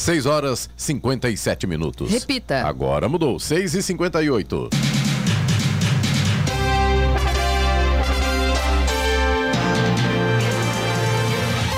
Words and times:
6 0.00 0.24
horas 0.24 0.70
57 0.78 1.66
minutos. 1.66 2.10
Repita. 2.10 2.66
Agora 2.66 3.06
mudou, 3.06 3.38
6 3.38 3.74
e 3.74 3.82
58 3.82 4.70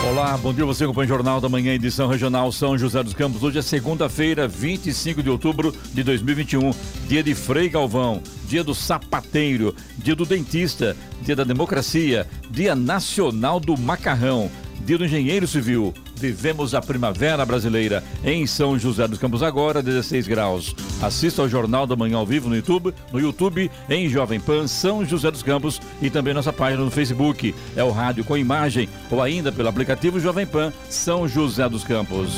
Olá, 0.08 0.36
bom 0.36 0.54
dia 0.54 0.64
você 0.64 0.84
acompanha 0.84 1.06
o 1.06 1.08
Jornal 1.08 1.40
da 1.40 1.48
Manhã, 1.48 1.74
edição 1.74 2.06
regional 2.06 2.52
São 2.52 2.78
José 2.78 3.02
dos 3.02 3.12
Campos. 3.12 3.42
Hoje 3.42 3.58
é 3.58 3.62
segunda-feira, 3.62 4.46
25 4.46 5.20
de 5.20 5.28
outubro 5.28 5.74
de 5.92 6.04
2021, 6.04 6.70
dia 7.08 7.24
de 7.24 7.34
Frei 7.34 7.68
Galvão, 7.68 8.22
dia 8.46 8.62
do 8.62 8.72
sapateiro, 8.72 9.74
dia 9.98 10.14
do 10.14 10.24
dentista, 10.24 10.96
dia 11.22 11.34
da 11.34 11.42
democracia, 11.42 12.28
dia 12.48 12.76
nacional 12.76 13.58
do 13.58 13.76
macarrão, 13.76 14.48
dia 14.86 14.96
do 14.96 15.04
engenheiro 15.04 15.48
civil, 15.48 15.92
Vivemos 16.22 16.72
a 16.72 16.80
primavera 16.80 17.44
brasileira 17.44 18.04
em 18.24 18.46
São 18.46 18.78
José 18.78 19.08
dos 19.08 19.18
Campos 19.18 19.42
agora, 19.42 19.82
16 19.82 20.28
graus. 20.28 20.72
Assista 21.02 21.42
ao 21.42 21.48
Jornal 21.48 21.84
da 21.84 21.96
Manhã 21.96 22.18
ao 22.18 22.24
vivo 22.24 22.48
no 22.48 22.54
YouTube, 22.54 22.94
no 23.12 23.18
YouTube 23.18 23.68
em 23.90 24.08
Jovem 24.08 24.38
Pan 24.38 24.68
São 24.68 25.04
José 25.04 25.32
dos 25.32 25.42
Campos 25.42 25.80
e 26.00 26.08
também 26.08 26.32
nossa 26.32 26.52
página 26.52 26.84
no 26.84 26.92
Facebook. 26.92 27.52
É 27.74 27.82
o 27.82 27.90
rádio 27.90 28.22
com 28.22 28.38
imagem 28.38 28.88
ou 29.10 29.20
ainda 29.20 29.50
pelo 29.50 29.68
aplicativo 29.68 30.20
Jovem 30.20 30.46
Pan 30.46 30.72
São 30.88 31.26
José 31.26 31.68
dos 31.68 31.82
Campos. 31.82 32.30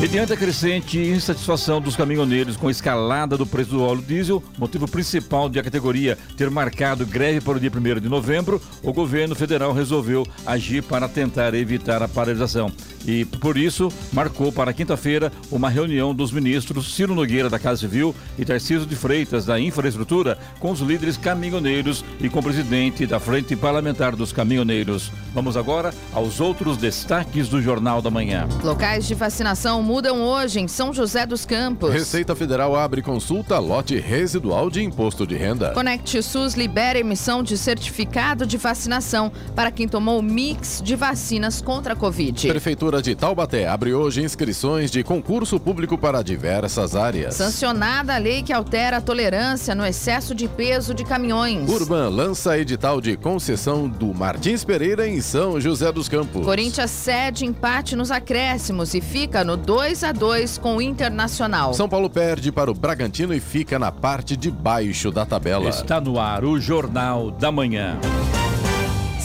E 0.00 0.06
diante 0.06 0.28
da 0.28 0.36
crescente 0.36 0.96
insatisfação 0.96 1.80
dos 1.80 1.96
caminhoneiros 1.96 2.56
com 2.56 2.68
a 2.68 2.70
escalada 2.70 3.36
do 3.36 3.44
preço 3.44 3.70
do 3.70 3.82
óleo 3.82 4.00
diesel, 4.00 4.40
motivo 4.56 4.86
principal 4.86 5.48
de 5.48 5.58
a 5.58 5.62
categoria 5.62 6.16
ter 6.36 6.48
marcado 6.50 7.04
greve 7.04 7.40
para 7.40 7.56
o 7.56 7.60
dia 7.60 7.68
1 7.68 8.00
de 8.00 8.08
novembro, 8.08 8.62
o 8.80 8.92
governo 8.92 9.34
federal 9.34 9.72
resolveu 9.72 10.24
agir 10.46 10.84
para 10.84 11.08
tentar 11.08 11.52
evitar 11.52 12.00
a 12.00 12.06
paralisação 12.06 12.72
e, 13.08 13.24
por 13.24 13.56
isso, 13.56 13.90
marcou 14.12 14.52
para 14.52 14.72
quinta-feira 14.72 15.32
uma 15.50 15.70
reunião 15.70 16.14
dos 16.14 16.30
ministros 16.30 16.94
Ciro 16.94 17.14
Nogueira 17.14 17.48
da 17.48 17.58
Casa 17.58 17.80
Civil 17.80 18.14
e 18.38 18.44
Tarcísio 18.44 18.86
de 18.86 18.94
Freitas 18.94 19.46
da 19.46 19.58
Infraestrutura 19.58 20.38
com 20.60 20.70
os 20.70 20.80
líderes 20.80 21.16
caminhoneiros 21.16 22.04
e 22.20 22.28
com 22.28 22.40
o 22.40 22.42
presidente 22.42 23.06
da 23.06 23.18
Frente 23.18 23.56
Parlamentar 23.56 24.14
dos 24.14 24.32
Caminhoneiros. 24.32 25.10
Vamos 25.34 25.56
agora 25.56 25.92
aos 26.12 26.40
outros 26.40 26.76
destaques 26.76 27.48
do 27.48 27.62
Jornal 27.62 28.02
da 28.02 28.10
Manhã. 28.10 28.46
Locais 28.62 29.06
de 29.06 29.14
vacinação 29.14 29.82
mudam 29.88 30.20
hoje 30.20 30.60
em 30.60 30.68
São 30.68 30.92
José 30.92 31.24
dos 31.24 31.46
Campos. 31.46 31.90
Receita 31.90 32.36
Federal 32.36 32.76
abre 32.76 33.00
consulta 33.00 33.58
lote 33.58 33.98
residual 33.98 34.68
de 34.68 34.84
imposto 34.84 35.26
de 35.26 35.34
renda. 35.34 35.70
Conect 35.72 36.22
SUS 36.22 36.52
libera 36.52 36.98
emissão 36.98 37.42
de 37.42 37.56
certificado 37.56 38.44
de 38.44 38.58
vacinação 38.58 39.32
para 39.56 39.70
quem 39.70 39.88
tomou 39.88 40.20
mix 40.20 40.82
de 40.84 40.94
vacinas 40.94 41.62
contra 41.62 41.94
a 41.94 41.96
Covid. 41.96 42.48
Prefeitura 42.48 43.00
de 43.00 43.14
Taubaté 43.14 43.66
abre 43.66 43.94
hoje 43.94 44.22
inscrições 44.22 44.90
de 44.90 45.02
concurso 45.02 45.58
público 45.58 45.96
para 45.96 46.20
diversas 46.22 46.94
áreas. 46.94 47.36
Sancionada 47.36 48.14
a 48.14 48.18
lei 48.18 48.42
que 48.42 48.52
altera 48.52 48.98
a 48.98 49.00
tolerância 49.00 49.74
no 49.74 49.86
excesso 49.86 50.34
de 50.34 50.48
peso 50.48 50.92
de 50.92 51.02
caminhões. 51.02 51.66
Urban 51.66 52.10
lança 52.10 52.58
edital 52.58 53.00
de 53.00 53.16
concessão 53.16 53.88
do 53.88 54.12
Martins 54.12 54.64
Pereira 54.64 55.08
em 55.08 55.22
São 55.22 55.58
José 55.58 55.90
dos 55.90 56.10
Campos. 56.10 56.44
Corinthians 56.44 56.90
cede 56.90 57.46
empate 57.46 57.96
nos 57.96 58.10
acréscimos 58.10 58.92
e 58.92 59.00
fica 59.00 59.42
no 59.42 59.56
2 59.56 59.77
a 59.78 60.12
2 60.12 60.58
com 60.58 60.76
o 60.76 60.82
Internacional. 60.82 61.72
São 61.72 61.88
Paulo 61.88 62.10
perde 62.10 62.50
para 62.50 62.70
o 62.70 62.74
Bragantino 62.74 63.32
e 63.32 63.38
fica 63.38 63.78
na 63.78 63.92
parte 63.92 64.36
de 64.36 64.50
baixo 64.50 65.10
da 65.12 65.24
tabela. 65.24 65.68
Está 65.68 66.00
no 66.00 66.18
ar 66.18 66.44
o 66.44 66.58
Jornal 66.58 67.30
da 67.30 67.52
Manhã. 67.52 67.96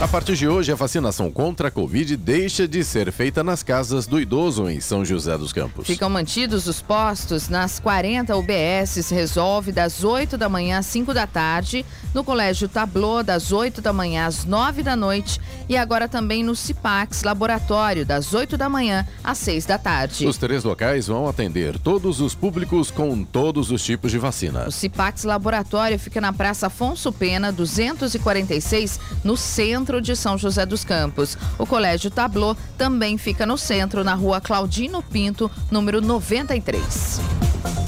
A 0.00 0.08
partir 0.08 0.34
de 0.34 0.48
hoje, 0.48 0.72
a 0.72 0.74
vacinação 0.74 1.30
contra 1.30 1.68
a 1.68 1.70
Covid 1.70 2.16
deixa 2.16 2.66
de 2.66 2.82
ser 2.82 3.12
feita 3.12 3.44
nas 3.44 3.62
casas 3.62 4.06
do 4.06 4.18
idoso 4.18 4.66
em 4.66 4.80
São 4.80 5.04
José 5.04 5.36
dos 5.36 5.52
Campos. 5.52 5.86
Ficam 5.86 6.08
mantidos 6.08 6.66
os 6.66 6.80
postos 6.80 7.50
nas 7.50 7.78
40 7.78 8.34
UBSs 8.34 9.14
Resolve 9.14 9.72
das 9.72 10.02
8 10.02 10.38
da 10.38 10.48
manhã 10.48 10.78
às 10.78 10.86
5 10.86 11.12
da 11.12 11.26
tarde, 11.26 11.84
no 12.14 12.24
Colégio 12.24 12.66
Tablô 12.66 13.22
das 13.22 13.52
8 13.52 13.82
da 13.82 13.92
manhã 13.92 14.24
às 14.24 14.46
9 14.46 14.82
da 14.82 14.96
noite 14.96 15.38
e 15.68 15.76
agora 15.76 16.08
também 16.08 16.42
no 16.42 16.56
Cipax 16.56 17.22
Laboratório 17.22 18.06
das 18.06 18.32
8 18.32 18.56
da 18.56 18.70
manhã 18.70 19.06
às 19.22 19.36
6 19.36 19.66
da 19.66 19.76
tarde. 19.76 20.26
Os 20.26 20.38
três 20.38 20.64
locais 20.64 21.08
vão 21.08 21.28
atender 21.28 21.78
todos 21.78 22.22
os 22.22 22.34
públicos 22.34 22.90
com 22.90 23.22
todos 23.22 23.70
os 23.70 23.84
tipos 23.84 24.10
de 24.10 24.16
vacina. 24.16 24.66
O 24.66 24.72
Cipax 24.72 25.24
Laboratório 25.24 25.98
fica 25.98 26.22
na 26.22 26.32
Praça 26.32 26.68
Afonso 26.68 27.12
Pena, 27.12 27.52
246, 27.52 28.98
no 29.22 29.36
centro 29.36 29.89
centro 29.90 30.00
de 30.00 30.14
São 30.14 30.38
José 30.38 30.64
dos 30.64 30.84
Campos. 30.84 31.36
O 31.58 31.66
Colégio 31.66 32.10
Tablô 32.10 32.56
também 32.78 33.18
fica 33.18 33.44
no 33.44 33.58
centro, 33.58 34.04
na 34.04 34.14
rua 34.14 34.40
Claudino 34.40 35.02
Pinto, 35.02 35.50
número 35.68 36.00
93. 36.00 37.39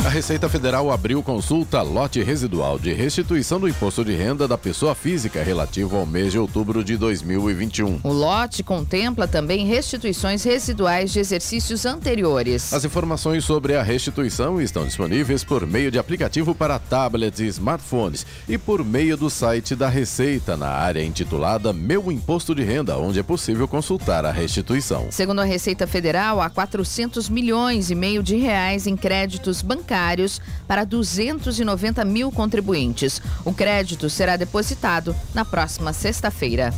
A 0.05 0.09
Receita 0.09 0.49
Federal 0.49 0.91
abriu 0.91 1.23
consulta 1.23 1.81
lote 1.81 2.21
residual 2.25 2.77
de 2.77 2.93
restituição 2.93 3.61
do 3.61 3.69
imposto 3.69 4.05
de 4.05 4.13
renda 4.13 4.49
da 4.49 4.59
pessoa 4.59 4.97
física 4.97 5.41
relativo 5.45 5.97
ao 5.97 6.05
mês 6.05 6.33
de 6.33 6.41
outubro 6.41 6.83
de 6.83 6.97
2021. 6.97 8.01
O 8.03 8.12
lote 8.12 8.65
contempla 8.65 9.29
também 9.29 9.65
restituições 9.65 10.43
residuais 10.43 11.12
de 11.12 11.21
exercícios 11.21 11.87
anteriores. 11.87 12.73
As 12.73 12.85
informações 12.85 13.45
sobre 13.45 13.77
a 13.77 13.83
restituição 13.85 14.61
estão 14.61 14.85
disponíveis 14.85 15.45
por 15.45 15.65
meio 15.65 15.89
de 15.89 16.01
aplicativo 16.01 16.53
para 16.53 16.81
tablets 16.81 17.39
e 17.39 17.47
smartphones 17.47 18.27
e 18.49 18.59
por 18.59 18.85
meio 18.85 19.17
do 19.17 19.31
site 19.31 19.77
da 19.77 19.89
Receita 19.89 20.57
na 20.57 20.69
área 20.69 21.05
intitulada 21.05 21.73
Meu 21.73 22.11
Imposto 22.11 22.57
de 22.57 22.65
Renda, 22.65 22.99
onde 22.99 23.21
é 23.21 23.23
possível 23.23 23.69
consultar 23.69 24.25
a 24.25 24.33
restituição. 24.33 25.07
Segundo 25.12 25.43
a 25.43 25.45
Receita 25.45 25.87
Federal, 25.87 26.41
há 26.41 26.51
400 26.51 27.29
milhões 27.29 27.89
e 27.89 27.95
meio 27.95 28.21
de 28.21 28.35
reais 28.35 28.89
em 28.89 28.97
créditos 28.97 29.62
bancários 29.62 29.92
bancários 29.93 30.41
para 30.67 30.85
290 30.85 32.05
mil 32.05 32.33
contribuintes. 32.33 33.21
O 33.45 33.53
crédito 33.53 34.09
será 34.09 34.37
depositado 34.37 35.15
na 35.35 35.45
próxima 35.45 35.93
sexta-feira. 35.93 36.73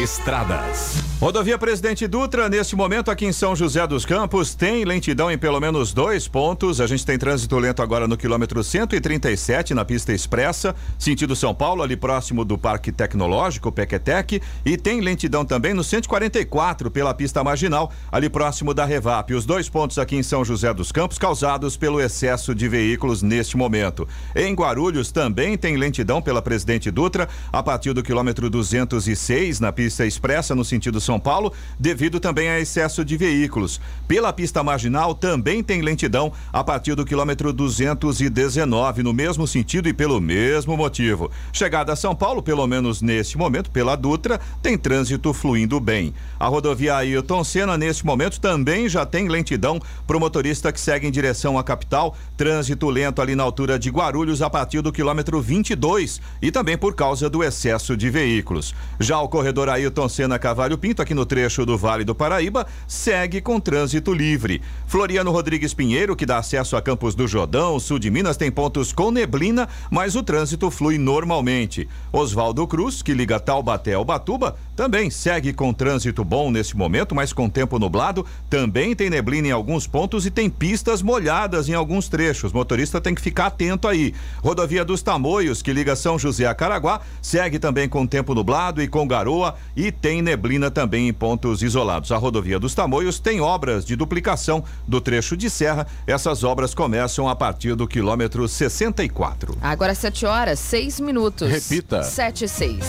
Estradas. 0.00 1.09
Rodovia 1.20 1.58
Presidente 1.58 2.06
Dutra, 2.06 2.48
neste 2.48 2.74
momento 2.74 3.10
aqui 3.10 3.26
em 3.26 3.32
São 3.32 3.54
José 3.54 3.86
dos 3.86 4.06
Campos, 4.06 4.54
tem 4.54 4.86
lentidão 4.86 5.30
em 5.30 5.36
pelo 5.36 5.60
menos 5.60 5.92
dois 5.92 6.26
pontos. 6.26 6.80
A 6.80 6.86
gente 6.86 7.04
tem 7.04 7.18
trânsito 7.18 7.58
lento 7.58 7.82
agora 7.82 8.08
no 8.08 8.16
quilômetro 8.16 8.64
137, 8.64 9.74
na 9.74 9.84
pista 9.84 10.14
expressa, 10.14 10.74
sentido 10.98 11.36
São 11.36 11.54
Paulo, 11.54 11.82
ali 11.82 11.94
próximo 11.94 12.42
do 12.42 12.56
Parque 12.56 12.90
Tecnológico, 12.90 13.70
Pequetec. 13.70 14.40
E 14.64 14.78
tem 14.78 15.02
lentidão 15.02 15.44
também 15.44 15.74
no 15.74 15.84
144, 15.84 16.90
pela 16.90 17.12
pista 17.12 17.44
marginal, 17.44 17.92
ali 18.10 18.30
próximo 18.30 18.72
da 18.72 18.86
Revap. 18.86 19.34
Os 19.34 19.44
dois 19.44 19.68
pontos 19.68 19.98
aqui 19.98 20.16
em 20.16 20.22
São 20.22 20.42
José 20.42 20.72
dos 20.72 20.90
Campos, 20.90 21.18
causados 21.18 21.76
pelo 21.76 22.00
excesso 22.00 22.54
de 22.54 22.66
veículos 22.66 23.20
neste 23.20 23.58
momento. 23.58 24.08
Em 24.34 24.54
Guarulhos 24.54 25.12
também 25.12 25.58
tem 25.58 25.76
lentidão 25.76 26.22
pela 26.22 26.40
Presidente 26.40 26.90
Dutra, 26.90 27.28
a 27.52 27.62
partir 27.62 27.92
do 27.92 28.02
quilômetro 28.02 28.48
206, 28.48 29.60
na 29.60 29.70
pista 29.70 30.06
expressa, 30.06 30.54
no 30.54 30.64
sentido 30.64 30.98
São 30.98 31.09
são 31.10 31.18
Paulo, 31.18 31.52
devido 31.76 32.20
também 32.20 32.48
a 32.48 32.60
excesso 32.60 33.04
de 33.04 33.16
veículos. 33.16 33.80
Pela 34.06 34.32
pista 34.32 34.62
marginal 34.62 35.12
também 35.12 35.60
tem 35.60 35.82
lentidão 35.82 36.32
a 36.52 36.62
partir 36.62 36.94
do 36.94 37.04
quilômetro 37.04 37.52
219, 37.52 39.02
no 39.02 39.12
mesmo 39.12 39.44
sentido 39.44 39.88
e 39.88 39.92
pelo 39.92 40.20
mesmo 40.20 40.76
motivo. 40.76 41.28
Chegada 41.52 41.92
a 41.92 41.96
São 41.96 42.14
Paulo, 42.14 42.40
pelo 42.40 42.64
menos 42.64 43.02
neste 43.02 43.36
momento, 43.36 43.72
pela 43.72 43.96
Dutra, 43.96 44.40
tem 44.62 44.78
trânsito 44.78 45.32
fluindo 45.32 45.80
bem. 45.80 46.14
A 46.38 46.46
rodovia 46.46 46.94
Ailton 46.94 47.42
Senna, 47.42 47.76
neste 47.76 48.06
momento, 48.06 48.40
também 48.40 48.88
já 48.88 49.04
tem 49.04 49.26
lentidão 49.26 49.80
para 50.06 50.16
o 50.16 50.20
motorista 50.20 50.70
que 50.70 50.80
segue 50.80 51.08
em 51.08 51.10
direção 51.10 51.58
à 51.58 51.64
capital. 51.64 52.16
Trânsito 52.36 52.88
lento 52.88 53.20
ali 53.20 53.34
na 53.34 53.42
altura 53.42 53.80
de 53.80 53.90
Guarulhos 53.90 54.42
a 54.42 54.48
partir 54.48 54.80
do 54.80 54.92
quilômetro 54.92 55.40
22 55.40 56.20
e 56.40 56.52
também 56.52 56.78
por 56.78 56.94
causa 56.94 57.28
do 57.28 57.42
excesso 57.42 57.96
de 57.96 58.08
veículos. 58.08 58.76
Já 59.00 59.20
o 59.20 59.28
corredor 59.28 59.68
Ailton 59.68 60.08
Senna 60.08 60.38
Cavalho 60.38 60.78
Pinto 60.78 60.99
aqui 61.02 61.14
no 61.14 61.24
trecho 61.24 61.64
do 61.64 61.76
Vale 61.76 62.04
do 62.04 62.14
Paraíba 62.14 62.66
segue 62.86 63.40
com 63.40 63.60
trânsito 63.60 64.12
livre. 64.12 64.60
Floriano 64.86 65.30
Rodrigues 65.30 65.72
Pinheiro, 65.72 66.16
que 66.16 66.26
dá 66.26 66.38
acesso 66.38 66.76
a 66.76 66.82
Campos 66.82 67.14
do 67.14 67.28
Jordão, 67.28 67.78
sul 67.78 67.98
de 67.98 68.10
Minas, 68.10 68.36
tem 68.36 68.50
pontos 68.50 68.92
com 68.92 69.10
neblina, 69.10 69.68
mas 69.90 70.16
o 70.16 70.22
trânsito 70.22 70.70
flui 70.70 70.98
normalmente. 70.98 71.88
Oswaldo 72.12 72.66
Cruz, 72.66 73.02
que 73.02 73.14
liga 73.14 73.38
Taubaté 73.38 73.94
ao 73.94 74.04
Batuba, 74.04 74.56
também 74.74 75.10
segue 75.10 75.52
com 75.52 75.72
trânsito 75.72 76.24
bom 76.24 76.50
nesse 76.50 76.76
momento, 76.76 77.14
mas 77.14 77.32
com 77.32 77.48
tempo 77.48 77.78
nublado. 77.78 78.24
Também 78.48 78.94
tem 78.94 79.10
neblina 79.10 79.48
em 79.48 79.52
alguns 79.52 79.86
pontos 79.86 80.26
e 80.26 80.30
tem 80.30 80.48
pistas 80.48 81.02
molhadas 81.02 81.68
em 81.68 81.74
alguns 81.74 82.08
trechos. 82.08 82.52
Motorista 82.52 83.00
tem 83.00 83.14
que 83.14 83.20
ficar 83.20 83.46
atento 83.46 83.86
aí. 83.86 84.14
Rodovia 84.42 84.84
dos 84.84 85.02
Tamoios, 85.02 85.62
que 85.62 85.72
liga 85.72 85.94
São 85.94 86.18
José 86.18 86.46
a 86.46 86.54
Caraguá, 86.54 87.00
segue 87.20 87.58
também 87.58 87.88
com 87.88 88.06
tempo 88.06 88.34
nublado 88.34 88.82
e 88.82 88.88
com 88.88 89.06
garoa 89.06 89.54
e 89.76 89.92
tem 89.92 90.22
neblina 90.22 90.70
também 90.70 90.89
em 90.98 91.12
pontos 91.12 91.62
isolados. 91.62 92.12
A 92.12 92.16
rodovia 92.16 92.58
dos 92.58 92.74
Tamoios 92.74 93.18
tem 93.18 93.40
obras 93.40 93.84
de 93.84 93.96
duplicação 93.96 94.64
do 94.86 95.00
trecho 95.00 95.36
de 95.36 95.48
serra. 95.50 95.86
Essas 96.06 96.44
obras 96.44 96.74
começam 96.74 97.28
a 97.28 97.36
partir 97.36 97.74
do 97.74 97.86
quilômetro 97.86 98.46
64. 98.46 99.56
Agora 99.60 99.94
7 99.94 100.26
horas, 100.26 100.58
6 100.58 101.00
minutos. 101.00 101.50
Repita. 101.50 102.02
7 102.02 102.44
e 102.44 102.48
6. 102.48 102.84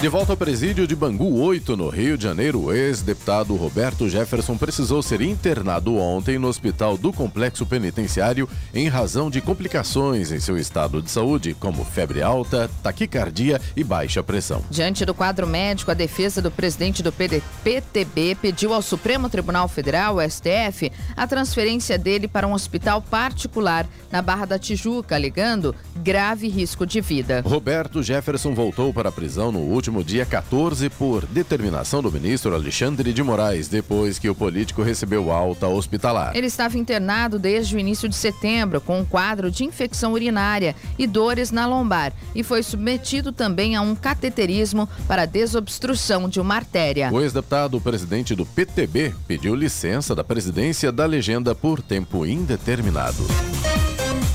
De 0.00 0.06
volta 0.08 0.32
ao 0.32 0.36
presídio 0.36 0.86
de 0.86 0.94
Bangu 0.94 1.40
8, 1.40 1.76
no 1.76 1.88
Rio 1.88 2.16
de 2.16 2.22
Janeiro, 2.22 2.66
o 2.66 2.72
ex-deputado 2.72 3.56
Roberto 3.56 4.08
Jefferson 4.08 4.56
precisou 4.56 5.02
ser 5.02 5.20
internado 5.20 5.96
ontem 5.96 6.38
no 6.38 6.46
hospital 6.46 6.96
do 6.96 7.12
complexo 7.12 7.66
penitenciário 7.66 8.48
em 8.72 8.86
razão 8.86 9.28
de 9.28 9.40
complicações 9.40 10.30
em 10.30 10.38
seu 10.38 10.56
estado 10.56 11.02
de 11.02 11.10
saúde, 11.10 11.52
como 11.52 11.84
febre 11.84 12.22
alta, 12.22 12.70
taquicardia 12.80 13.60
e 13.74 13.82
baixa 13.82 14.22
pressão. 14.22 14.62
Diante 14.70 15.04
do 15.04 15.12
quadro 15.12 15.48
médico, 15.48 15.90
a 15.90 15.94
defesa 15.94 16.40
do 16.40 16.50
presidente 16.52 17.02
do 17.02 17.10
PD, 17.10 17.42
PTB 17.64 18.36
pediu 18.36 18.72
ao 18.72 18.82
Supremo 18.82 19.28
Tribunal 19.28 19.66
Federal, 19.66 20.18
STF, 20.20 20.92
a 21.16 21.26
transferência 21.26 21.98
dele 21.98 22.28
para 22.28 22.46
um 22.46 22.52
hospital 22.52 23.02
particular 23.02 23.84
na 24.12 24.22
Barra 24.22 24.44
da 24.44 24.60
Tijuca, 24.60 25.16
alegando 25.16 25.74
grave 25.96 26.46
risco 26.46 26.86
de 26.86 27.00
vida. 27.00 27.42
Roberto 27.44 28.00
Jefferson 28.00 28.54
voltou 28.54 28.94
para 28.94 29.08
a 29.08 29.12
prisão 29.12 29.50
no 29.50 29.58
último 29.58 29.87
último 29.88 30.04
dia 30.04 30.26
14 30.26 30.90
por 30.90 31.24
determinação 31.24 32.02
do 32.02 32.12
ministro 32.12 32.54
Alexandre 32.54 33.10
de 33.10 33.22
Moraes, 33.22 33.68
depois 33.68 34.18
que 34.18 34.28
o 34.28 34.34
político 34.34 34.82
recebeu 34.82 35.32
alta 35.32 35.66
hospitalar. 35.66 36.36
Ele 36.36 36.46
estava 36.46 36.76
internado 36.76 37.38
desde 37.38 37.74
o 37.74 37.78
início 37.78 38.06
de 38.06 38.14
setembro 38.14 38.82
com 38.82 39.00
um 39.00 39.04
quadro 39.04 39.50
de 39.50 39.64
infecção 39.64 40.12
urinária 40.12 40.76
e 40.98 41.06
dores 41.06 41.50
na 41.50 41.66
lombar 41.66 42.12
e 42.34 42.42
foi 42.42 42.62
submetido 42.62 43.32
também 43.32 43.76
a 43.76 43.80
um 43.80 43.94
cateterismo 43.94 44.86
para 45.06 45.24
desobstrução 45.24 46.28
de 46.28 46.38
uma 46.38 46.56
artéria. 46.56 47.10
O 47.10 47.20
ex-deputado 47.22 47.80
presidente 47.80 48.34
do 48.34 48.44
PTB 48.44 49.14
pediu 49.26 49.54
licença 49.54 50.14
da 50.14 50.22
presidência 50.22 50.92
da 50.92 51.06
legenda 51.06 51.54
por 51.54 51.80
tempo 51.80 52.26
indeterminado. 52.26 53.24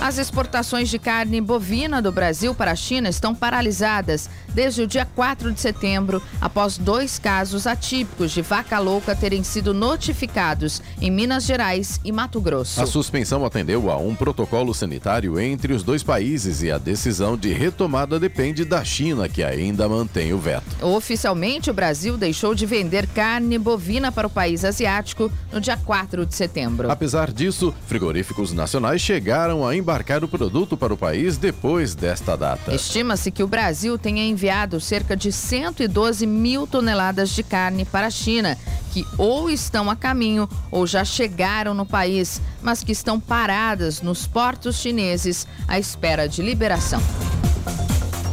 As 0.04 0.18
exportações 0.18 0.90
de 0.90 1.00
carne 1.00 1.40
bovina 1.40 2.02
do 2.02 2.12
Brasil 2.12 2.54
para 2.54 2.72
a 2.72 2.76
China 2.76 3.08
estão 3.08 3.34
paralisadas 3.34 4.30
desde 4.54 4.84
o 4.84 4.88
dia 4.88 5.06
4 5.06 5.52
de 5.52 5.60
setembro, 5.60 6.22
após 6.40 6.78
dois 6.78 7.18
casos 7.18 7.66
atípicos 7.66 8.32
de 8.32 8.42
vaca 8.42 8.80
louca 8.80 9.16
terem 9.16 9.44
sido 9.44 9.74
notificados 9.74 10.82
em 11.02 11.10
Minas 11.10 11.44
Gerais 11.44 12.00
e 12.04 12.12
Mato 12.12 12.40
Grosso. 12.40 12.82
A 12.82 12.86
suspensão 12.86 13.46
atendeu 13.46 13.90
a 13.90 13.98
um 13.98 14.16
protocolo 14.16 14.74
sanitário 14.74 15.40
entre 15.40 15.74
os 15.74 15.84
dois 15.84 16.04
países 16.04 16.62
e 16.62 16.72
a 16.72 16.78
decisão 16.78 17.36
de 17.36 17.52
retomada 17.52 18.20
depende 18.20 18.64
da 18.64 18.84
China, 18.84 19.28
que 19.28 19.44
ainda 19.44 19.90
mantém 19.90 20.34
o 20.34 20.38
veto. 20.38 20.64
Oficialmente, 20.82 21.70
o 21.70 21.74
Brasil 21.74 22.18
deixou 22.18 22.54
de 22.54 22.66
vender 22.66 23.08
carne 23.08 23.58
bovina 23.58 24.12
para 24.12 24.28
o 24.28 24.30
país 24.30 24.64
asiático 24.64 25.32
no 25.52 25.60
dia 25.60 25.78
4 25.78 26.26
de 26.26 26.36
setembro. 26.36 26.92
Apesar 26.92 27.32
disso, 27.32 27.74
frigoríficos 27.88 28.54
nacionais 28.54 29.02
chegaram 29.02 29.66
a 29.66 29.76
embarcar 29.76 30.24
o 30.24 30.28
produto 30.28 30.78
para 30.78 30.94
o 30.94 30.98
país 30.98 31.38
depois 31.38 31.96
desta 31.96 32.36
data. 32.36 32.74
Estima-se 32.74 33.32
que 33.32 33.44
o 33.44 33.48
Brasil 33.48 33.98
tenha 33.98 34.24
enviado 34.24 34.43
cerca 34.80 35.16
de 35.16 35.32
112 35.32 36.26
mil 36.26 36.68
toneladas 36.68 37.30
de 37.30 37.44
carne 37.44 37.86
para 37.86 38.08
a 38.08 38.12
China, 38.12 38.58
que 38.92 39.06
ou 39.18 39.50
estão 39.50 39.90
a 39.90 39.96
caminho 39.96 40.50
ou 40.70 40.86
já 40.86 41.04
chegaram 41.04 41.74
no 41.74 41.86
país, 41.86 42.42
mas 42.62 42.84
que 42.84 42.92
estão 42.92 43.20
paradas 43.20 44.02
nos 44.02 44.28
portos 44.28 44.78
chineses 44.78 45.48
à 45.68 45.80
espera 45.80 46.28
de 46.28 46.42
liberação. 46.42 47.02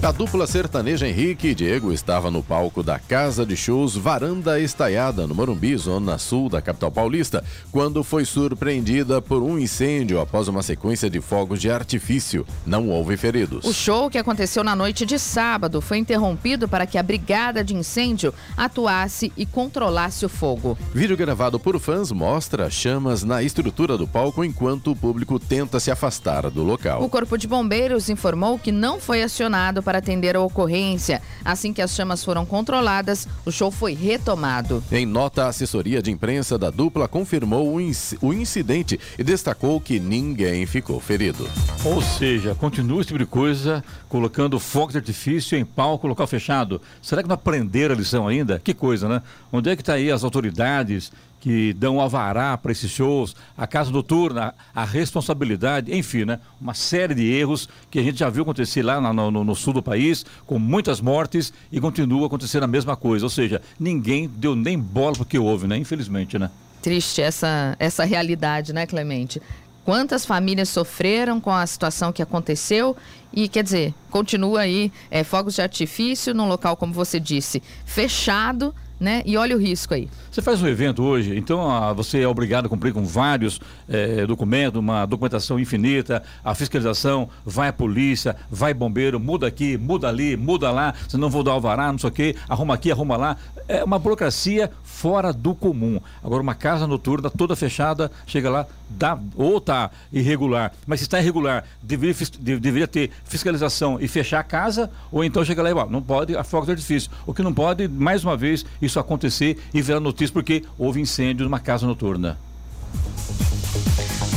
A 0.03 0.13
dupla 0.13 0.47
sertaneja 0.47 1.07
Henrique 1.07 1.49
e 1.49 1.55
Diego 1.55 1.93
estava 1.93 2.31
no 2.31 2.43
palco 2.43 2.83
da 2.83 2.99
Casa 2.99 3.45
de 3.45 3.55
Shows 3.55 3.97
Varanda 3.97 4.59
Estaiada, 4.59 5.27
no 5.27 5.35
Morumbi, 5.35 5.77
zona 5.77 6.17
sul 6.17 6.49
da 6.49 6.63
capital 6.63 6.91
paulista, 6.91 7.45
quando 7.71 8.03
foi 8.03 8.25
surpreendida 8.25 9.21
por 9.21 9.43
um 9.43 9.59
incêndio 9.59 10.19
após 10.19 10.49
uma 10.49 10.63
sequência 10.63 11.11
de 11.11 11.21
fogos 11.21 11.61
de 11.61 11.71
artifício. 11.71 12.47
Não 12.65 12.89
houve 12.89 13.15
feridos. 13.19 13.63
O 13.67 13.75
show, 13.75 14.09
que 14.09 14.17
aconteceu 14.17 14.65
na 14.65 14.75
noite 14.75 15.05
de 15.05 15.19
sábado, 15.19 15.83
foi 15.83 15.99
interrompido 15.99 16.67
para 16.67 16.87
que 16.87 16.97
a 16.97 17.03
brigada 17.03 17.63
de 17.63 17.77
incêndio 17.77 18.33
atuasse 18.57 19.31
e 19.37 19.45
controlasse 19.45 20.25
o 20.25 20.31
fogo. 20.31 20.79
Vídeo 20.95 21.15
gravado 21.15 21.61
por 21.61 21.79
fãs 21.79 22.11
mostra 22.11 22.71
chamas 22.71 23.23
na 23.23 23.43
estrutura 23.43 23.99
do 23.99 24.09
palco 24.09 24.43
enquanto 24.43 24.93
o 24.93 24.97
público 24.97 25.39
tenta 25.39 25.79
se 25.79 25.91
afastar 25.91 26.49
do 26.51 26.63
local. 26.63 27.03
O 27.03 27.11
Corpo 27.11 27.37
de 27.37 27.47
Bombeiros 27.47 28.09
informou 28.09 28.59
que 28.59 28.73
não 28.73 28.99
foi 28.99 29.23
acionado 29.23 29.83
para 29.91 29.99
atender 29.99 30.37
a 30.37 30.41
ocorrência. 30.41 31.21
Assim 31.45 31.73
que 31.73 31.83
as 31.83 31.91
chamas 31.97 32.25
foram 32.25 32.47
controladas, 32.47 33.27
o 33.45 33.51
show 33.51 33.73
foi 33.73 33.93
retomado. 33.93 34.85
Em 34.93 35.05
nota, 35.05 35.47
a 35.47 35.49
assessoria 35.49 36.01
de 36.01 36.13
imprensa 36.13 36.57
da 36.57 36.71
dupla 36.71 37.09
confirmou 37.09 37.75
o, 37.75 37.81
inc 37.81 38.17
o 38.23 38.33
incidente 38.33 39.01
e 39.19 39.25
destacou 39.25 39.81
que 39.81 39.99
ninguém 39.99 40.65
ficou 40.65 41.01
ferido. 41.01 41.45
Ou 41.85 42.01
seja, 42.01 42.55
continua 42.55 43.01
esse 43.01 43.09
tipo 43.09 43.19
de 43.19 43.27
coisa, 43.27 43.83
colocando 44.09 44.61
fogo 44.61 44.93
de 44.93 44.99
artifício 44.99 45.59
em 45.59 45.65
palco, 45.65 46.07
local 46.07 46.29
fechado. 46.29 46.81
Será 47.03 47.21
que 47.21 47.29
não 47.29 47.35
aprenderam 47.35 47.93
a 47.97 47.99
lição 47.99 48.29
ainda? 48.29 48.61
Que 48.63 48.73
coisa, 48.73 49.09
né? 49.09 49.21
Onde 49.53 49.71
é 49.71 49.75
que 49.75 49.83
está 49.83 49.95
aí 49.95 50.09
as 50.09 50.23
autoridades 50.23 51.11
que 51.41 51.73
dão 51.73 51.99
alvará 51.99 52.57
para 52.57 52.71
esses 52.71 52.91
shows, 52.91 53.35
a 53.57 53.67
casa 53.67 53.91
noturna, 53.91 54.55
a 54.75 54.85
responsabilidade, 54.85 55.93
enfim, 55.93 56.27
né? 56.27 56.39
Uma 56.61 56.75
série 56.75 57.15
de 57.15 57.25
erros 57.33 57.69
que 57.91 57.99
a 57.99 58.03
gente 58.03 58.19
já 58.19 58.29
viu 58.29 58.43
acontecer 58.43 58.83
lá 58.83 59.01
no, 59.01 59.31
no, 59.31 59.43
no, 59.43 59.57
sul 59.57 59.73
do 59.73 59.83
país, 59.83 60.25
com 60.47 60.59
muitas 60.59 61.01
mortes 61.01 61.53
e 61.73 61.81
continua 61.81 62.27
acontecendo 62.27 62.65
a 62.65 62.69
mesma 62.69 62.95
coisa. 62.95 63.25
Ou 63.25 63.31
seja, 63.31 63.63
ninguém 63.79 64.29
deu 64.29 64.55
nem 64.55 64.79
bola 64.79 65.17
porque 65.17 65.39
houve, 65.39 65.67
né? 65.67 65.79
Infelizmente, 65.79 66.39
né? 66.39 66.51
Triste 66.83 67.23
essa, 67.23 67.75
essa 67.79 68.05
realidade, 68.05 68.73
né, 68.73 68.87
Clemente? 68.87 69.41
Quantas 69.85 70.27
famílias 70.27 70.69
sofreram 70.69 71.41
com 71.41 71.51
a 71.51 71.67
situação 71.67 72.13
que 72.13 72.23
aconteceu 72.23 72.97
e, 73.33 73.49
quer 73.49 73.63
dizer, 73.63 73.95
continua 74.11 74.61
aí 74.61 74.93
é, 75.11 75.25
fogos 75.25 75.55
de 75.55 75.63
artifício 75.63 76.35
num 76.35 76.47
local, 76.47 76.77
como 76.77 76.93
você 76.93 77.19
disse, 77.19 77.63
fechado, 77.87 78.75
né? 79.01 79.23
E 79.25 79.37
olha 79.37 79.57
o 79.57 79.59
risco 79.59 79.95
aí. 79.95 80.09
Você 80.31 80.41
faz 80.41 80.63
um 80.63 80.69
evento 80.69 81.03
hoje, 81.03 81.37
então 81.37 81.69
ah, 81.69 81.93
você 81.93 82.21
é 82.21 82.29
obrigado 82.29 82.67
a 82.67 82.69
cumprir 82.69 82.93
com 82.93 83.05
vários 83.05 83.61
eh, 83.89 84.25
documentos, 84.27 84.79
uma 84.79 85.05
documentação 85.05 85.59
infinita, 85.59 86.23
a 86.45 86.55
fiscalização, 86.55 87.29
vai 87.45 87.67
a 87.67 87.73
polícia, 87.73 88.37
vai 88.49 88.73
bombeiro, 88.73 89.19
muda 89.19 89.49
aqui, 89.49 89.77
muda 89.77 90.07
ali, 90.07 90.37
muda 90.37 90.71
lá, 90.71 90.95
se 91.09 91.17
não 91.17 91.29
vou 91.29 91.43
dar 91.43 91.51
alvará, 91.51 91.91
não 91.91 91.99
sei 91.99 92.09
o 92.11 92.13
quê, 92.13 92.37
arruma 92.49 92.75
aqui, 92.75 92.93
arruma 92.93 93.17
lá. 93.17 93.37
É 93.67 93.83
uma 93.83 93.99
burocracia 93.99 94.71
fora 94.85 95.33
do 95.33 95.53
comum. 95.53 96.01
Agora, 96.23 96.43
uma 96.43 96.55
casa 96.55 96.87
noturna 96.87 97.29
toda 97.29 97.57
fechada, 97.57 98.09
chega 98.25 98.49
lá, 98.51 98.67
dá, 98.89 99.19
ou 99.35 99.59
está 99.59 99.91
irregular, 100.13 100.73
mas 100.87 101.01
se 101.01 101.07
está 101.07 101.19
irregular, 101.19 101.65
deveria, 101.83 102.15
deveria 102.39 102.87
ter 102.87 103.11
fiscalização 103.25 103.99
e 104.01 104.07
fechar 104.07 104.39
a 104.39 104.45
casa, 104.45 104.91
ou 105.11 105.25
então 105.25 105.45
chega 105.45 105.61
lá 105.61 105.71
e, 105.71 105.73
ó, 105.73 105.87
não 105.87 106.03
pode, 106.03 106.37
a 106.37 106.45
fogo 106.45 106.67
de 106.67 106.73
artifício. 106.73 107.11
O 107.27 107.35
que 107.35 107.43
não 107.43 107.53
pode, 107.53 107.89
mais 107.89 108.23
uma 108.23 108.37
vez, 108.37 108.65
isso 108.81 109.01
acontecer 109.01 109.59
e 109.75 109.83
virar 109.83 109.99
notícia 109.99 110.20
porque 110.29 110.65
houve 110.77 111.01
incêndio 111.01 111.45
numa 111.45 111.61
casa 111.61 111.87
noturna. 111.87 112.37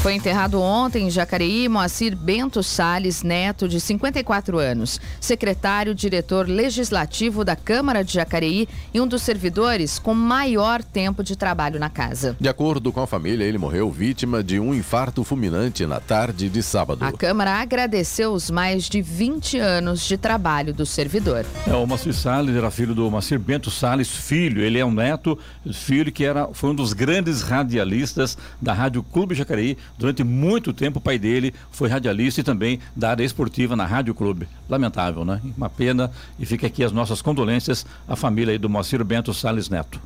Foi 0.04 0.16
enterrado 0.16 0.62
ontem 0.62 1.08
em 1.08 1.10
Jacareí 1.10 1.70
Moacir 1.70 2.14
Bento 2.14 2.62
Sales 2.62 3.24
Neto, 3.24 3.70
de 3.70 3.80
54 3.80 4.60
anos, 4.60 5.00
secretário 5.18 5.96
diretor 5.96 6.46
legislativo 6.46 7.46
da 7.46 7.56
Câmara 7.56 8.04
de 8.04 8.12
Jacareí 8.12 8.68
e 8.94 9.00
um 9.00 9.08
dos 9.08 9.22
servidores 9.22 10.00
com 10.00 10.14
maior 10.14 10.84
tempo 10.84 11.24
de 11.24 11.38
trabalho 11.38 11.80
na 11.80 11.90
casa. 11.90 12.36
De 12.38 12.50
acordo 12.50 12.92
com 12.92 13.00
a 13.00 13.08
família, 13.08 13.46
ele 13.46 13.58
morreu 13.58 13.90
vítima 13.90 14.44
de 14.44 14.60
um 14.60 14.76
infarto 14.76 15.24
fulminante 15.24 15.86
na 15.86 16.02
tarde 16.02 16.50
de 16.50 16.62
sábado. 16.62 17.06
A 17.06 17.14
Câmara 17.14 17.62
agradeceu 17.62 18.34
os 18.34 18.52
mais 18.52 18.90
de 18.90 19.02
20 19.02 19.58
anos 19.58 20.06
de 20.06 20.18
trabalho 20.18 20.74
do 20.74 20.86
servidor. 20.86 21.46
É, 21.66 21.74
o 21.74 21.88
Moacir 21.88 22.14
Salles 22.14 22.58
era 22.58 22.70
filho 22.70 22.94
do 22.94 23.10
Moacir 23.10 23.40
Bento 23.40 23.72
Sales, 23.72 24.10
filho. 24.10 24.62
Ele 24.62 24.80
é 24.80 24.86
um 24.86 24.92
neto, 24.92 25.40
filho 25.72 26.12
que 26.12 26.26
era, 26.26 26.50
foi 26.52 26.72
um 26.72 26.76
dos 26.76 26.92
grandes 26.92 27.42
radialistas 27.42 28.38
da 28.62 28.74
Rádio 28.74 29.02
Clube 29.02 29.34
Jacareí 29.34 29.78
Durante 29.98 30.24
muito 30.24 30.74
tempo, 30.74 31.00
o 31.00 31.02
pai 31.02 31.20
dele 31.20 31.54
foi 31.72 31.90
radialista 31.90 32.42
e 32.42 32.44
também 32.44 32.80
da 32.96 33.12
área 33.12 33.24
esportiva 33.24 33.76
na 33.76 33.86
Rádio 33.86 34.14
Clube. 34.16 34.48
Lamentável, 34.70 35.24
né? 35.24 35.42
Uma 35.56 35.70
pena 35.70 36.12
e 36.40 36.46
fica 36.46 36.68
aqui 36.68 36.84
as 36.84 36.92
nossas 36.92 37.22
condolências 37.22 37.86
à 38.08 38.16
família 38.16 38.58
do 38.58 38.70
Moacir 38.70 39.04
Bento 39.04 39.34
Sales 39.34 39.70
Neto. 39.70 40.02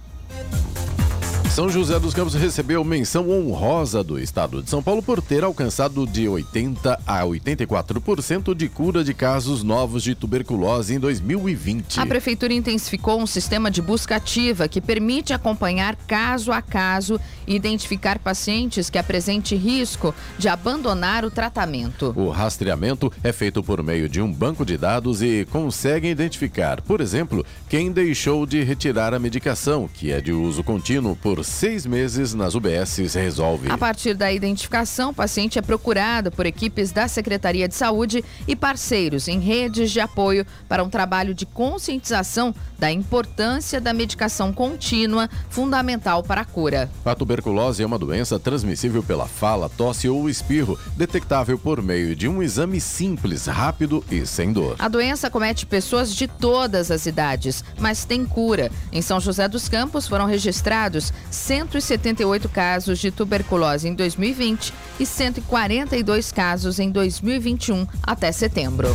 São 1.57 1.71
José 1.71 1.99
dos 1.99 2.13
Campos 2.13 2.35
recebeu 2.35 2.83
menção 2.83 3.31
honrosa 3.31 4.03
do 4.03 4.19
Estado 4.19 4.61
de 4.61 4.69
São 4.69 4.83
Paulo 4.83 5.01
por 5.01 5.23
ter 5.23 5.43
alcançado 5.43 6.05
de 6.05 6.29
80 6.29 7.01
a 7.03 7.23
84% 7.23 8.53
de 8.53 8.69
cura 8.69 9.03
de 9.03 9.11
casos 9.11 9.63
novos 9.63 10.03
de 10.03 10.13
tuberculose 10.13 10.93
em 10.93 10.99
2020. 10.99 11.99
A 11.99 12.05
prefeitura 12.05 12.53
intensificou 12.53 13.19
um 13.19 13.25
sistema 13.25 13.71
de 13.71 13.81
busca 13.81 14.17
ativa 14.17 14.67
que 14.67 14.79
permite 14.79 15.33
acompanhar 15.33 15.95
caso 15.95 16.51
a 16.51 16.61
caso 16.61 17.19
e 17.47 17.55
identificar 17.55 18.19
pacientes 18.19 18.91
que 18.91 18.99
apresentem 18.99 19.57
risco 19.57 20.13
de 20.37 20.47
abandonar 20.47 21.25
o 21.25 21.31
tratamento. 21.31 22.13
O 22.15 22.29
rastreamento 22.29 23.11
é 23.23 23.33
feito 23.33 23.63
por 23.63 23.81
meio 23.81 24.07
de 24.07 24.21
um 24.21 24.31
banco 24.31 24.63
de 24.63 24.77
dados 24.77 25.23
e 25.23 25.47
consegue 25.51 26.07
identificar, 26.07 26.83
por 26.83 27.01
exemplo, 27.01 27.43
quem 27.67 27.91
deixou 27.91 28.45
de 28.45 28.61
retirar 28.61 29.11
a 29.15 29.17
medicação, 29.17 29.89
que 29.91 30.11
é 30.11 30.21
de 30.21 30.31
uso 30.31 30.63
contínuo 30.63 31.15
por 31.15 31.46
seis 31.47 31.85
meses 31.85 32.33
nas 32.33 32.53
UBSs 32.53 33.17
resolve. 33.17 33.71
A 33.71 33.77
partir 33.77 34.13
da 34.13 34.31
identificação, 34.31 35.11
o 35.11 35.13
paciente 35.13 35.57
é 35.57 35.61
procurado 35.61 36.31
por 36.31 36.45
equipes 36.45 36.91
da 36.91 37.07
Secretaria 37.07 37.67
de 37.67 37.75
Saúde 37.75 38.23
e 38.47 38.55
parceiros 38.55 39.27
em 39.27 39.39
redes 39.39 39.91
de 39.91 39.99
apoio 39.99 40.45
para 40.67 40.83
um 40.83 40.89
trabalho 40.89 41.33
de 41.33 41.45
conscientização 41.45 42.53
da 42.77 42.91
importância 42.91 43.81
da 43.81 43.93
medicação 43.93 44.53
contínua, 44.53 45.29
fundamental 45.49 46.21
para 46.21 46.41
a 46.41 46.45
cura. 46.45 46.89
A 47.03 47.15
tuberculose 47.15 47.81
é 47.81 47.85
uma 47.85 47.97
doença 47.97 48.39
transmissível 48.39 49.01
pela 49.01 49.25
fala, 49.25 49.69
tosse 49.69 50.07
ou 50.07 50.29
espirro, 50.29 50.77
detectável 50.95 51.57
por 51.57 51.81
meio 51.81 52.15
de 52.15 52.27
um 52.27 52.43
exame 52.43 52.79
simples, 52.79 53.47
rápido 53.47 54.03
e 54.11 54.25
sem 54.25 54.53
dor. 54.53 54.75
A 54.77 54.87
doença 54.87 55.29
comete 55.29 55.65
pessoas 55.65 56.13
de 56.13 56.27
todas 56.27 56.91
as 56.91 57.05
idades, 57.05 57.63
mas 57.79 58.05
tem 58.05 58.25
cura. 58.25 58.71
Em 58.91 59.01
São 59.01 59.19
José 59.19 59.47
dos 59.47 59.67
Campos 59.67 60.07
foram 60.07 60.25
registrados 60.25 61.11
178 61.37 62.49
casos 62.49 62.99
de 62.99 63.11
tuberculose 63.11 63.87
em 63.87 63.93
2020 63.93 64.73
e 64.99 65.05
142 65.05 66.31
casos 66.31 66.79
em 66.79 66.91
2021 66.91 67.87
até 68.03 68.31
setembro. 68.31 68.89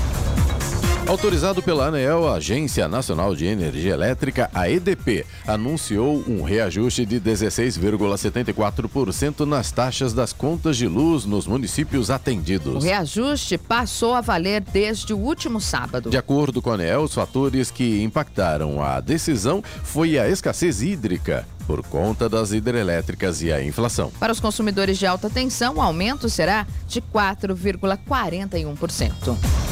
Autorizado 1.06 1.62
pela 1.62 1.86
ANEEL, 1.86 2.28
a 2.28 2.34
Agência 2.36 2.88
Nacional 2.88 3.34
de 3.34 3.44
Energia 3.44 3.92
Elétrica, 3.92 4.48
a 4.54 4.70
EDP, 4.70 5.26
anunciou 5.46 6.24
um 6.28 6.42
reajuste 6.42 7.04
de 7.04 7.20
16,74% 7.20 9.40
nas 9.40 9.72
taxas 9.72 10.14
das 10.14 10.32
contas 10.32 10.76
de 10.76 10.86
luz 10.86 11.24
nos 11.24 11.44
municípios 11.46 12.08
atendidos. 12.08 12.82
O 12.82 12.86
reajuste 12.86 13.58
passou 13.58 14.14
a 14.14 14.20
valer 14.20 14.60
desde 14.60 15.12
o 15.12 15.18
último 15.18 15.60
sábado. 15.60 16.08
De 16.08 16.16
acordo 16.16 16.62
com 16.62 16.70
a 16.70 16.74
ANEEL, 16.74 17.02
os 17.02 17.14
fatores 17.14 17.68
que 17.70 18.02
impactaram 18.02 18.82
a 18.82 19.00
decisão 19.00 19.62
foi 19.82 20.18
a 20.18 20.28
escassez 20.28 20.82
hídrica, 20.82 21.46
por 21.66 21.82
conta 21.82 22.28
das 22.28 22.52
hidrelétricas 22.52 23.42
e 23.42 23.52
a 23.52 23.62
inflação. 23.62 24.10
Para 24.18 24.32
os 24.32 24.40
consumidores 24.40 24.98
de 24.98 25.06
alta 25.06 25.28
tensão, 25.28 25.74
o 25.76 25.82
aumento 25.82 26.30
será 26.30 26.66
de 26.86 27.02
4,41%. 27.02 29.71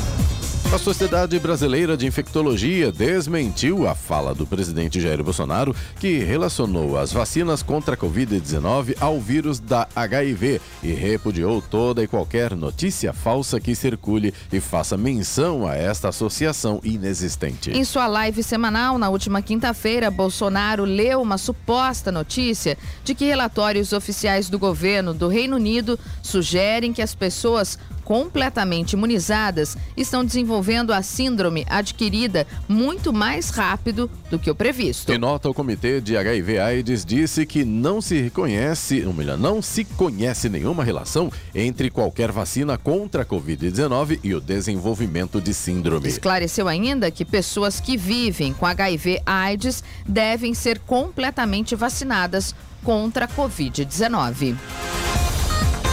A 0.73 0.79
Sociedade 0.79 1.37
Brasileira 1.41 1.97
de 1.97 2.07
Infectologia 2.07 2.93
desmentiu 2.93 3.89
a 3.89 3.95
fala 3.97 4.33
do 4.33 4.47
presidente 4.47 5.01
Jair 5.01 5.21
Bolsonaro, 5.21 5.75
que 5.99 6.19
relacionou 6.19 6.97
as 6.97 7.13
vacinas 7.13 7.61
contra 7.61 7.95
a 7.95 7.99
Covid-19 7.99 8.95
ao 9.01 9.19
vírus 9.19 9.59
da 9.59 9.89
HIV 9.97 10.61
e 10.81 10.93
repudiou 10.93 11.61
toda 11.61 12.05
e 12.05 12.07
qualquer 12.07 12.55
notícia 12.55 13.13
falsa 13.13 13.59
que 13.59 13.75
circule 13.75 14.33
e 14.53 14.61
faça 14.61 14.97
menção 14.97 15.67
a 15.67 15.75
esta 15.75 16.09
associação 16.09 16.81
inexistente. 16.85 17.73
Em 17.73 17.85
sua 17.85 18.07
live 18.07 18.41
semanal, 18.41 18.97
na 18.97 19.09
última 19.09 19.43
quinta-feira, 19.43 20.09
Bolsonaro 20.09 20.85
leu 20.85 21.21
uma 21.21 21.37
suposta 21.37 22.13
notícia 22.13 22.79
de 23.03 23.13
que 23.13 23.25
relatórios 23.25 23.93
oficiais 23.93 24.49
do 24.49 24.57
governo 24.57 25.13
do 25.13 25.27
Reino 25.27 25.57
Unido 25.57 25.99
sugerem 26.23 26.93
que 26.93 27.03
as 27.03 27.13
pessoas 27.13 27.77
completamente 28.11 28.95
imunizadas 28.95 29.77
estão 29.97 30.25
desenvolvendo 30.25 30.93
a 30.93 31.01
síndrome 31.01 31.65
adquirida 31.71 32.45
muito 32.69 33.13
mais 33.13 33.51
rápido 33.51 34.11
do 34.29 34.37
que 34.37 34.51
o 34.51 34.55
previsto. 34.55 35.13
Em 35.13 35.17
nota, 35.19 35.49
o 35.49 35.55
Comitê 35.55 36.01
de 36.01 36.17
HIV/AIDS 36.17 37.05
disse 37.05 37.47
que 37.47 37.65
não 37.65 38.01
se 38.01 38.21
reconhece, 38.21 39.05
ou 39.07 39.15
melhor, 39.15 39.39
não 39.39 39.63
se 39.63 39.85
conhece 39.85 40.49
nenhuma 40.49 40.83
relação 40.83 41.31
entre 41.55 41.89
qualquer 41.89 42.33
vacina 42.33 42.77
contra 42.77 43.23
a 43.23 43.25
Covid-19 43.25 44.19
e 44.25 44.35
o 44.35 44.41
desenvolvimento 44.41 45.41
de 45.41 45.55
síndrome. 45.55 46.09
Esclareceu 46.09 46.67
ainda 46.67 47.13
que 47.13 47.25
pessoas 47.25 47.79
que 47.79 47.97
vivem 47.97 48.53
com 48.53 48.67
HIV/AIDS 48.67 49.85
devem 50.05 50.53
ser 50.53 50.81
completamente 50.81 51.77
vacinadas 51.77 52.57
contra 52.83 53.27
a 53.27 53.29
Covid-19. 53.29 54.57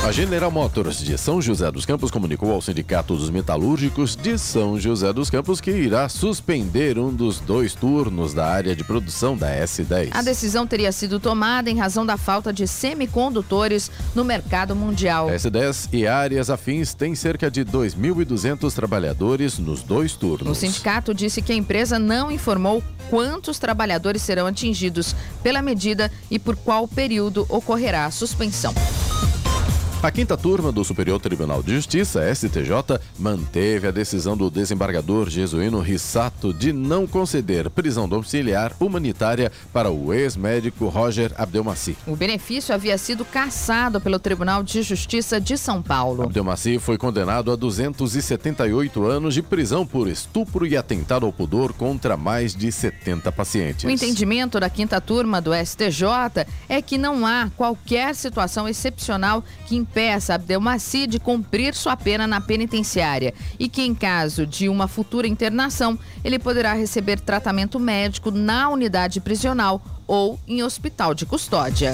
A 0.08 0.12
General 0.14 0.50
Motors 0.50 1.00
de 1.00 1.18
São 1.18 1.42
José 1.42 1.70
dos 1.70 1.86
Campos 1.86 2.10
comunicou 2.10 2.50
ao 2.54 2.62
Sindicato 2.62 3.14
dos 3.14 3.30
Metalúrgicos 3.30 4.16
de 4.16 4.38
São 4.38 4.80
José 4.80 5.12
dos 5.12 5.30
Campos 5.30 5.60
que 5.60 5.70
irá 5.70 6.08
suspender 6.08 6.98
um 6.98 7.14
dos 7.14 7.42
dois 7.42 7.74
turnos 7.74 8.34
da 8.34 8.48
área 8.48 8.74
de 8.74 8.86
produção 8.86 9.36
da 9.36 9.54
S10. 9.54 10.12
A 10.14 10.22
decisão 10.22 10.66
teria 10.66 10.94
sido 10.94 11.20
tomada 11.20 11.70
em 11.70 11.78
razão 11.78 12.06
da 12.06 12.16
falta 12.16 12.54
de 12.54 12.66
semicondutores 12.66 13.92
no 14.16 14.24
mercado 14.24 14.74
mundial. 14.74 15.28
A 15.28 15.34
S10 15.34 15.90
e 15.92 16.08
áreas 16.08 16.50
afins 16.50 16.94
têm 16.94 17.14
cerca 17.14 17.52
de 17.52 17.66
2.200 17.66 18.74
trabalhadores 18.74 19.60
nos 19.60 19.84
dois 19.84 20.14
turnos. 20.14 20.58
O 20.58 20.62
sindicato 20.62 21.14
disse 21.14 21.42
que 21.42 21.52
a 21.52 21.56
empresa 21.56 22.00
não 22.00 22.32
informou 22.32 22.82
quantos 23.10 23.60
trabalhadores 23.60 24.22
serão 24.22 24.48
atingidos 24.48 25.14
pela 25.44 25.62
medida 25.62 26.10
e 26.32 26.40
por 26.40 26.56
qual 26.56 26.88
período 26.88 27.46
ocorrerá 27.50 28.06
a 28.06 28.12
suspensão. 28.12 28.74
A 30.04 30.12
quinta 30.12 30.38
turma 30.38 30.72
do 30.72 30.84
Superior 30.86 31.20
Tribunal 31.20 31.64
de 31.64 31.74
Justiça, 31.74 32.22
STJ, 32.34 33.00
manteve 33.18 33.88
a 33.88 33.92
decisão 33.92 34.38
do 34.38 34.48
desembargador 34.48 35.28
jesuíno 35.28 35.80
Rissato 35.80 36.54
de 36.54 36.72
não 36.72 37.08
conceder 37.08 37.68
prisão 37.72 38.08
domiciliar 38.08 38.74
humanitária 38.80 39.52
para 39.74 39.90
o 39.90 40.14
ex-médico 40.14 40.86
Roger 40.88 41.34
Abdelmaci. 41.36 41.98
O 42.06 42.16
benefício 42.16 42.76
havia 42.76 42.96
sido 42.96 43.26
cassado 43.26 44.00
pelo 44.00 44.20
Tribunal 44.20 44.62
de 44.62 44.84
Justiça 44.84 45.42
de 45.42 45.58
São 45.58 45.82
Paulo. 45.82 46.24
Abdelmaci 46.24 46.78
foi 46.78 47.00
condenado 47.00 47.52
a 47.52 47.56
278 47.56 49.04
anos 49.04 49.34
de 49.34 49.42
prisão 49.42 49.86
por 49.86 50.08
estupro 50.08 50.68
e 50.68 50.78
atentado 50.78 51.26
ao 51.26 51.34
pudor 51.34 51.74
contra 51.74 52.16
mais 52.16 52.56
de 52.56 52.72
70 52.72 53.32
pacientes. 53.32 53.84
O 53.84 53.90
entendimento 53.90 54.60
da 54.60 54.70
quinta 54.70 55.02
turma 55.02 55.42
do 55.42 55.52
STJ 55.56 56.46
é 56.70 56.84
que 56.84 57.00
não 57.00 57.26
há 57.26 57.50
qualquer 57.58 58.14
situação 58.14 58.70
excepcional 58.70 59.44
que 59.66 59.87
impeça 59.88 60.36
Abdelmaci 60.36 61.08
de 61.08 61.20
cumprir 61.20 61.74
sua 61.74 61.96
pena 61.96 62.28
na 62.28 62.42
penitenciária 62.42 63.34
e 63.58 63.70
que, 63.70 63.82
em 63.82 63.96
caso 63.96 64.46
de 64.46 64.70
uma 64.70 64.88
futura 64.88 65.28
internação, 65.28 65.98
ele 66.24 66.38
poderá 66.38 66.74
receber 66.74 67.20
tratamento 67.20 67.80
médico 67.80 68.30
na 68.30 68.70
unidade 68.70 69.22
prisional 69.22 69.82
ou 70.06 70.40
em 70.48 70.62
hospital 70.62 71.14
de 71.14 71.26
custódia. 71.26 71.94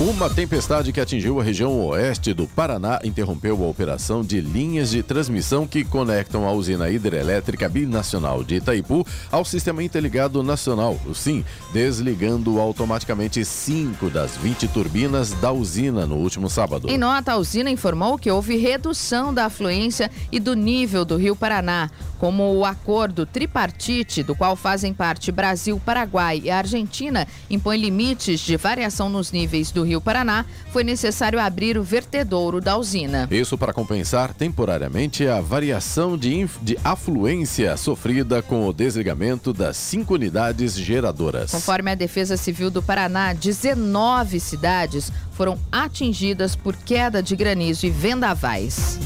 Uma 0.00 0.28
tempestade 0.28 0.90
que 0.90 1.00
atingiu 1.00 1.38
a 1.38 1.44
região 1.44 1.78
oeste 1.86 2.32
do 2.32 2.46
Paraná 2.46 2.98
interrompeu 3.04 3.62
a 3.62 3.68
operação 3.68 4.22
de 4.22 4.40
linhas 4.40 4.90
de 4.90 5.02
transmissão 5.02 5.66
que 5.66 5.84
conectam 5.84 6.48
a 6.48 6.50
usina 6.50 6.90
hidrelétrica 6.90 7.68
binacional 7.68 8.42
de 8.42 8.56
Itaipu 8.56 9.06
ao 9.30 9.44
Sistema 9.44 9.84
Interligado 9.84 10.42
Nacional, 10.42 10.98
o 11.06 11.14
SIM, 11.14 11.44
desligando 11.72 12.58
automaticamente 12.58 13.44
cinco 13.44 14.08
das 14.08 14.36
20 14.38 14.66
turbinas 14.68 15.32
da 15.34 15.52
usina 15.52 16.06
no 16.06 16.16
último 16.16 16.48
sábado. 16.48 16.88
Em 16.88 16.98
nota, 16.98 17.32
a 17.32 17.36
usina 17.36 17.70
informou 17.70 18.18
que 18.18 18.30
houve 18.30 18.56
redução 18.56 19.32
da 19.32 19.44
afluência 19.44 20.10
e 20.32 20.40
do 20.40 20.54
nível 20.54 21.04
do 21.04 21.16
Rio 21.16 21.36
Paraná, 21.36 21.90
como 22.18 22.54
o 22.54 22.64
acordo 22.64 23.26
tripartite, 23.26 24.22
do 24.22 24.34
qual 24.34 24.56
fazem 24.56 24.94
parte 24.94 25.30
Brasil, 25.30 25.80
Paraguai 25.84 26.40
e 26.44 26.50
Argentina, 26.50 27.28
impõe 27.50 27.76
limites 27.76 28.40
de 28.40 28.56
variação 28.56 29.08
nos 29.08 29.30
níveis 29.30 29.70
do 29.70 29.81
Rio 29.82 30.00
Paraná, 30.00 30.44
foi 30.72 30.84
necessário 30.84 31.40
abrir 31.40 31.76
o 31.78 31.82
vertedouro 31.82 32.60
da 32.60 32.76
usina. 32.76 33.28
Isso 33.30 33.56
para 33.58 33.72
compensar 33.72 34.32
temporariamente 34.34 35.26
a 35.26 35.40
variação 35.40 36.16
de, 36.16 36.48
de 36.60 36.78
afluência 36.82 37.76
sofrida 37.76 38.42
com 38.42 38.66
o 38.66 38.72
desligamento 38.72 39.52
das 39.52 39.76
cinco 39.76 40.14
unidades 40.14 40.74
geradoras. 40.74 41.50
Conforme 41.50 41.90
a 41.90 41.94
Defesa 41.94 42.36
Civil 42.36 42.70
do 42.70 42.82
Paraná, 42.82 43.32
19 43.32 44.40
cidades 44.40 45.12
foram 45.32 45.58
atingidas 45.70 46.54
por 46.54 46.76
queda 46.76 47.22
de 47.22 47.34
granizo 47.36 47.86
e 47.86 47.90
vendavais. 47.90 48.98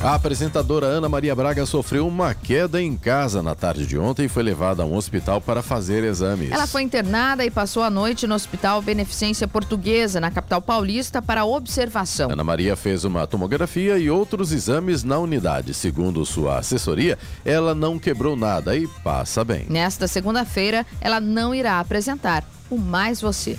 A 0.00 0.14
apresentadora 0.14 0.86
Ana 0.86 1.08
Maria 1.08 1.34
Braga 1.34 1.66
sofreu 1.66 2.06
uma 2.06 2.32
queda 2.32 2.80
em 2.80 2.96
casa 2.96 3.42
na 3.42 3.56
tarde 3.56 3.84
de 3.84 3.98
ontem 3.98 4.26
e 4.26 4.28
foi 4.28 4.44
levada 4.44 4.84
a 4.84 4.86
um 4.86 4.94
hospital 4.94 5.40
para 5.40 5.60
fazer 5.60 6.04
exames. 6.04 6.52
Ela 6.52 6.68
foi 6.68 6.82
internada 6.82 7.44
e 7.44 7.50
passou 7.50 7.82
a 7.82 7.90
noite 7.90 8.24
no 8.24 8.34
Hospital 8.36 8.80
Beneficência 8.80 9.48
Portuguesa, 9.48 10.20
na 10.20 10.30
capital 10.30 10.62
paulista, 10.62 11.20
para 11.20 11.44
observação. 11.44 12.30
Ana 12.30 12.44
Maria 12.44 12.76
fez 12.76 13.04
uma 13.04 13.26
tomografia 13.26 13.98
e 13.98 14.08
outros 14.08 14.52
exames 14.52 15.02
na 15.02 15.18
unidade. 15.18 15.74
Segundo 15.74 16.24
sua 16.24 16.58
assessoria, 16.58 17.18
ela 17.44 17.74
não 17.74 17.98
quebrou 17.98 18.36
nada 18.36 18.76
e 18.76 18.86
passa 19.02 19.44
bem. 19.44 19.66
Nesta 19.68 20.06
segunda-feira, 20.06 20.86
ela 21.00 21.18
não 21.20 21.52
irá 21.52 21.80
apresentar 21.80 22.44
o 22.70 22.78
Mais 22.78 23.20
Você. 23.20 23.58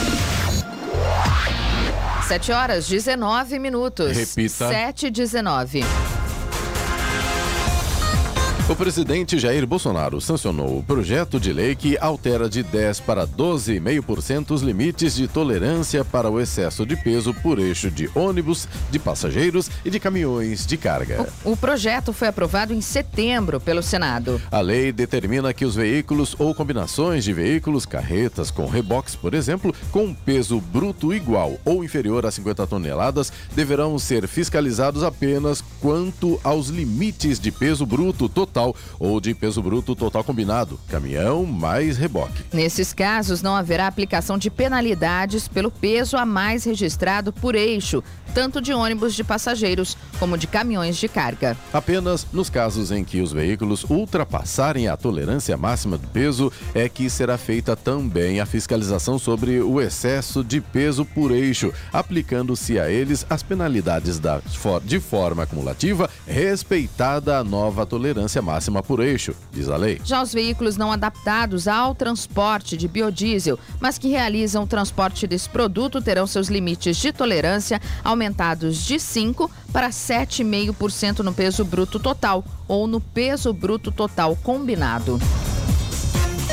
7 2.31 2.53
horas 2.53 2.87
19 2.87 3.59
minutos. 3.59 4.15
Repita. 4.15 4.69
7 4.69 5.07
e 5.07 5.11
19. 5.11 5.83
O 8.71 8.75
presidente 8.81 9.37
Jair 9.37 9.67
Bolsonaro 9.67 10.21
sancionou 10.21 10.79
o 10.79 10.81
projeto 10.81 11.41
de 11.41 11.51
lei 11.51 11.75
que 11.75 11.97
altera 11.97 12.47
de 12.47 12.63
10 12.63 13.01
para 13.01 13.27
12,5% 13.27 14.51
os 14.51 14.61
limites 14.61 15.13
de 15.13 15.27
tolerância 15.27 16.05
para 16.05 16.29
o 16.29 16.39
excesso 16.39 16.85
de 16.85 16.95
peso 16.95 17.33
por 17.33 17.59
eixo 17.59 17.91
de 17.91 18.09
ônibus, 18.15 18.69
de 18.89 18.97
passageiros 18.97 19.69
e 19.83 19.89
de 19.89 19.99
caminhões 19.99 20.65
de 20.65 20.77
carga. 20.77 21.27
O 21.43 21.57
projeto 21.57 22.13
foi 22.13 22.29
aprovado 22.29 22.73
em 22.73 22.79
setembro 22.79 23.59
pelo 23.59 23.83
Senado. 23.83 24.41
A 24.49 24.61
lei 24.61 24.93
determina 24.93 25.53
que 25.53 25.65
os 25.65 25.75
veículos 25.75 26.33
ou 26.39 26.55
combinações 26.55 27.25
de 27.25 27.33
veículos, 27.33 27.85
carretas 27.85 28.49
com 28.49 28.67
reboques, 28.67 29.17
por 29.17 29.33
exemplo, 29.33 29.75
com 29.91 30.13
peso 30.13 30.61
bruto 30.61 31.13
igual 31.13 31.59
ou 31.65 31.83
inferior 31.83 32.25
a 32.25 32.31
50 32.31 32.65
toneladas, 32.67 33.33
deverão 33.53 33.99
ser 33.99 34.29
fiscalizados 34.29 35.03
apenas 35.03 35.61
quanto 35.81 36.39
aos 36.41 36.69
limites 36.69 37.37
de 37.37 37.51
peso 37.51 37.85
bruto 37.85 38.29
total 38.29 38.60
ou 38.99 39.19
de 39.19 39.33
peso 39.33 39.61
bruto 39.61 39.95
total 39.95 40.23
combinado, 40.23 40.79
caminhão 40.87 41.45
mais 41.45 41.97
reboque. 41.97 42.43
Nesses 42.53 42.93
casos, 42.93 43.41
não 43.41 43.55
haverá 43.55 43.87
aplicação 43.87 44.37
de 44.37 44.49
penalidades 44.49 45.47
pelo 45.47 45.71
peso 45.71 46.17
a 46.17 46.25
mais 46.25 46.63
registrado 46.63 47.33
por 47.33 47.55
eixo, 47.55 48.03
tanto 48.33 48.61
de 48.61 48.73
ônibus 48.73 49.13
de 49.13 49.23
passageiros 49.23 49.97
como 50.19 50.37
de 50.37 50.47
caminhões 50.47 50.97
de 50.97 51.07
carga. 51.07 51.57
Apenas 51.73 52.25
nos 52.31 52.49
casos 52.49 52.91
em 52.91 53.03
que 53.03 53.21
os 53.21 53.33
veículos 53.33 53.83
ultrapassarem 53.89 54.87
a 54.87 54.95
tolerância 54.95 55.57
máxima 55.57 55.97
do 55.97 56.07
peso 56.07 56.51
é 56.73 56.87
que 56.87 57.09
será 57.09 57.37
feita 57.37 57.75
também 57.75 58.39
a 58.39 58.45
fiscalização 58.45 59.19
sobre 59.19 59.61
o 59.61 59.81
excesso 59.81 60.43
de 60.43 60.61
peso 60.61 61.05
por 61.05 61.31
eixo, 61.31 61.73
aplicando-se 61.91 62.79
a 62.79 62.89
eles 62.89 63.25
as 63.29 63.43
penalidades 63.43 64.19
da, 64.19 64.41
de 64.83 64.99
forma 64.99 65.43
acumulativa, 65.43 66.09
respeitada 66.27 67.37
a 67.37 67.43
nova 67.43 67.85
tolerância 67.85 68.40
máxima 68.41 68.81
por 68.81 68.99
eixo, 68.99 69.35
diz 69.51 69.69
a 69.69 69.77
lei. 69.77 70.01
Já 70.03 70.21
os 70.21 70.33
veículos 70.33 70.77
não 70.77 70.91
adaptados 70.91 71.67
ao 71.67 71.93
transporte 71.93 72.75
de 72.75 72.87
biodiesel, 72.87 73.59
mas 73.79 73.97
que 73.97 74.09
realizam 74.09 74.63
o 74.63 74.67
transporte 74.67 75.27
desse 75.27 75.49
produto 75.49 76.01
terão 76.01 76.25
seus 76.25 76.47
limites 76.47 76.97
de 76.97 77.11
tolerância 77.11 77.81
aumentados 78.03 78.83
de 78.83 78.99
5 78.99 79.49
para 79.71 79.89
7,5% 79.89 81.19
no 81.19 81.33
peso 81.33 81.63
bruto 81.63 81.99
total 81.99 82.43
ou 82.67 82.87
no 82.87 82.99
peso 82.99 83.53
bruto 83.53 83.91
total 83.91 84.35
combinado. 84.35 85.19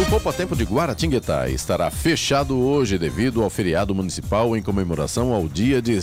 O 0.00 0.06
Poupa 0.06 0.32
Tempo 0.32 0.54
de 0.54 0.62
Guaratinguetá 0.62 1.48
estará 1.48 1.90
fechado 1.90 2.56
hoje 2.56 2.96
devido 2.96 3.42
ao 3.42 3.50
feriado 3.50 3.92
municipal 3.92 4.56
em 4.56 4.62
comemoração 4.62 5.32
ao 5.32 5.48
dia 5.48 5.82
de, 5.82 5.98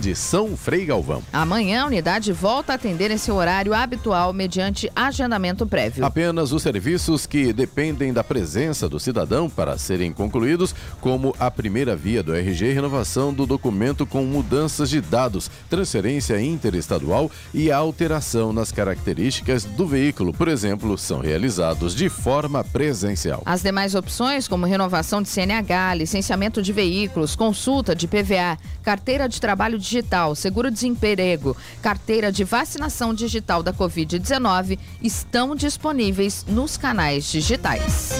de 0.00 0.16
São 0.16 0.56
Frei 0.56 0.86
Galvão. 0.86 1.22
Amanhã 1.30 1.82
a 1.82 1.86
unidade 1.86 2.32
volta 2.32 2.72
a 2.72 2.76
atender 2.76 3.10
em 3.10 3.18
seu 3.18 3.34
horário 3.34 3.74
habitual 3.74 4.32
mediante 4.32 4.90
agendamento 4.96 5.66
prévio. 5.66 6.06
Apenas 6.06 6.52
os 6.52 6.62
serviços 6.62 7.26
que 7.26 7.52
dependem 7.52 8.14
da 8.14 8.24
presença 8.24 8.88
do 8.88 8.98
cidadão 8.98 9.50
para 9.50 9.76
serem 9.76 10.10
concluídos, 10.10 10.74
como 10.98 11.36
a 11.38 11.50
primeira 11.50 11.94
via 11.94 12.22
do 12.22 12.34
RG 12.34 12.72
renovação 12.72 13.32
do 13.32 13.44
documento 13.44 14.06
com 14.06 14.24
mudanças 14.24 14.88
de 14.88 15.02
dados, 15.02 15.50
transferência 15.68 16.40
interestadual 16.40 17.30
e 17.52 17.70
alteração 17.70 18.54
nas 18.54 18.72
características 18.72 19.64
do 19.64 19.86
veículo, 19.86 20.32
por 20.32 20.48
exemplo, 20.48 20.96
são 20.96 21.20
realizados 21.20 21.94
de 21.94 22.08
forma 22.08 22.64
presencial. 22.64 23.33
As 23.44 23.62
demais 23.62 23.94
opções, 23.94 24.46
como 24.46 24.66
renovação 24.66 25.22
de 25.22 25.28
CNH, 25.28 25.94
licenciamento 25.94 26.62
de 26.62 26.72
veículos, 26.72 27.34
consulta 27.34 27.94
de 27.94 28.06
PVA, 28.06 28.58
carteira 28.82 29.28
de 29.28 29.40
trabalho 29.40 29.78
digital, 29.78 30.34
seguro-desemprego, 30.34 31.56
carteira 31.82 32.30
de 32.30 32.44
vacinação 32.44 33.14
digital 33.14 33.62
da 33.62 33.72
Covid-19, 33.72 34.78
estão 35.02 35.54
disponíveis 35.56 36.44
nos 36.48 36.76
canais 36.76 37.30
digitais. 37.30 38.12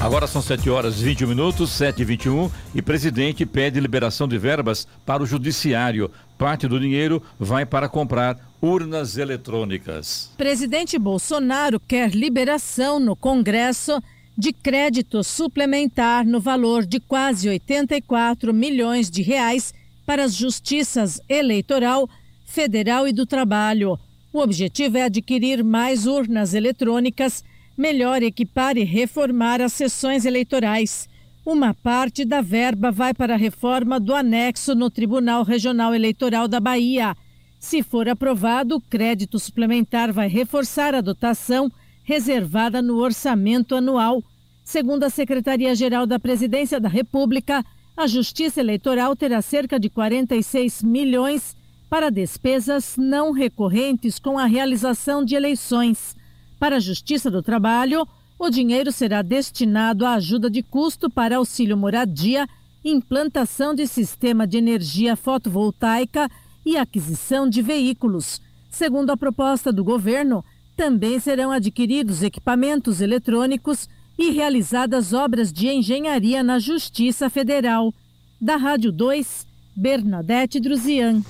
Agora 0.00 0.26
são 0.26 0.42
7 0.42 0.68
horas 0.68 1.00
e 1.00 1.04
21 1.04 1.28
minutos, 1.28 1.70
7 1.70 2.02
e 2.02 2.04
21, 2.04 2.50
e 2.74 2.82
presidente 2.82 3.46
pede 3.46 3.80
liberação 3.80 4.28
de 4.28 4.36
verbas 4.38 4.86
para 5.04 5.22
o 5.22 5.26
judiciário. 5.26 6.10
Parte 6.38 6.68
do 6.68 6.78
dinheiro 6.78 7.22
vai 7.38 7.64
para 7.64 7.88
comprar 7.88 8.36
urnas 8.60 9.16
eletrônicas. 9.16 10.30
Presidente 10.36 10.98
Bolsonaro 10.98 11.80
quer 11.80 12.14
liberação 12.14 12.98
no 13.00 13.16
Congresso 13.16 14.02
de 14.36 14.52
crédito 14.52 15.24
suplementar 15.24 16.26
no 16.26 16.40
valor 16.40 16.84
de 16.84 17.00
quase 17.00 17.48
84 17.48 18.52
milhões 18.52 19.10
de 19.10 19.22
reais 19.22 19.72
para 20.04 20.24
as 20.24 20.34
justiças 20.34 21.20
eleitoral, 21.28 22.08
federal 22.44 23.08
e 23.08 23.12
do 23.12 23.24
trabalho. 23.24 23.98
O 24.32 24.40
objetivo 24.40 24.98
é 24.98 25.04
adquirir 25.04 25.64
mais 25.64 26.06
urnas 26.06 26.52
eletrônicas, 26.52 27.42
melhor 27.76 28.22
equipar 28.22 28.76
e 28.76 28.84
reformar 28.84 29.62
as 29.62 29.72
sessões 29.72 30.26
eleitorais. 30.26 31.08
Uma 31.44 31.72
parte 31.72 32.24
da 32.24 32.40
verba 32.40 32.90
vai 32.90 33.14
para 33.14 33.34
a 33.34 33.38
reforma 33.38 33.98
do 33.98 34.14
anexo 34.14 34.74
no 34.74 34.90
Tribunal 34.90 35.44
Regional 35.44 35.94
Eleitoral 35.94 36.46
da 36.46 36.60
Bahia. 36.60 37.16
Se 37.58 37.82
for 37.82 38.08
aprovado, 38.08 38.76
o 38.76 38.80
crédito 38.80 39.38
suplementar 39.38 40.12
vai 40.12 40.28
reforçar 40.28 40.94
a 40.94 41.00
dotação 41.00 41.70
reservada 42.06 42.80
no 42.80 42.98
orçamento 42.98 43.74
anual. 43.74 44.22
Segundo 44.64 45.02
a 45.02 45.10
Secretaria-Geral 45.10 46.06
da 46.06 46.20
Presidência 46.20 46.80
da 46.80 46.88
República, 46.88 47.64
a 47.96 48.06
Justiça 48.06 48.60
Eleitoral 48.60 49.16
terá 49.16 49.42
cerca 49.42 49.78
de 49.78 49.90
46 49.90 50.84
milhões 50.84 51.56
para 51.90 52.10
despesas 52.10 52.94
não 52.96 53.32
recorrentes 53.32 54.20
com 54.20 54.38
a 54.38 54.46
realização 54.46 55.24
de 55.24 55.34
eleições. 55.34 56.16
Para 56.60 56.76
a 56.76 56.80
Justiça 56.80 57.28
do 57.28 57.42
Trabalho, 57.42 58.06
o 58.38 58.50
dinheiro 58.50 58.92
será 58.92 59.20
destinado 59.20 60.06
à 60.06 60.14
ajuda 60.14 60.48
de 60.48 60.62
custo 60.62 61.10
para 61.10 61.38
auxílio 61.38 61.76
moradia, 61.76 62.46
implantação 62.84 63.74
de 63.74 63.84
sistema 63.86 64.46
de 64.46 64.58
energia 64.58 65.16
fotovoltaica 65.16 66.28
e 66.64 66.76
aquisição 66.76 67.48
de 67.48 67.62
veículos. 67.62 68.40
Segundo 68.70 69.10
a 69.10 69.16
proposta 69.16 69.72
do 69.72 69.82
governo, 69.82 70.44
também 70.76 71.18
serão 71.18 71.50
adquiridos 71.50 72.22
equipamentos 72.22 73.00
eletrônicos 73.00 73.88
e 74.18 74.30
realizadas 74.30 75.12
obras 75.12 75.52
de 75.52 75.68
engenharia 75.68 76.42
na 76.42 76.58
Justiça 76.58 77.30
Federal. 77.30 77.92
Da 78.40 78.56
Rádio 78.56 78.92
2, 78.92 79.46
Bernadette 79.74 80.60
Druzian. 80.60 81.22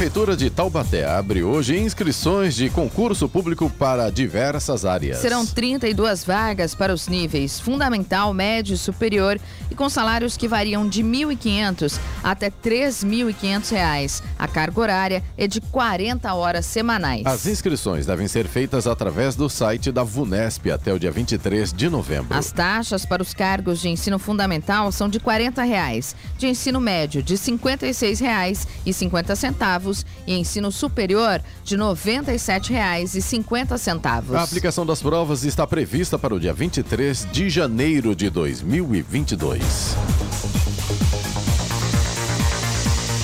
Prefeitura 0.00 0.34
de 0.34 0.48
Taubaté 0.48 1.04
abre 1.04 1.42
hoje 1.42 1.78
inscrições 1.78 2.54
de 2.54 2.70
concurso 2.70 3.28
público 3.28 3.68
para 3.68 4.08
diversas 4.08 4.86
áreas. 4.86 5.18
Serão 5.18 5.44
32 5.44 6.24
vagas 6.24 6.74
para 6.74 6.94
os 6.94 7.06
níveis 7.06 7.60
fundamental, 7.60 8.32
médio 8.32 8.72
e 8.72 8.78
superior 8.78 9.38
e 9.70 9.74
com 9.74 9.90
salários 9.90 10.38
que 10.38 10.48
variam 10.48 10.88
de 10.88 11.02
R$ 11.02 11.08
1.500 11.26 12.00
até 12.24 12.50
3.500 12.50 13.70
reais. 13.72 14.22
A 14.38 14.48
carga 14.48 14.80
horária 14.80 15.22
é 15.36 15.46
de 15.46 15.60
40 15.60 16.32
horas 16.32 16.64
semanais. 16.64 17.26
As 17.26 17.44
inscrições 17.44 18.06
devem 18.06 18.26
ser 18.26 18.48
feitas 18.48 18.86
através 18.86 19.36
do 19.36 19.50
site 19.50 19.92
da 19.92 20.02
VUNESP 20.02 20.70
até 20.70 20.94
o 20.94 20.98
dia 20.98 21.10
23 21.10 21.74
de 21.74 21.90
novembro. 21.90 22.38
As 22.38 22.50
taxas 22.50 23.04
para 23.04 23.20
os 23.20 23.34
cargos 23.34 23.82
de 23.82 23.90
ensino 23.90 24.18
fundamental 24.18 24.90
são 24.92 25.10
de 25.10 25.20
40 25.20 25.62
reais, 25.62 26.16
de 26.38 26.46
ensino 26.46 26.80
médio 26.80 27.22
de 27.22 27.34
R$ 27.34 27.40
56,50 27.40 29.36
centavos 29.36 29.89
e 30.26 30.34
ensino 30.34 30.72
superior 30.72 31.42
de 31.64 31.76
R$ 31.76 31.82
97,50. 31.82 34.34
A 34.34 34.42
aplicação 34.42 34.86
das 34.86 35.02
provas 35.02 35.44
está 35.44 35.66
prevista 35.66 36.18
para 36.18 36.34
o 36.34 36.40
dia 36.40 36.52
23 36.52 37.26
de 37.32 37.50
janeiro 37.50 38.14
de 38.14 38.30
2022. 38.30 39.96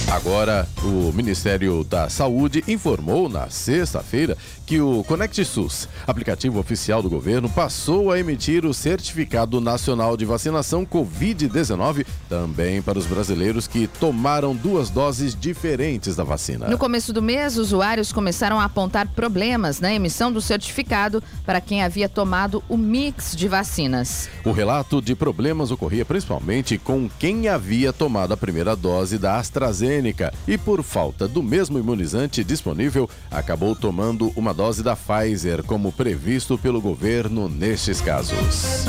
Agora, 0.08 0.68
o 0.84 1.12
Ministério 1.12 1.82
da 1.82 2.08
Saúde 2.08 2.62
informou 2.68 3.28
na 3.28 3.50
sexta-feira 3.50 4.38
que 4.64 4.80
o 4.80 5.02
Conect 5.02 5.44
SUS, 5.44 5.88
aplicativo 6.06 6.60
oficial 6.60 7.02
do 7.02 7.10
governo, 7.10 7.50
passou 7.50 8.12
a 8.12 8.18
emitir 8.18 8.64
o 8.64 8.72
Certificado 8.72 9.60
Nacional 9.60 10.16
de 10.16 10.24
Vacinação 10.24 10.86
Covid-19 10.86 12.06
também 12.28 12.80
para 12.80 12.98
os 12.98 13.04
brasileiros 13.04 13.66
que 13.66 13.88
tomaram 13.88 14.54
duas 14.54 14.90
doses 14.90 15.34
diferentes 15.34 16.14
da 16.14 16.22
vacina. 16.22 16.68
No 16.68 16.78
começo 16.78 17.12
do 17.12 17.20
mês, 17.20 17.56
usuários 17.56 18.12
começaram 18.12 18.60
a 18.60 18.64
apontar 18.64 19.08
problemas 19.08 19.80
na 19.80 19.92
emissão 19.92 20.32
do 20.32 20.40
certificado 20.40 21.22
para 21.44 21.60
quem 21.60 21.82
havia 21.82 22.08
tomado 22.08 22.62
o 22.68 22.76
mix 22.76 23.34
de 23.34 23.48
vacinas. 23.48 24.28
O 24.44 24.52
relato 24.52 25.02
de 25.02 25.16
problemas 25.16 25.72
ocorria 25.72 26.04
principalmente 26.04 26.78
com 26.78 27.10
quem 27.18 27.48
havia 27.48 27.92
tomado 27.92 28.32
a 28.32 28.36
primeira 28.36 28.76
dose 28.76 29.18
da 29.18 29.36
AstraZeneca 29.38 29.95
AstraZeneca 29.96 30.32
e, 30.46 30.58
por 30.58 30.82
falta 30.82 31.26
do 31.26 31.42
mesmo 31.42 31.78
imunizante 31.78 32.44
disponível, 32.44 33.08
acabou 33.30 33.74
tomando 33.74 34.32
uma 34.36 34.52
dose 34.52 34.82
da 34.82 34.96
Pfizer, 34.96 35.62
como 35.64 35.92
previsto 35.92 36.58
pelo 36.58 36.80
governo 36.80 37.48
nestes 37.48 38.00
casos. 38.00 38.86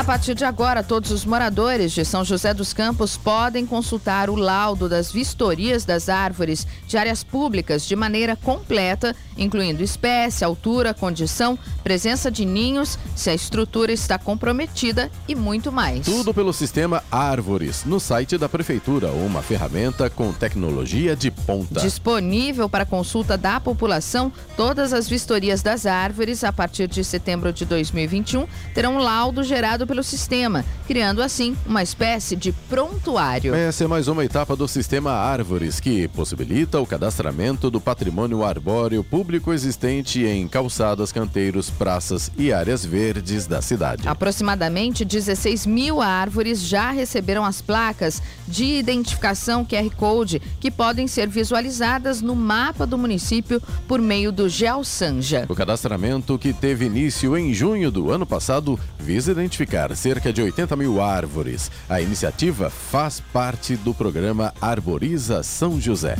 A 0.00 0.04
partir 0.10 0.34
de 0.34 0.46
agora, 0.46 0.82
todos 0.82 1.10
os 1.10 1.26
moradores 1.26 1.92
de 1.92 2.06
São 2.06 2.24
José 2.24 2.54
dos 2.54 2.72
Campos 2.72 3.18
podem 3.18 3.66
consultar 3.66 4.30
o 4.30 4.34
laudo 4.34 4.88
das 4.88 5.12
vistorias 5.12 5.84
das 5.84 6.08
árvores 6.08 6.66
de 6.86 6.96
áreas 6.96 7.22
públicas 7.22 7.86
de 7.86 7.94
maneira 7.94 8.34
completa, 8.34 9.14
incluindo 9.36 9.84
espécie, 9.84 10.42
altura, 10.42 10.94
condição, 10.94 11.58
presença 11.84 12.30
de 12.30 12.46
ninhos, 12.46 12.98
se 13.14 13.28
a 13.28 13.34
estrutura 13.34 13.92
está 13.92 14.18
comprometida 14.18 15.10
e 15.28 15.34
muito 15.34 15.70
mais. 15.70 16.06
Tudo 16.06 16.32
pelo 16.32 16.54
sistema 16.54 17.04
Árvores, 17.12 17.84
no 17.84 18.00
site 18.00 18.38
da 18.38 18.48
Prefeitura, 18.48 19.08
uma 19.08 19.42
ferramenta 19.42 20.08
com 20.08 20.32
tecnologia 20.32 21.14
de 21.14 21.30
ponta. 21.30 21.78
Disponível 21.78 22.70
para 22.70 22.86
consulta 22.86 23.36
da 23.36 23.60
população, 23.60 24.32
todas 24.56 24.94
as 24.94 25.06
vistorias 25.06 25.62
das 25.62 25.84
árvores, 25.84 26.42
a 26.42 26.50
partir 26.50 26.88
de 26.88 27.04
setembro 27.04 27.52
de 27.52 27.66
2021, 27.66 28.46
terão 28.72 28.96
laudo 28.96 29.44
gerado 29.44 29.89
pelo 29.90 30.04
sistema, 30.04 30.64
criando 30.86 31.20
assim 31.20 31.56
uma 31.66 31.82
espécie 31.82 32.36
de 32.36 32.52
prontuário. 32.52 33.52
Essa 33.52 33.82
é 33.82 33.86
mais 33.88 34.06
uma 34.06 34.24
etapa 34.24 34.54
do 34.54 34.68
sistema 34.68 35.10
Árvores, 35.10 35.80
que 35.80 36.06
possibilita 36.06 36.78
o 36.78 36.86
cadastramento 36.86 37.68
do 37.68 37.80
patrimônio 37.80 38.44
arbóreo 38.44 39.02
público 39.02 39.52
existente 39.52 40.24
em 40.24 40.46
calçadas, 40.46 41.10
canteiros, 41.10 41.70
praças 41.70 42.30
e 42.38 42.52
áreas 42.52 42.86
verdes 42.86 43.48
da 43.48 43.60
cidade. 43.60 44.06
Aproximadamente 44.06 45.04
16 45.04 45.66
mil 45.66 46.00
árvores 46.00 46.62
já 46.62 46.92
receberam 46.92 47.44
as 47.44 47.60
placas 47.60 48.22
de 48.46 48.64
identificação 48.64 49.64
QR 49.64 49.90
Code, 49.96 50.40
que 50.60 50.70
podem 50.70 51.08
ser 51.08 51.26
visualizadas 51.26 52.22
no 52.22 52.36
mapa 52.36 52.86
do 52.86 52.96
município 52.96 53.60
por 53.88 54.00
meio 54.00 54.30
do 54.30 54.48
GeoSanja. 54.48 55.46
O 55.48 55.54
cadastramento, 55.56 56.38
que 56.38 56.52
teve 56.52 56.84
início 56.84 57.36
em 57.36 57.52
junho 57.52 57.90
do 57.90 58.12
ano 58.12 58.24
passado, 58.24 58.78
visa 59.00 59.32
identificar 59.32 59.69
cerca 59.94 60.32
de 60.32 60.42
80 60.42 60.74
mil 60.76 61.00
árvores. 61.00 61.70
A 61.88 62.00
iniciativa 62.00 62.68
faz 62.68 63.20
parte 63.32 63.76
do 63.76 63.94
programa 63.94 64.52
Arboriza 64.60 65.42
São 65.42 65.80
José. 65.80 66.16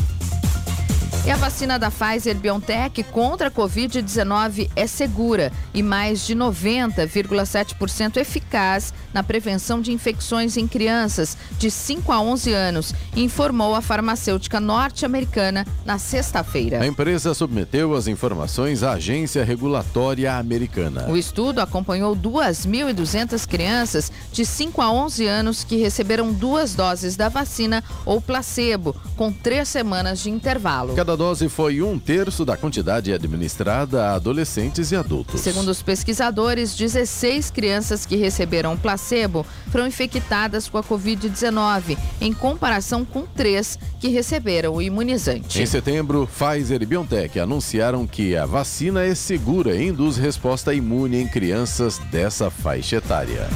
E 1.27 1.31
a 1.31 1.37
vacina 1.37 1.79
da 1.79 1.91
Pfizer 1.91 2.35
BioNTech 2.35 3.03
contra 3.05 3.49
a 3.49 3.51
Covid-19 3.51 4.71
é 4.75 4.87
segura 4.87 5.53
e 5.75 5.83
mais 5.83 6.27
de 6.27 6.35
90,7% 6.35 8.17
eficaz 8.17 8.95
na 9.13 9.23
prevenção 9.23 9.83
de 9.83 9.93
infecções 9.93 10.57
em 10.57 10.67
crianças 10.67 11.37
de 11.59 11.71
5 11.71 12.11
a 12.11 12.21
11 12.21 12.53
anos, 12.55 12.95
informou 13.15 13.75
a 13.75 13.83
farmacêutica 13.83 14.59
norte-americana 14.59 15.67
na 15.85 15.99
sexta-feira. 15.99 16.81
A 16.81 16.87
empresa 16.87 17.35
submeteu 17.35 17.95
as 17.95 18.07
informações 18.07 18.83
à 18.83 18.93
agência 18.93 19.45
regulatória 19.45 20.35
americana. 20.35 21.07
O 21.11 21.19
estudo 21.19 21.61
acompanhou 21.61 22.17
2.200 22.17 23.47
crianças 23.47 24.11
de 24.33 24.47
5 24.47 24.81
a 24.81 24.91
11 24.91 25.27
anos 25.27 25.65
que 25.65 25.77
receberam 25.77 26.33
duas 26.33 26.75
doses 26.75 27.15
da 27.15 27.29
vacina 27.29 27.85
ou 28.07 28.23
placebo, 28.23 28.97
com 29.17 29.31
três 29.31 29.69
semanas 29.69 30.21
de 30.21 30.31
intervalo. 30.31 30.95
Cada 31.11 31.25
dose 31.25 31.49
foi 31.49 31.83
um 31.83 31.99
terço 31.99 32.45
da 32.45 32.57
quantidade 32.57 33.13
administrada 33.13 34.05
a 34.05 34.15
adolescentes 34.15 34.93
e 34.93 34.97
adultos. 34.97 35.41
Segundo 35.41 35.67
os 35.67 35.83
pesquisadores, 35.83 36.77
16 36.77 37.51
crianças 37.51 38.07
que 38.07 38.15
receberam 38.15 38.77
placebo 38.77 39.45
foram 39.73 39.89
infectadas 39.89 40.69
com 40.69 40.79
a 40.79 40.85
Covid-19, 40.85 41.99
em 42.21 42.33
comparação 42.33 43.05
com 43.05 43.23
três 43.27 43.77
que 43.99 44.07
receberam 44.07 44.75
o 44.75 44.81
imunizante. 44.81 45.61
Em 45.61 45.67
setembro, 45.67 46.29
Pfizer 46.29 46.81
e 46.81 46.87
BioNTech 46.87 47.41
anunciaram 47.41 48.07
que 48.07 48.37
a 48.37 48.47
vacina 48.47 49.03
é 49.03 49.13
segura 49.13 49.75
e 49.75 49.89
induz 49.89 50.17
resposta 50.17 50.73
imune 50.73 51.21
em 51.21 51.27
crianças 51.27 51.99
dessa 52.13 52.53
faixa 52.53 52.95
etária. 52.99 53.49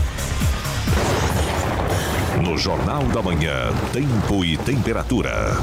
No 2.42 2.58
Jornal 2.58 3.04
da 3.04 3.22
Manhã, 3.22 3.72
Tempo 3.92 4.44
e 4.44 4.56
Temperatura. 4.56 5.54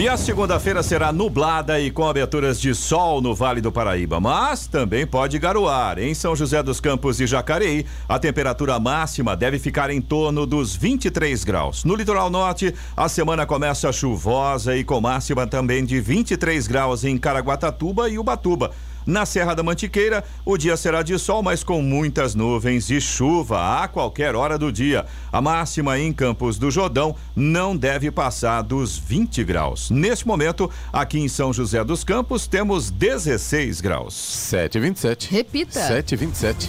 E 0.00 0.08
a 0.08 0.16
segunda-feira 0.16 0.82
será 0.82 1.12
nublada 1.12 1.78
e 1.78 1.90
com 1.90 2.08
aberturas 2.08 2.58
de 2.58 2.74
sol 2.74 3.20
no 3.20 3.34
Vale 3.34 3.60
do 3.60 3.70
Paraíba, 3.70 4.18
mas 4.18 4.66
também 4.66 5.06
pode 5.06 5.38
garoar. 5.38 5.98
Em 5.98 6.14
São 6.14 6.34
José 6.34 6.62
dos 6.62 6.80
Campos 6.80 7.20
e 7.20 7.26
Jacareí, 7.26 7.84
a 8.08 8.18
temperatura 8.18 8.80
máxima 8.80 9.36
deve 9.36 9.58
ficar 9.58 9.90
em 9.90 10.00
torno 10.00 10.46
dos 10.46 10.74
23 10.74 11.44
graus. 11.44 11.84
No 11.84 11.94
litoral 11.94 12.30
norte, 12.30 12.74
a 12.96 13.10
semana 13.10 13.44
começa 13.44 13.92
chuvosa 13.92 14.74
e 14.74 14.82
com 14.84 15.02
máxima 15.02 15.46
também 15.46 15.84
de 15.84 16.00
23 16.00 16.66
graus 16.66 17.04
em 17.04 17.18
Caraguatatuba 17.18 18.08
e 18.08 18.18
Ubatuba. 18.18 18.70
Na 19.06 19.24
Serra 19.24 19.54
da 19.54 19.62
Mantiqueira, 19.62 20.22
o 20.44 20.56
dia 20.56 20.76
será 20.76 21.02
de 21.02 21.18
sol, 21.18 21.42
mas 21.42 21.64
com 21.64 21.80
muitas 21.80 22.34
nuvens 22.34 22.90
e 22.90 23.00
chuva 23.00 23.82
a 23.82 23.88
qualquer 23.88 24.36
hora 24.36 24.58
do 24.58 24.70
dia. 24.70 25.06
A 25.32 25.40
máxima 25.40 25.98
em 25.98 26.12
Campos 26.12 26.58
do 26.58 26.70
Jordão 26.70 27.16
não 27.34 27.76
deve 27.76 28.10
passar 28.10 28.62
dos 28.62 28.98
20 28.98 29.42
graus. 29.42 29.89
Neste 29.90 30.26
momento, 30.26 30.70
aqui 30.92 31.18
em 31.18 31.28
São 31.28 31.52
José 31.52 31.82
dos 31.82 32.04
Campos, 32.04 32.46
temos 32.46 32.90
16 32.90 33.80
graus. 33.80 34.14
7,27. 34.14 35.28
Repita. 35.30 35.80
7,27. 35.80 36.68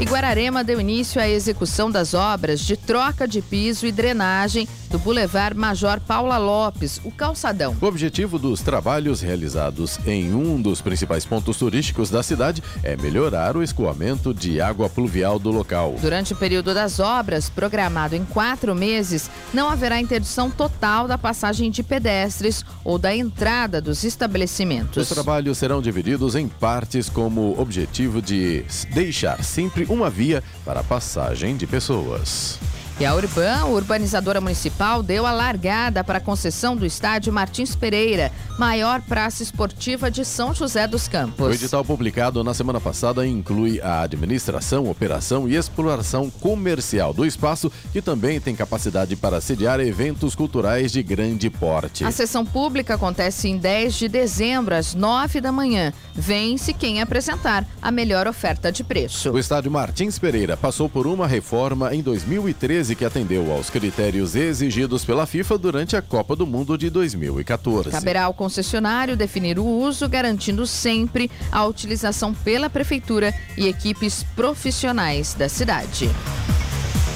E 0.00 0.04
Guararema 0.04 0.64
deu 0.64 0.80
início 0.80 1.20
à 1.20 1.28
execução 1.28 1.88
das 1.88 2.14
obras 2.14 2.60
de 2.60 2.76
troca 2.76 3.28
de 3.28 3.40
piso 3.40 3.86
e 3.86 3.92
drenagem 3.92 4.68
do 4.94 4.98
Boulevard 5.00 5.58
Major 5.58 5.98
Paula 5.98 6.38
Lopes, 6.38 7.00
o 7.02 7.10
calçadão. 7.10 7.76
O 7.80 7.84
objetivo 7.84 8.38
dos 8.38 8.60
trabalhos 8.60 9.20
realizados 9.20 9.98
em 10.06 10.32
um 10.32 10.62
dos 10.62 10.80
principais 10.80 11.26
pontos 11.26 11.56
turísticos 11.56 12.10
da 12.10 12.22
cidade 12.22 12.62
é 12.80 12.96
melhorar 12.96 13.56
o 13.56 13.62
escoamento 13.64 14.32
de 14.32 14.60
água 14.60 14.88
pluvial 14.88 15.36
do 15.36 15.50
local. 15.50 15.96
Durante 16.00 16.32
o 16.32 16.36
período 16.36 16.72
das 16.72 17.00
obras, 17.00 17.50
programado 17.50 18.14
em 18.14 18.24
quatro 18.24 18.72
meses, 18.72 19.28
não 19.52 19.68
haverá 19.68 20.00
interdição 20.00 20.48
total 20.48 21.08
da 21.08 21.18
passagem 21.18 21.72
de 21.72 21.82
pedestres 21.82 22.64
ou 22.84 22.96
da 22.96 23.12
entrada 23.16 23.80
dos 23.80 24.04
estabelecimentos. 24.04 24.96
Os 24.96 25.08
trabalhos 25.08 25.58
serão 25.58 25.82
divididos 25.82 26.36
em 26.36 26.46
partes 26.46 27.08
como 27.08 27.60
objetivo 27.60 28.22
de 28.22 28.64
deixar 28.92 29.42
sempre 29.42 29.86
uma 29.88 30.08
via 30.08 30.40
para 30.64 30.78
a 30.78 30.84
passagem 30.84 31.56
de 31.56 31.66
pessoas. 31.66 32.60
E 33.00 33.04
a 33.04 33.12
Urban, 33.12 33.64
urbanizadora 33.66 34.40
municipal, 34.40 35.02
deu 35.02 35.26
a 35.26 35.32
largada 35.32 36.04
para 36.04 36.18
a 36.18 36.20
concessão 36.20 36.76
do 36.76 36.86
estádio 36.86 37.32
Martins 37.32 37.74
Pereira 37.74 38.30
maior 38.56 39.00
praça 39.02 39.42
esportiva 39.42 40.08
de 40.08 40.24
São 40.24 40.54
José 40.54 40.86
dos 40.86 41.08
Campos. 41.08 41.44
O 41.44 41.50
edital 41.50 41.84
publicado 41.84 42.44
na 42.44 42.54
semana 42.54 42.80
passada 42.80 43.26
inclui 43.26 43.80
a 43.80 44.02
administração, 44.02 44.88
operação 44.88 45.48
e 45.48 45.56
exploração 45.56 46.30
comercial 46.30 47.12
do 47.12 47.26
espaço, 47.26 47.70
que 47.92 48.00
também 48.00 48.40
tem 48.40 48.54
capacidade 48.54 49.16
para 49.16 49.40
sediar 49.40 49.80
eventos 49.80 50.36
culturais 50.36 50.92
de 50.92 51.02
grande 51.02 51.50
porte. 51.50 52.04
A 52.04 52.12
sessão 52.12 52.46
pública 52.46 52.94
acontece 52.94 53.48
em 53.48 53.58
10 53.58 53.94
de 53.94 54.08
dezembro, 54.08 54.76
às 54.76 54.94
9 54.94 55.40
da 55.40 55.50
manhã. 55.50 55.92
Vence 56.14 56.72
quem 56.72 57.02
apresentar 57.02 57.66
a 57.82 57.90
melhor 57.90 58.28
oferta 58.28 58.70
de 58.70 58.84
preço. 58.84 59.32
O 59.32 59.38
estádio 59.38 59.70
Martins 59.70 60.16
Pereira 60.16 60.56
passou 60.56 60.88
por 60.88 61.08
uma 61.08 61.26
reforma 61.26 61.92
em 61.92 62.00
2013 62.00 62.83
que 62.92 63.04
atendeu 63.04 63.52
aos 63.52 63.70
critérios 63.70 64.34
exigidos 64.34 65.04
pela 65.04 65.26
FIFA 65.26 65.56
durante 65.56 65.96
a 65.96 66.02
Copa 66.02 66.34
do 66.34 66.44
Mundo 66.44 66.76
de 66.76 66.90
2014. 66.90 67.90
Caberá 67.90 68.24
ao 68.24 68.34
concessionário 68.34 69.16
definir 69.16 69.60
o 69.60 69.64
uso, 69.64 70.08
garantindo 70.08 70.66
sempre 70.66 71.30
a 71.52 71.64
utilização 71.64 72.34
pela 72.34 72.68
prefeitura 72.68 73.32
e 73.56 73.68
equipes 73.68 74.24
profissionais 74.34 75.34
da 75.34 75.48
cidade. 75.48 76.10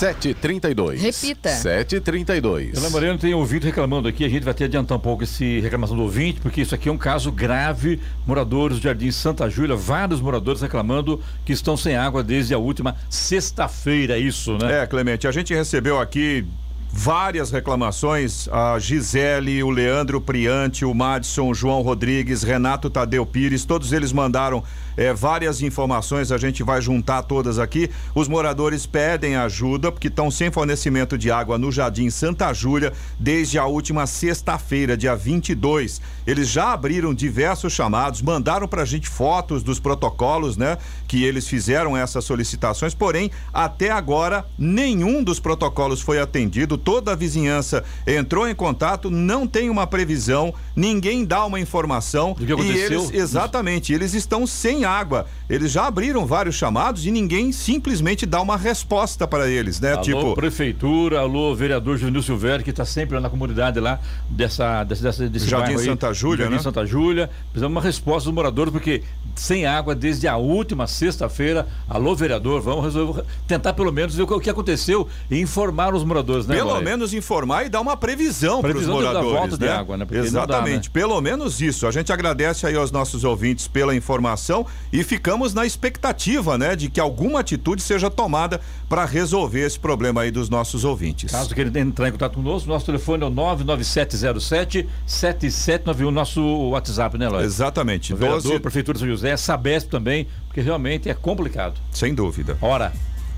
7h32. 0.00 0.98
Repita. 0.98 1.50
7h32. 1.50 2.72
Dona 2.72 2.88
Mariana 2.88 3.18
tem 3.18 3.34
ouvido 3.34 3.64
reclamando 3.64 4.08
aqui, 4.08 4.24
a 4.24 4.28
gente 4.28 4.44
vai 4.44 4.54
ter 4.54 4.58
que 4.58 4.64
adiantar 4.64 4.96
um 4.96 5.00
pouco 5.00 5.24
esse 5.24 5.60
reclamação 5.60 5.94
do 5.94 6.02
ouvinte, 6.02 6.40
porque 6.40 6.62
isso 6.62 6.74
aqui 6.74 6.88
é 6.88 6.92
um 6.92 6.96
caso 6.96 7.30
grave. 7.30 8.00
Moradores 8.26 8.78
do 8.78 8.82
Jardim 8.82 9.10
Santa 9.10 9.50
Júlia, 9.50 9.76
vários 9.76 10.20
moradores 10.20 10.62
reclamando 10.62 11.20
que 11.44 11.52
estão 11.52 11.76
sem 11.76 11.96
água 11.96 12.22
desde 12.22 12.54
a 12.54 12.58
última 12.58 12.96
sexta-feira, 13.10 14.16
isso, 14.16 14.56
né? 14.56 14.82
É, 14.82 14.86
Clemente, 14.86 15.28
a 15.28 15.32
gente 15.32 15.52
recebeu 15.52 16.00
aqui 16.00 16.46
várias 16.92 17.50
reclamações. 17.50 18.48
A 18.48 18.78
Gisele, 18.78 19.62
o 19.62 19.70
Leandro 19.70 20.20
Priante, 20.20 20.84
o 20.84 20.94
Madison, 20.94 21.48
o 21.48 21.54
João 21.54 21.82
Rodrigues, 21.82 22.42
Renato 22.42 22.90
Tadeu 22.90 23.24
Pires, 23.24 23.64
todos 23.64 23.92
eles 23.92 24.12
mandaram 24.12 24.62
é, 25.00 25.14
várias 25.14 25.62
informações, 25.62 26.30
a 26.30 26.36
gente 26.36 26.62
vai 26.62 26.82
juntar 26.82 27.22
todas 27.22 27.58
aqui. 27.58 27.88
Os 28.14 28.28
moradores 28.28 28.84
pedem 28.84 29.34
ajuda 29.34 29.90
porque 29.90 30.08
estão 30.08 30.30
sem 30.30 30.50
fornecimento 30.50 31.16
de 31.16 31.30
água 31.30 31.56
no 31.56 31.72
Jardim 31.72 32.10
Santa 32.10 32.52
Júlia 32.52 32.92
desde 33.18 33.58
a 33.58 33.64
última 33.64 34.06
sexta-feira, 34.06 34.98
dia 34.98 35.16
22. 35.16 36.02
Eles 36.26 36.50
já 36.50 36.74
abriram 36.74 37.14
diversos 37.14 37.72
chamados, 37.72 38.20
mandaram 38.20 38.68
para 38.68 38.82
a 38.82 38.84
gente 38.84 39.08
fotos 39.08 39.62
dos 39.62 39.80
protocolos, 39.80 40.58
né? 40.58 40.76
Que 41.08 41.24
eles 41.24 41.48
fizeram 41.48 41.96
essas 41.96 42.22
solicitações, 42.22 42.92
porém, 42.92 43.30
até 43.54 43.90
agora, 43.90 44.44
nenhum 44.58 45.24
dos 45.24 45.40
protocolos 45.40 46.02
foi 46.02 46.20
atendido, 46.20 46.76
toda 46.76 47.12
a 47.12 47.16
vizinhança 47.16 47.82
entrou 48.06 48.46
em 48.46 48.54
contato, 48.54 49.10
não 49.10 49.46
tem 49.46 49.70
uma 49.70 49.86
previsão, 49.86 50.52
ninguém 50.76 51.24
dá 51.24 51.46
uma 51.46 51.58
informação. 51.58 52.34
Do 52.34 52.44
que 52.44 52.50
e 52.50 52.52
aconteceu? 52.52 53.00
eles, 53.00 53.14
exatamente, 53.14 53.94
eles 53.94 54.12
estão 54.12 54.46
sem 54.46 54.84
água 54.84 54.89
água. 54.98 55.26
Eles 55.50 55.72
já 55.72 55.86
abriram 55.88 56.24
vários 56.24 56.54
chamados 56.54 57.04
e 57.04 57.10
ninguém 57.10 57.50
simplesmente 57.50 58.24
dá 58.24 58.40
uma 58.40 58.56
resposta 58.56 59.26
para 59.26 59.48
eles, 59.50 59.80
né? 59.80 59.94
Alô, 59.94 60.02
tipo, 60.02 60.34
prefeitura, 60.36 61.18
alô, 61.18 61.52
vereador 61.56 61.96
Juvenil 61.98 62.22
Silvério, 62.22 62.64
que 62.64 62.70
está 62.70 62.84
sempre 62.84 63.16
lá 63.16 63.20
na 63.20 63.28
comunidade 63.28 63.80
lá 63.80 63.98
dessa, 64.28 64.84
dessa, 64.84 65.28
desse 65.28 65.48
Jardim 65.48 65.66
bairro 65.72 65.80
aí, 65.80 65.86
Santa 65.86 66.14
Júlia, 66.14 66.44
Jardim 66.44 66.56
né? 66.56 66.62
Santa 66.62 66.86
Júlia. 66.86 67.28
Precisamos 67.50 67.72
de 67.72 67.78
uma 67.78 67.82
resposta 67.82 68.28
dos 68.28 68.34
moradores, 68.34 68.72
porque 68.72 69.02
sem 69.34 69.66
água 69.66 69.92
desde 69.92 70.28
a 70.28 70.36
última 70.36 70.86
sexta-feira. 70.86 71.66
Alô, 71.88 72.14
vereador, 72.14 72.60
vamos 72.60 72.84
resolver, 72.84 73.24
tentar 73.48 73.72
pelo 73.72 73.92
menos 73.92 74.14
ver 74.14 74.22
o 74.22 74.38
que- 74.40 74.50
aconteceu 74.50 75.08
e 75.28 75.40
informar 75.40 75.94
os 75.94 76.04
moradores, 76.04 76.46
né? 76.46 76.54
Pelo 76.54 76.80
menos 76.80 77.12
informar 77.12 77.64
e 77.66 77.68
dar 77.68 77.80
uma 77.80 77.96
previsão, 77.96 78.60
para 78.60 78.68
os 78.68 78.72
Previsão 78.74 78.98
de- 78.98 79.02
da 79.02 79.08
moradores. 79.08 79.38
volta 79.40 79.58
de 79.58 79.64
né? 79.66 79.72
água, 79.72 79.96
né? 79.96 80.04
Porque 80.04 80.20
Exatamente, 80.20 80.88
dá, 80.88 80.92
pelo 80.92 81.20
menos 81.20 81.60
isso. 81.60 81.88
A 81.88 81.90
gente 81.90 82.12
agradece 82.12 82.66
aí 82.68 82.76
aos 82.76 82.92
nossos 82.92 83.24
ouvintes 83.24 83.66
pela 83.66 83.96
informação 83.96 84.64
e 84.92 85.02
ficamos 85.02 85.39
na 85.54 85.64
expectativa, 85.66 86.56
né, 86.58 86.76
de 86.76 86.88
que 86.88 87.00
alguma 87.00 87.40
atitude 87.40 87.82
seja 87.82 88.10
tomada 88.10 88.60
para 88.88 89.04
resolver 89.04 89.60
esse 89.66 89.78
problema 89.78 90.22
aí 90.22 90.30
dos 90.30 90.48
nossos 90.48 90.84
ouvintes. 90.84 91.32
Caso 91.32 91.54
queira 91.54 91.78
entrar 91.80 92.08
em 92.08 92.12
contato 92.12 92.34
conosco, 92.34 92.68
nosso 92.68 92.86
telefone 92.86 93.24
é 93.24 93.26
o 93.26 93.30
99707 93.30 94.88
7791, 95.06 96.10
nosso 96.10 96.42
WhatsApp, 96.70 97.18
né, 97.18 97.28
Lóis? 97.28 97.46
Exatamente. 97.46 98.12
O 98.12 98.16
vereador, 98.16 98.42
12, 98.42 98.60
Prefeitura 98.60 98.98
de 98.98 99.00
São 99.00 99.08
José, 99.08 99.36
Sabesp 99.36 99.88
também, 99.90 100.26
porque 100.46 100.60
realmente 100.60 101.08
é 101.08 101.14
complicado. 101.14 101.80
sem 101.90 102.14
dúvida. 102.14 102.56
Ora, 102.60 102.92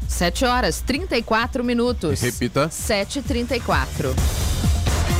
7 0.09 0.45
horas 0.45 0.83
34 0.87 1.65
minutos. 1.65 2.21
Repita. 2.21 2.69
7h34. 2.69 4.15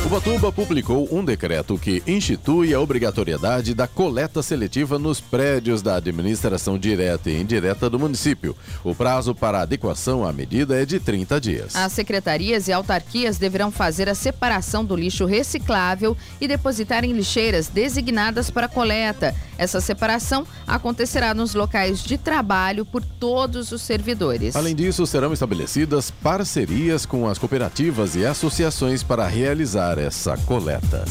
Ubatuba 0.05 0.51
publicou 0.51 1.07
um 1.11 1.23
decreto 1.23 1.77
que 1.77 2.03
institui 2.05 2.73
a 2.73 2.79
obrigatoriedade 2.79 3.73
da 3.73 3.87
coleta 3.87 4.43
seletiva 4.43 4.99
nos 4.99 5.21
prédios 5.21 5.81
da 5.81 5.95
administração 5.95 6.77
direta 6.77 7.29
e 7.29 7.41
indireta 7.41 7.89
do 7.89 7.97
município. 7.97 8.55
O 8.83 8.93
prazo 8.93 9.33
para 9.33 9.61
adequação 9.61 10.25
à 10.25 10.33
medida 10.33 10.79
é 10.79 10.85
de 10.85 10.99
30 10.99 11.41
dias. 11.41 11.75
As 11.75 11.93
secretarias 11.93 12.67
e 12.67 12.73
autarquias 12.73 13.37
deverão 13.37 13.71
fazer 13.71 14.09
a 14.09 14.13
separação 14.13 14.83
do 14.83 14.95
lixo 14.95 15.25
reciclável 15.25 16.15
e 16.39 16.47
depositar 16.47 17.03
em 17.05 17.13
lixeiras 17.13 17.67
designadas 17.67 18.51
para 18.51 18.67
coleta. 18.67 19.33
Essa 19.63 19.79
separação 19.79 20.45
acontecerá 20.67 21.33
nos 21.33 21.53
locais 21.53 22.03
de 22.03 22.17
trabalho 22.17 22.85
por 22.85 23.01
todos 23.01 23.71
os 23.71 23.81
servidores. 23.81 24.57
Além 24.57 24.75
disso, 24.75 25.07
serão 25.07 25.31
estabelecidas 25.31 26.11
parcerias 26.11 27.05
com 27.05 27.29
as 27.29 27.37
cooperativas 27.37 28.13
e 28.17 28.25
associações 28.25 29.03
para 29.03 29.25
realizar 29.25 29.97
essa 29.97 30.35
coleta. 30.39 31.05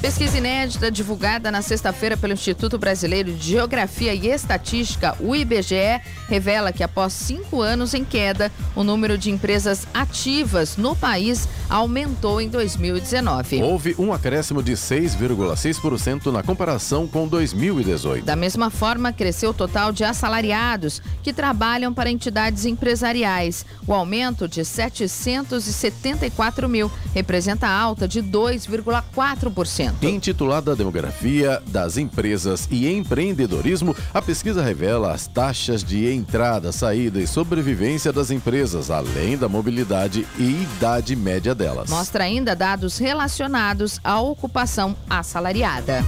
Pesquisa 0.00 0.38
inédita 0.38 0.90
divulgada 0.90 1.50
na 1.50 1.60
sexta-feira 1.60 2.16
pelo 2.16 2.32
Instituto 2.32 2.78
Brasileiro 2.78 3.34
de 3.34 3.50
Geografia 3.50 4.14
e 4.14 4.28
Estatística, 4.28 5.14
o 5.20 5.36
IBGE, 5.36 6.00
revela 6.26 6.72
que 6.72 6.82
após 6.82 7.12
cinco 7.12 7.60
anos 7.60 7.92
em 7.92 8.02
queda, 8.02 8.50
o 8.74 8.82
número 8.82 9.18
de 9.18 9.30
empresas 9.30 9.86
ativas 9.92 10.78
no 10.78 10.96
país 10.96 11.46
aumentou 11.68 12.40
em 12.40 12.48
2019. 12.48 13.62
Houve 13.62 13.94
um 13.98 14.10
acréscimo 14.10 14.62
de 14.62 14.72
6,6% 14.72 16.32
na 16.32 16.42
comparação 16.42 17.06
com 17.06 17.28
2018. 17.28 18.24
Da 18.24 18.34
mesma 18.34 18.70
forma, 18.70 19.12
cresceu 19.12 19.50
o 19.50 19.54
total 19.54 19.92
de 19.92 20.02
assalariados 20.02 21.02
que 21.22 21.30
trabalham 21.30 21.92
para 21.92 22.10
entidades 22.10 22.64
empresariais. 22.64 23.66
O 23.86 23.92
aumento 23.92 24.48
de 24.48 24.64
774 24.64 26.66
mil 26.66 26.90
representa 27.14 27.68
alta 27.68 28.08
de 28.08 28.22
2,4%. 28.22 29.89
Intitulada 30.02 30.74
Demografia 30.74 31.62
das 31.66 31.96
Empresas 31.96 32.66
e 32.70 32.88
Empreendedorismo, 32.88 33.94
a 34.12 34.22
pesquisa 34.22 34.62
revela 34.62 35.12
as 35.12 35.26
taxas 35.26 35.84
de 35.84 36.10
entrada, 36.12 36.72
saída 36.72 37.20
e 37.20 37.26
sobrevivência 37.26 38.12
das 38.12 38.30
empresas, 38.30 38.90
além 38.90 39.36
da 39.36 39.48
mobilidade 39.48 40.26
e 40.38 40.62
idade 40.62 41.14
média 41.14 41.54
delas. 41.54 41.90
Mostra 41.90 42.24
ainda 42.24 42.56
dados 42.56 42.98
relacionados 42.98 44.00
à 44.02 44.20
ocupação 44.20 44.96
assalariada. 45.08 46.04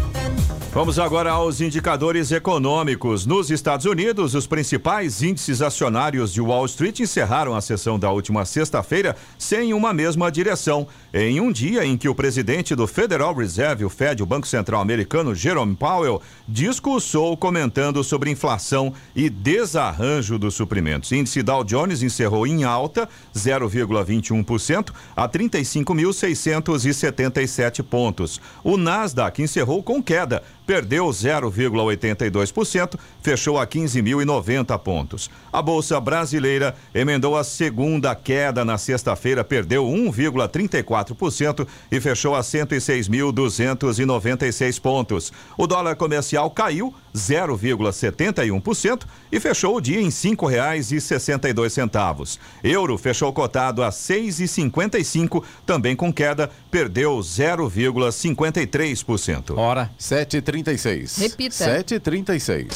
Vamos 0.75 0.99
agora 0.99 1.31
aos 1.31 1.61
indicadores 1.61 2.33
econômicos. 2.33 3.27
Nos 3.27 3.51
Estados 3.51 3.85
Unidos, 3.85 4.35
os 4.35 4.47
principais 4.47 5.23
índices 5.23 5.61
acionários 5.61 6.33
de 6.33 6.41
Wall 6.41 6.65
Street 6.65 7.01
encerraram 7.01 7.55
a 7.55 7.61
sessão 7.61 7.99
da 7.99 8.11
última 8.11 8.47
sexta-feira 8.47 9.15
sem 9.37 9.75
uma 9.75 9.93
mesma 9.93 10.33
direção. 10.33 10.87
Em 11.13 11.43
um 11.43 11.53
dia 11.53 11.85
em 11.85 11.99
que 11.99 12.09
o 12.09 12.15
presidente 12.15 12.75
do 12.75 12.87
Federal 12.87 13.35
Reserve, 13.35 13.72
o 13.81 13.89
Fed, 13.89 14.23
o 14.23 14.27
Banco 14.27 14.47
Central 14.47 14.81
Americano, 14.81 15.35
Jerome 15.35 15.75
Powell, 15.75 16.23
discursou 16.47 17.37
comentando 17.37 18.05
sobre 18.05 18.31
inflação 18.31 18.93
e 19.17 19.29
desarranjo 19.31 20.39
dos 20.39 20.55
suprimentos. 20.55 21.11
Índice 21.13 21.43
Dow 21.43 21.65
Jones 21.65 22.03
encerrou 22.03 22.47
em 22.47 22.65
alta, 22.65 23.09
0,21%, 23.35 24.91
a 25.17 25.27
35.677 25.29 27.83
pontos. 27.83 28.41
O 28.63 28.77
Nasdaq 28.77 29.43
encerrou 29.43 29.83
com 29.83 30.03
queda, 30.03 30.43
perdeu 30.67 31.07
0,82%, 31.07 32.99
fechou 33.23 33.59
a 33.59 33.67
15.090 33.67 34.79
pontos. 34.79 35.31
A 35.53 35.61
Bolsa 35.61 36.01
Brasileira 36.01 36.75
emendou 36.95 37.37
a 37.37 37.45
segunda 37.45 38.15
queda 38.15 38.65
na 38.65 38.79
sexta-feira, 38.79 39.45
perdeu 39.45 39.85
1,34% 39.85 41.67
e 41.91 42.01
fechou 42.01 42.35
a 42.35 42.41
106.296 42.41 44.81
pontos. 44.81 45.31
O 45.57 45.67
dólar 45.67 45.97
comercial 45.97 46.51
caiu 46.51 46.95
0,71% 47.15 49.03
e 49.31 49.39
fechou 49.41 49.77
o 49.77 49.81
dia 49.81 50.01
em 50.01 50.11
cinco 50.11 50.47
reais 50.47 50.91
e 50.93 51.01
sessenta 51.01 51.49
e 51.49 51.53
dois 51.53 51.73
centavos. 51.73 52.39
Euro 52.63 52.97
fechou 52.99 53.33
cotado 53.33 53.83
a 53.83 53.91
seis 53.91 54.39
e 54.41 54.49
cinquenta 54.49 54.99
e 54.99 55.05
cinco, 55.05 55.45
também 55.67 55.95
com 55.97 56.13
queda, 56.13 56.51
perdeu 56.71 57.19
0,53%. 57.19 59.57
Hora. 59.57 59.91
7h36. 59.99 61.19
Repita. 61.19 61.55
7h36. 61.55 62.67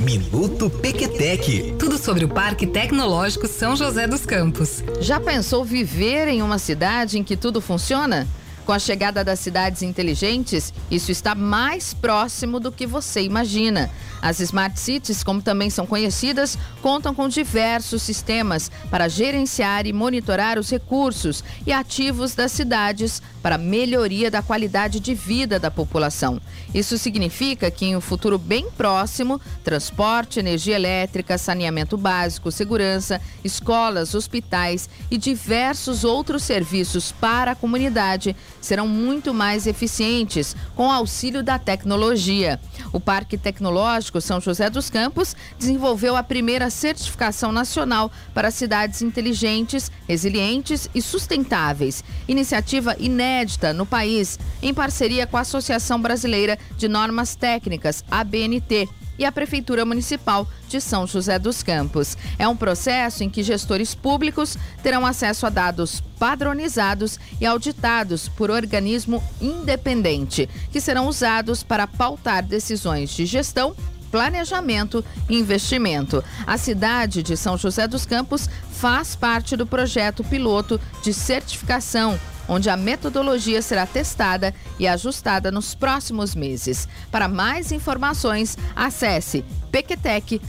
Minuto 0.00 0.70
Pequetec. 0.70 1.74
Tudo 1.78 1.98
sobre 1.98 2.24
o 2.24 2.28
Parque 2.28 2.66
Tecnológico 2.66 3.46
São 3.46 3.76
José 3.76 4.06
dos 4.06 4.24
Campos. 4.26 4.82
Já 5.00 5.20
pensou 5.20 5.64
viver 5.64 6.28
em 6.28 6.42
uma 6.42 6.58
cidade 6.58 7.18
em 7.18 7.24
que 7.24 7.36
tudo 7.36 7.60
funciona? 7.60 8.26
Com 8.66 8.72
a 8.72 8.80
chegada 8.80 9.22
das 9.22 9.38
cidades 9.38 9.80
inteligentes, 9.82 10.74
isso 10.90 11.12
está 11.12 11.36
mais 11.36 11.94
próximo 11.94 12.58
do 12.58 12.72
que 12.72 12.84
você 12.84 13.22
imagina. 13.22 13.88
As 14.20 14.40
Smart 14.40 14.80
Cities, 14.80 15.22
como 15.22 15.40
também 15.40 15.70
são 15.70 15.86
conhecidas, 15.86 16.58
contam 16.82 17.14
com 17.14 17.28
diversos 17.28 18.02
sistemas 18.02 18.68
para 18.90 19.06
gerenciar 19.06 19.86
e 19.86 19.92
monitorar 19.92 20.58
os 20.58 20.68
recursos 20.68 21.44
e 21.64 21.72
ativos 21.72 22.34
das 22.34 22.50
cidades 22.50 23.22
para 23.46 23.58
melhoria 23.58 24.28
da 24.28 24.42
qualidade 24.42 24.98
de 24.98 25.14
vida 25.14 25.56
da 25.56 25.70
população. 25.70 26.40
Isso 26.74 26.98
significa 26.98 27.70
que 27.70 27.86
em 27.86 27.94
um 27.94 28.00
futuro 28.00 28.38
bem 28.38 28.68
próximo, 28.76 29.40
transporte, 29.62 30.40
energia 30.40 30.74
elétrica, 30.74 31.38
saneamento 31.38 31.96
básico, 31.96 32.50
segurança, 32.50 33.20
escolas, 33.44 34.16
hospitais 34.16 34.90
e 35.08 35.16
diversos 35.16 36.02
outros 36.02 36.42
serviços 36.42 37.12
para 37.12 37.52
a 37.52 37.54
comunidade 37.54 38.34
serão 38.60 38.88
muito 38.88 39.32
mais 39.32 39.68
eficientes 39.68 40.56
com 40.74 40.90
auxílio 40.90 41.40
da 41.40 41.56
tecnologia. 41.56 42.58
O 42.92 42.98
Parque 42.98 43.38
Tecnológico 43.38 44.20
São 44.20 44.40
José 44.40 44.68
dos 44.68 44.90
Campos 44.90 45.36
desenvolveu 45.56 46.16
a 46.16 46.22
primeira 46.24 46.68
certificação 46.68 47.52
nacional 47.52 48.10
para 48.34 48.50
cidades 48.50 49.02
inteligentes, 49.02 49.88
resilientes 50.08 50.90
e 50.92 51.00
sustentáveis. 51.00 52.02
Iniciativa 52.26 52.96
inédita 52.98 53.35
no 53.74 53.84
país, 53.84 54.38
em 54.62 54.72
parceria 54.72 55.26
com 55.26 55.36
a 55.36 55.40
Associação 55.40 56.00
Brasileira 56.00 56.58
de 56.76 56.88
Normas 56.88 57.36
Técnicas, 57.36 58.02
ABNT 58.10 58.88
e 59.18 59.24
a 59.24 59.32
Prefeitura 59.32 59.84
Municipal 59.84 60.48
de 60.68 60.80
São 60.80 61.06
José 61.06 61.38
dos 61.38 61.62
Campos. 61.62 62.16
É 62.38 62.46
um 62.48 62.56
processo 62.56 63.24
em 63.24 63.30
que 63.30 63.42
gestores 63.42 63.94
públicos 63.94 64.56
terão 64.82 65.06
acesso 65.06 65.46
a 65.46 65.50
dados 65.50 66.02
padronizados 66.18 67.18
e 67.40 67.46
auditados 67.46 68.28
por 68.28 68.50
organismo 68.50 69.22
independente, 69.40 70.48
que 70.70 70.80
serão 70.80 71.06
usados 71.06 71.62
para 71.62 71.86
pautar 71.86 72.42
decisões 72.42 73.10
de 73.10 73.26
gestão 73.26 73.74
planejamento 74.10 75.04
e 75.28 75.36
investimento. 75.36 76.24
A 76.46 76.56
cidade 76.56 77.22
de 77.22 77.36
São 77.36 77.58
José 77.58 77.86
dos 77.86 78.06
Campos 78.06 78.48
faz 78.70 79.16
parte 79.16 79.56
do 79.56 79.66
projeto 79.66 80.22
piloto 80.24 80.80
de 81.02 81.12
certificação 81.12 82.18
onde 82.48 82.70
a 82.70 82.76
metodologia 82.76 83.60
será 83.62 83.86
testada 83.86 84.54
e 84.78 84.86
ajustada 84.86 85.50
nos 85.50 85.74
próximos 85.74 86.34
meses. 86.34 86.86
Para 87.10 87.26
mais 87.28 87.72
informações, 87.72 88.58
acesse 88.74 89.42
pequetec.org.br. 89.70 90.42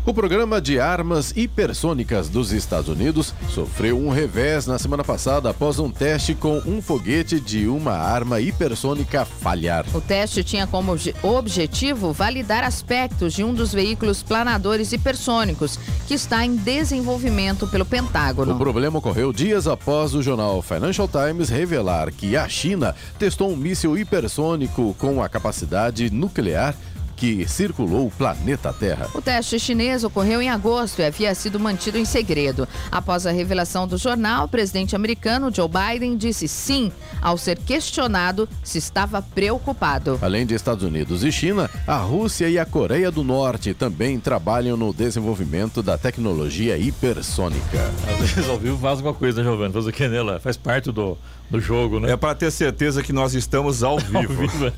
O 0.06 0.14
programa 0.14 0.60
de 0.60 0.80
armas 0.80 1.34
hipersônicas 1.36 2.30
dos 2.30 2.52
Estados 2.52 2.88
Unidos 2.90 3.32
sofreu 3.54 4.00
um 4.00 4.10
revés 4.10 4.66
na 4.66 4.80
semana 4.80 5.04
passada 5.04 5.50
após 5.52 5.78
um 5.78 5.92
teste 5.92 6.34
com 6.34 6.58
um 6.66 6.82
foguete 6.82 7.40
de 7.40 7.68
uma 7.68 7.92
arma 7.92 8.40
hipersônica 8.40 9.24
falhar. 9.24 9.86
O 9.94 10.02
teste 10.02 10.44
tinha 10.44 10.66
como 10.66 10.94
obje- 10.94 11.14
objetivo 11.22 12.12
validar 12.12 12.64
aspectos 12.64 13.34
de 13.34 13.44
um 13.44 13.54
dos 13.54 13.72
veículos 13.72 14.24
planadores 14.24 14.92
hipersônicos 14.94 15.78
que 16.08 16.16
está 16.16 16.44
em 16.44 16.56
desenvolvimento 16.56 17.68
pelo 17.68 17.84
O 17.84 17.86
Pentágono. 17.86 18.58
problema 18.58 18.98
ocorreu 18.98 19.32
dias 19.32 19.68
após 19.68 20.16
o 20.16 20.24
jornal 20.24 20.60
Financial 20.64 21.08
Times 21.08 21.50
revelar 21.50 22.12
que 22.12 22.36
a 22.36 22.48
China 22.50 22.96
testou 23.20 23.52
um 23.52 23.56
míssil 23.56 23.96
hipersônico 23.96 24.96
com 24.98 25.22
a 25.22 25.30
capacidade 25.30 26.10
nuclear 26.10 26.74
que 27.20 27.46
circulou 27.50 28.08
o 28.08 28.12
planeta 28.12 28.72
Terra. 28.72 29.10
O 29.14 29.22
teste 29.22 29.60
chinês 29.60 30.06
ocorreu 30.06 30.42
em 30.42 30.50
agosto 30.50 31.00
e 31.00 31.06
havia 31.06 31.36
sido 31.36 31.60
mantido 31.60 31.98
em 31.98 32.06
segredo. 32.06 32.66
Após 32.90 33.28
a 33.28 33.32
revelação 33.32 33.86
do 33.86 33.98
jornal, 33.98 34.46
o 34.46 34.48
presidente 34.48 34.96
americano 34.96 35.54
Joe 35.54 35.68
Biden 35.68 36.16
disse 36.16 36.48
sim 36.48 36.94
ao 37.22 37.38
ser 37.38 37.60
questionado 37.60 38.48
se 38.64 38.78
estava 38.78 39.22
preocupado. 39.22 40.18
Além 40.22 40.46
de 40.46 40.56
Estados 40.56 40.86
Unidos 40.86 41.22
e 41.26 41.32
China, 41.32 41.70
a 41.86 41.98
Rússia 41.98 42.48
e 42.50 42.58
a 42.58 42.66
Coreia 42.66 43.12
do 43.12 43.22
Norte 43.22 43.74
também 43.74 44.18
trabalham 44.18 44.78
no 44.78 44.94
desenvolvimento 44.94 45.84
da 45.84 45.98
tecnologia 45.98 46.78
hipersônica. 46.78 47.92
Às 48.08 48.30
vezes 48.30 48.50
ao 48.50 48.58
vivo 48.58 48.78
faz 48.78 49.00
alguma 49.00 49.14
coisa, 49.14 49.44
né, 49.44 49.50
Giovanni? 49.50 49.74
Faz 49.74 49.88
o 49.88 49.92
que 49.92 50.08
nela? 50.08 50.40
Faz 50.40 50.56
parte 50.56 50.90
do, 50.90 51.18
do 51.50 51.60
jogo, 51.60 52.00
né? 52.00 52.12
É 52.12 52.16
para 52.16 52.34
ter 52.34 52.50
certeza 52.50 53.04
que 53.04 53.12
nós 53.12 53.34
estamos 53.34 53.84
ao 53.84 54.00
vivo. 54.00 54.72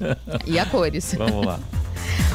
E 0.47 0.57
a 0.57 0.65
cores. 0.65 1.13
Vamos 1.15 1.45
lá. 1.45 1.59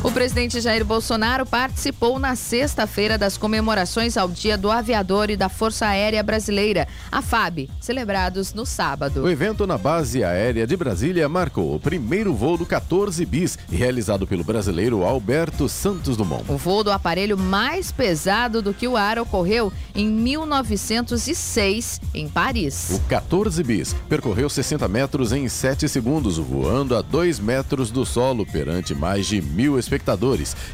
O 0.07 0.13
presidente 0.13 0.61
Jair 0.61 0.85
Bolsonaro 0.85 1.45
participou 1.45 2.17
na 2.21 2.37
sexta-feira 2.37 3.19
das 3.19 3.37
comemorações 3.37 4.17
ao 4.17 4.29
Dia 4.29 4.57
do 4.57 4.71
Aviador 4.71 5.31
e 5.31 5.37
da 5.37 5.49
Força 5.49 5.85
Aérea 5.85 6.23
Brasileira, 6.23 6.87
a 7.11 7.21
FAB, 7.21 7.69
celebrados 7.81 8.55
no 8.55 8.65
sábado. 8.65 9.25
O 9.25 9.29
evento 9.29 9.67
na 9.67 9.77
base 9.77 10.23
aérea 10.23 10.65
de 10.65 10.77
Brasília 10.77 11.29
marcou 11.29 11.75
o 11.75 11.81
primeiro 11.81 12.33
voo 12.33 12.57
do 12.57 12.65
14 12.65 13.27
bis, 13.27 13.59
realizado 13.69 14.29
pelo 14.29 14.45
brasileiro 14.45 15.03
Alberto 15.03 15.69
Santos 15.69 16.17
Dumont. 16.17 16.45
O 16.49 16.57
voo 16.57 16.85
do 16.85 16.93
aparelho 16.93 17.37
mais 17.37 17.91
pesado 17.91 18.63
do 18.63 18.73
que 18.73 18.87
o 18.87 18.97
ar 18.97 19.19
ocorreu 19.19 19.73
em 19.93 20.07
1906, 20.07 22.01
em 22.15 22.29
Paris. 22.29 22.91
O 22.93 23.01
14 23.09 23.61
bis 23.65 23.93
percorreu 24.09 24.49
60 24.49 24.87
metros 24.87 25.33
em 25.33 25.49
7 25.49 25.89
segundos, 25.89 26.39
voando 26.39 26.95
a 26.95 27.03
2 27.03 27.41
metros 27.41 27.91
do 27.91 28.07
solo 28.07 28.47
perante 28.47 28.95
mais 28.95 29.27
de 29.27 29.43
mil 29.43 29.77
espectadores. 29.77 29.96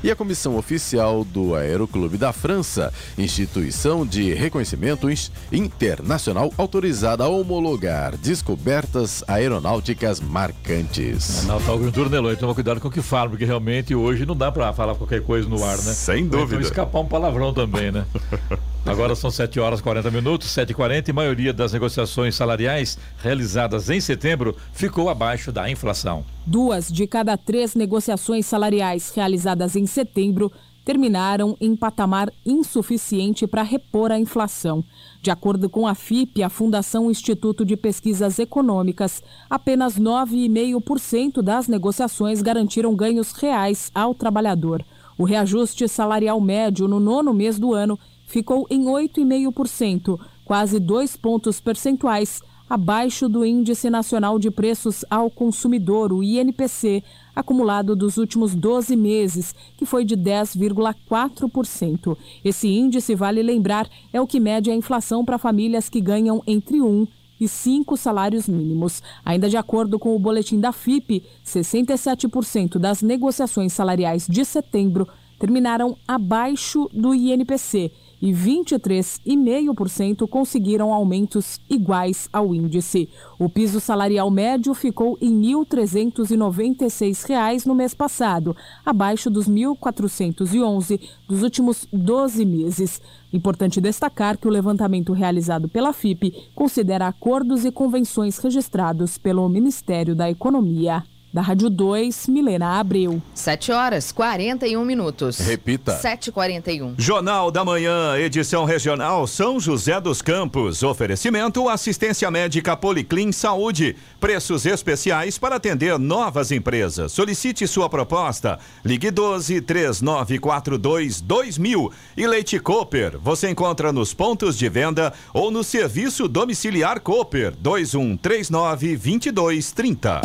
E 0.03 0.11
a 0.11 0.17
comissão 0.17 0.57
oficial 0.57 1.25
do 1.25 1.55
Aeroclube 1.55 2.17
da 2.17 2.33
França, 2.33 2.93
instituição 3.17 4.07
de 4.07 4.33
reconhecimento 4.35 5.09
internacional 5.51 6.53
autorizada 6.57 7.25
a 7.25 7.29
homologar 7.29 8.17
descobertas 8.17 9.25
aeronáuticas 9.27 10.21
marcantes. 10.21 11.45
Na 11.47 11.59
tal 11.61 11.79
conjuntura, 11.79 12.09
né, 12.09 12.17
Eloy? 12.19 12.37
Toma 12.37 12.55
cuidado 12.55 12.81
com 12.81 12.89
o 12.89 12.91
que 12.91 13.03
fala, 13.03 13.31
porque 13.31 13.45
realmente 13.45 13.95
hoje 13.95 14.25
não 14.25 14.37
dá 14.37 14.51
pra 14.51 14.73
falar 14.73 14.95
qualquer 14.95 15.23
coisa 15.23 15.49
no 15.49 15.63
ar, 15.65 15.77
né? 15.79 15.93
Sem 15.93 16.25
então 16.25 16.41
dúvida. 16.41 16.63
escapar 16.63 17.01
um 17.01 17.07
palavrão 17.07 17.53
também, 17.53 17.91
né? 17.93 18.05
Agora 18.85 19.15
são 19.15 19.31
7 19.31 19.61
horas 19.61 19.79
e 19.79 19.83
40 19.83 20.11
minutos, 20.11 20.49
7h40, 20.49 21.09
e 21.09 21.11
a 21.13 21.15
maioria 21.15 21.53
das 21.53 21.73
negociações 21.73 22.35
salariais 22.35 22.99
realizadas 23.19 23.89
em 23.89 24.01
setembro 24.01 24.57
ficou 24.73 25.09
abaixo 25.09 25.53
da 25.53 25.71
inflação. 25.71 26.25
Duas 26.45 26.91
de 26.91 27.07
cada 27.07 27.37
três 27.37 27.77
negociações 27.77 28.45
salariais 28.45 29.13
realizadas 29.15 29.77
em 29.77 29.87
setembro 29.87 30.51
terminaram 30.85 31.57
em 31.61 31.77
patamar 31.77 32.33
insuficiente 32.45 33.47
para 33.47 33.63
repor 33.63 34.11
a 34.11 34.19
inflação. 34.19 34.85
De 35.21 35.31
acordo 35.31 35.71
com 35.71 35.87
a 35.87 35.95
FIP, 35.95 36.43
a 36.43 36.49
Fundação 36.49 37.09
Instituto 37.09 37.65
de 37.65 37.77
Pesquisas 37.77 38.41
Econômicas, 38.41 39.23
apenas 39.49 39.97
9,5% 39.97 41.41
das 41.41 41.69
negociações 41.69 42.43
garantiram 42.43 42.97
ganhos 42.97 43.31
reais 43.31 43.93
ao 43.95 44.13
trabalhador. 44.13 44.85
O 45.17 45.25
reajuste 45.25 45.87
salarial 45.87 46.41
médio 46.41 46.89
no 46.89 46.99
nono 46.99 47.33
mês 47.33 47.59
do 47.59 47.73
ano 47.73 47.97
ficou 48.33 48.67
em 48.71 48.85
8,5%, 48.85 50.19
quase 50.43 50.81
dois 50.81 51.15
pontos 51.19 51.61
percentuais 51.61 52.41
abaixo 52.69 53.29
do 53.29 53.45
Índice 53.45 53.91
Nacional 53.91 54.39
de 54.39 54.51
Preços 54.51 55.05
ao 55.11 55.31
Consumidor, 55.31 56.15
o 56.15 56.23
INPC, 56.23 57.05
acumulado 57.37 57.95
dos 57.95 58.17
últimos 58.17 58.55
12 58.55 58.97
meses, 58.97 59.55
que 59.77 59.85
foi 59.85 60.07
de 60.07 60.17
10,4%. 60.17 62.17
Esse 62.43 62.69
índice, 62.69 63.15
vale 63.15 63.43
lembrar, 63.43 63.87
é 64.11 64.19
o 64.19 64.27
que 64.27 64.41
mede 64.41 64.71
a 64.71 64.75
inflação 64.75 65.27
para 65.27 65.37
famílias 65.37 65.91
que 65.91 66.01
ganham 66.01 66.43
entre 66.47 66.81
1 66.81 67.03
e 67.03 67.09
e 67.43 67.49
cinco 67.49 67.97
salários 67.97 68.49
mínimos. 68.49 69.03
Ainda 69.25 69.49
de 69.49 69.57
acordo 69.57 69.99
com 69.99 70.15
o 70.15 70.19
boletim 70.19 70.61
da 70.61 70.71
FIP, 70.71 71.25
67% 71.45 72.79
das 72.79 73.03
negociações 73.03 73.73
salariais 73.73 74.29
de 74.29 74.45
setembro 74.45 75.09
terminaram 75.41 75.97
abaixo 76.07 76.89
do 76.93 77.13
INPC 77.13 77.91
e 78.23 78.33
23,5% 78.33 80.27
conseguiram 80.29 80.95
aumentos 80.95 81.61
iguais 81.69 82.29
ao 82.33 82.55
índice. 82.55 83.09
O 83.37 83.49
piso 83.49 83.81
salarial 83.81 84.31
médio 84.31 84.73
ficou 84.75 85.19
em 85.21 85.41
R$ 85.41 85.47
1.396 85.67 87.67
no 87.67 87.75
mês 87.75 87.93
passado, 87.93 88.57
abaixo 88.87 89.29
dos 89.29 89.49
R$ 89.49 89.55
1.411 89.55 91.01
dos 91.29 91.43
últimos 91.43 91.89
12 91.93 92.45
meses. 92.45 93.03
Importante 93.33 93.81
destacar 93.81 94.39
que 94.39 94.47
o 94.47 94.51
levantamento 94.51 95.13
realizado 95.13 95.69
pela 95.69 95.93
FIP 95.93 96.33
considera 96.55 97.09
acordos 97.09 97.65
e 97.65 97.73
convenções 97.73 98.39
registrados 98.39 99.19
pelo 99.19 99.49
Ministério 99.49 100.15
da 100.15 100.31
Economia. 100.31 101.03
Da 101.33 101.41
Rádio 101.41 101.71
2, 101.71 102.27
Milena 102.27 102.79
Abreu. 102.79 103.23
7 103.35 103.73
horas 103.73 104.13
41 104.13 104.85
minutos. 104.85 105.39
Repita. 105.39 105.99
7h41. 105.99 106.93
Jornal 106.99 107.51
da 107.51 107.65
Manhã, 107.65 108.19
edição 108.19 108.67
regional 108.67 109.27
São 109.27 109.59
José 109.59 109.99
dos 109.99 110.21
Campos. 110.21 110.83
Oferecimento 110.83 111.71
assistência 111.71 112.31
médica 112.31 112.77
Policlin 112.77 113.33
Saúde. 113.33 113.97
Preços 114.21 114.67
especiais 114.67 115.39
para 115.39 115.57
atender 115.57 115.99
novas 115.99 116.53
empresas. 116.53 117.13
Solicite 117.13 117.67
sua 117.67 117.89
proposta. 117.89 118.59
Ligue 118.85 119.11
12 119.11 119.63
3942 119.63 121.23
2000. 121.23 121.93
E 122.15 122.27
Leite 122.27 122.59
Cooper. 122.59 123.19
Você 123.19 123.49
encontra 123.49 123.91
nos 123.91 124.13
pontos 124.13 124.59
de 124.59 124.69
venda 124.69 125.15
ou 125.33 125.51
no 125.51 125.65
serviço 125.65 126.29
domiciliar 126.29 127.01
Cooper 127.01 127.55
2139 127.59 128.97
2230. 128.99 130.21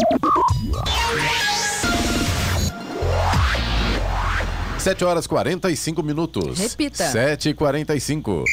Sete 4.78 5.04
horas 5.04 5.28
45 5.28 6.02
minutos. 6.02 6.60
Repita. 6.60 7.12
Sete 7.12 7.50
e 7.50 7.54
quarenta 7.54 7.94
e 7.94 8.00
cinco. 8.00 8.46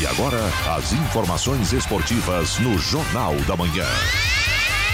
E 0.00 0.06
agora, 0.06 0.40
as 0.74 0.92
informações 0.94 1.74
esportivas 1.74 2.58
no 2.58 2.78
Jornal 2.78 3.34
da 3.46 3.54
Manhã. 3.54 3.86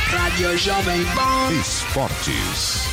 Rádio 0.08 0.58
Jovem 0.58 1.04
Pan. 1.14 1.52
Esportes. 1.60 2.88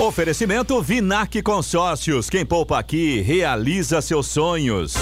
Oferecimento 0.00 0.82
Vinac 0.82 1.40
Consórcios. 1.42 2.28
Quem 2.28 2.44
poupa 2.44 2.80
aqui 2.80 3.20
realiza 3.20 4.02
seus 4.02 4.26
sonhos. 4.26 4.94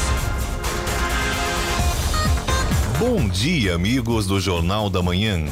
Bom 2.99 3.27
dia, 3.29 3.75
amigos 3.75 4.27
do 4.27 4.39
Jornal 4.39 4.91
da 4.91 5.03
Manhã. 5.03 5.47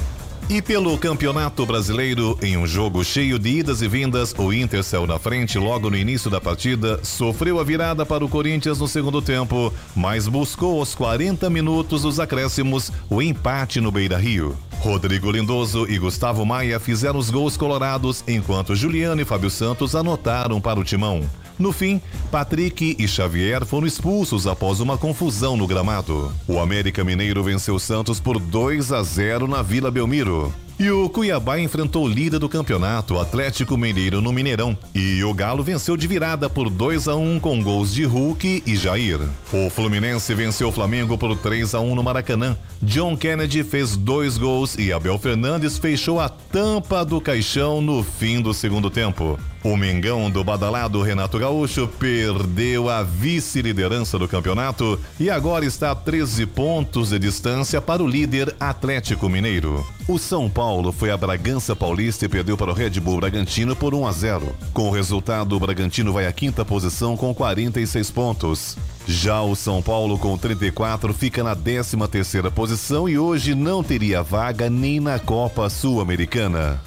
E 0.53 0.61
pelo 0.61 0.99
Campeonato 0.99 1.65
Brasileiro, 1.65 2.39
em 2.43 2.59
um 2.59 2.67
jogo 2.67 3.03
cheio 3.03 3.39
de 3.39 3.61
idas 3.61 3.81
e 3.81 3.89
vindas, 3.89 4.35
o 4.37 4.53
Inter 4.53 4.85
saiu 4.85 5.07
na 5.07 5.19
frente 5.19 5.59
logo 5.59 5.89
no 5.89 5.97
início 5.97 6.31
da 6.31 6.43
partida, 6.43 7.01
sofreu 7.03 7.59
a 7.59 7.65
virada 7.65 8.05
para 8.05 8.23
o 8.23 8.29
Corinthians 8.29 8.79
no 8.79 8.87
segundo 8.87 9.23
tempo, 9.23 9.73
mas 9.97 10.29
buscou 10.29 10.79
aos 10.79 10.95
40 10.95 11.49
minutos 11.49 12.03
dos 12.03 12.21
acréscimos 12.21 12.93
o 13.09 13.23
empate 13.23 13.81
no 13.81 13.91
Beira-Rio. 13.91 14.55
Rodrigo 14.81 15.31
Lindoso 15.31 15.87
e 15.89 15.97
Gustavo 15.97 16.45
Maia 16.45 16.79
fizeram 16.79 17.19
os 17.19 17.31
gols 17.31 17.57
colorados, 17.57 18.23
enquanto 18.29 18.77
Juliano 18.77 19.23
e 19.23 19.25
Fábio 19.25 19.49
Santos 19.49 19.95
anotaram 19.95 20.61
para 20.61 20.79
o 20.79 20.85
timão. 20.85 21.23
No 21.59 21.73
fim, 21.73 22.01
Patrick 22.31 22.97
e 22.99 23.07
Xavier 23.07 23.65
foram 23.65 23.87
expulsos 23.87 24.47
após 24.47 24.81
uma 24.81 24.99
confusão 24.99 25.57
no 25.57 25.67
gramado. 25.67 26.33
O 26.49 26.59
América 26.59 27.05
Mineiro 27.05 27.43
venceu 27.43 27.79
Santos 27.79 28.21
por 28.21 28.39
2 28.39 28.93
a 28.93 29.03
0 29.03 29.47
na 29.47 29.63
Vila 29.63 29.91
Belmiro. 29.91 30.53
E 30.83 30.91
o 30.91 31.09
Cuiabá 31.09 31.61
enfrentou 31.61 32.05
o 32.05 32.09
líder 32.09 32.41
do 32.41 32.49
campeonato, 32.49 33.17
Atlético 33.21 33.77
Mineiro, 33.77 34.21
no 34.21 34.33
Mineirão. 34.33 34.77
E 34.93 35.23
o 35.23 35.33
Galo 35.33 35.63
venceu 35.63 35.97
de 35.97 36.09
virada 36.09 36.51
por 36.51 36.69
2 36.69 37.07
a 37.07 37.15
1 37.15 37.39
com 37.39 37.63
gols 37.63 37.95
de 37.95 38.05
Hulk 38.05 38.65
e 38.67 38.75
Jair. 38.75 39.21
O 39.53 39.71
Fluminense 39.71 40.35
venceu 40.35 40.71
o 40.71 40.73
Flamengo 40.73 41.17
por 41.17 41.37
3 41.37 41.77
a 41.77 41.81
1 41.81 41.95
no 41.95 42.03
Maracanã. 42.03 42.57
John 42.83 43.17
Kennedy 43.17 43.63
fez 43.63 43.97
dois 43.97 44.37
gols 44.37 44.77
e 44.77 44.93
Abel 44.93 45.19
Fernandes 45.19 45.79
fechou 45.79 46.19
a 46.19 46.29
tampa 46.29 47.05
do 47.05 47.21
caixão 47.21 47.81
no 47.81 48.03
fim 48.03 48.41
do 48.41 48.53
segundo 48.53 48.91
tempo. 48.91 49.39
O 49.65 49.77
Mengão 49.77 50.29
do 50.29 50.43
badalado 50.43 51.01
Renato 51.03 51.39
Gaúcho 51.39 51.87
perdeu 51.87 52.91
a 52.91 53.05
vice-liderança 53.05 54.19
do 54.19 54.27
campeonato 54.27 54.99
e 55.21 55.31
agora 55.31 55.65
está 55.65 55.93
a 55.93 55.95
13 55.95 56.47
pontos 56.47 57.11
de 57.11 57.19
distância 57.21 57.81
para 57.81 58.03
o 58.03 58.09
líder 58.09 58.53
Atlético 58.59 59.29
Mineiro. 59.29 59.87
O 60.09 60.19
São 60.19 60.51
Paulo 60.51 60.91
foi 60.91 61.13
a 61.13 61.17
Bragança 61.17 61.77
Paulista 61.77 62.25
e 62.25 62.29
perdeu 62.29 62.57
para 62.57 62.73
o 62.73 62.75
Red 62.75 62.99
Bull 62.99 63.21
Bragantino 63.21 63.77
por 63.77 63.95
1 63.95 64.05
a 64.05 64.11
0. 64.11 64.57
Com 64.73 64.89
o 64.89 64.91
resultado, 64.91 65.55
o 65.55 65.61
Bragantino 65.61 66.13
vai 66.13 66.27
à 66.27 66.33
quinta 66.33 66.65
posição 66.65 67.17
com 67.17 67.33
46 67.33 68.11
pontos. 68.11 68.77
Já 69.07 69.43
o 69.43 69.55
São 69.55 69.81
Paulo 69.81 70.19
com 70.19 70.37
34 70.37 71.15
fica 71.15 71.45
na 71.45 71.55
13 71.55 71.97
terceira 72.11 72.51
posição 72.51 73.09
e 73.09 73.17
hoje 73.17 73.55
não 73.55 73.81
teria 73.81 74.25
vaga 74.25 74.69
nem 74.69 74.99
na 74.99 75.21
Copa 75.21 75.71
Sul-Americana. 75.71 76.81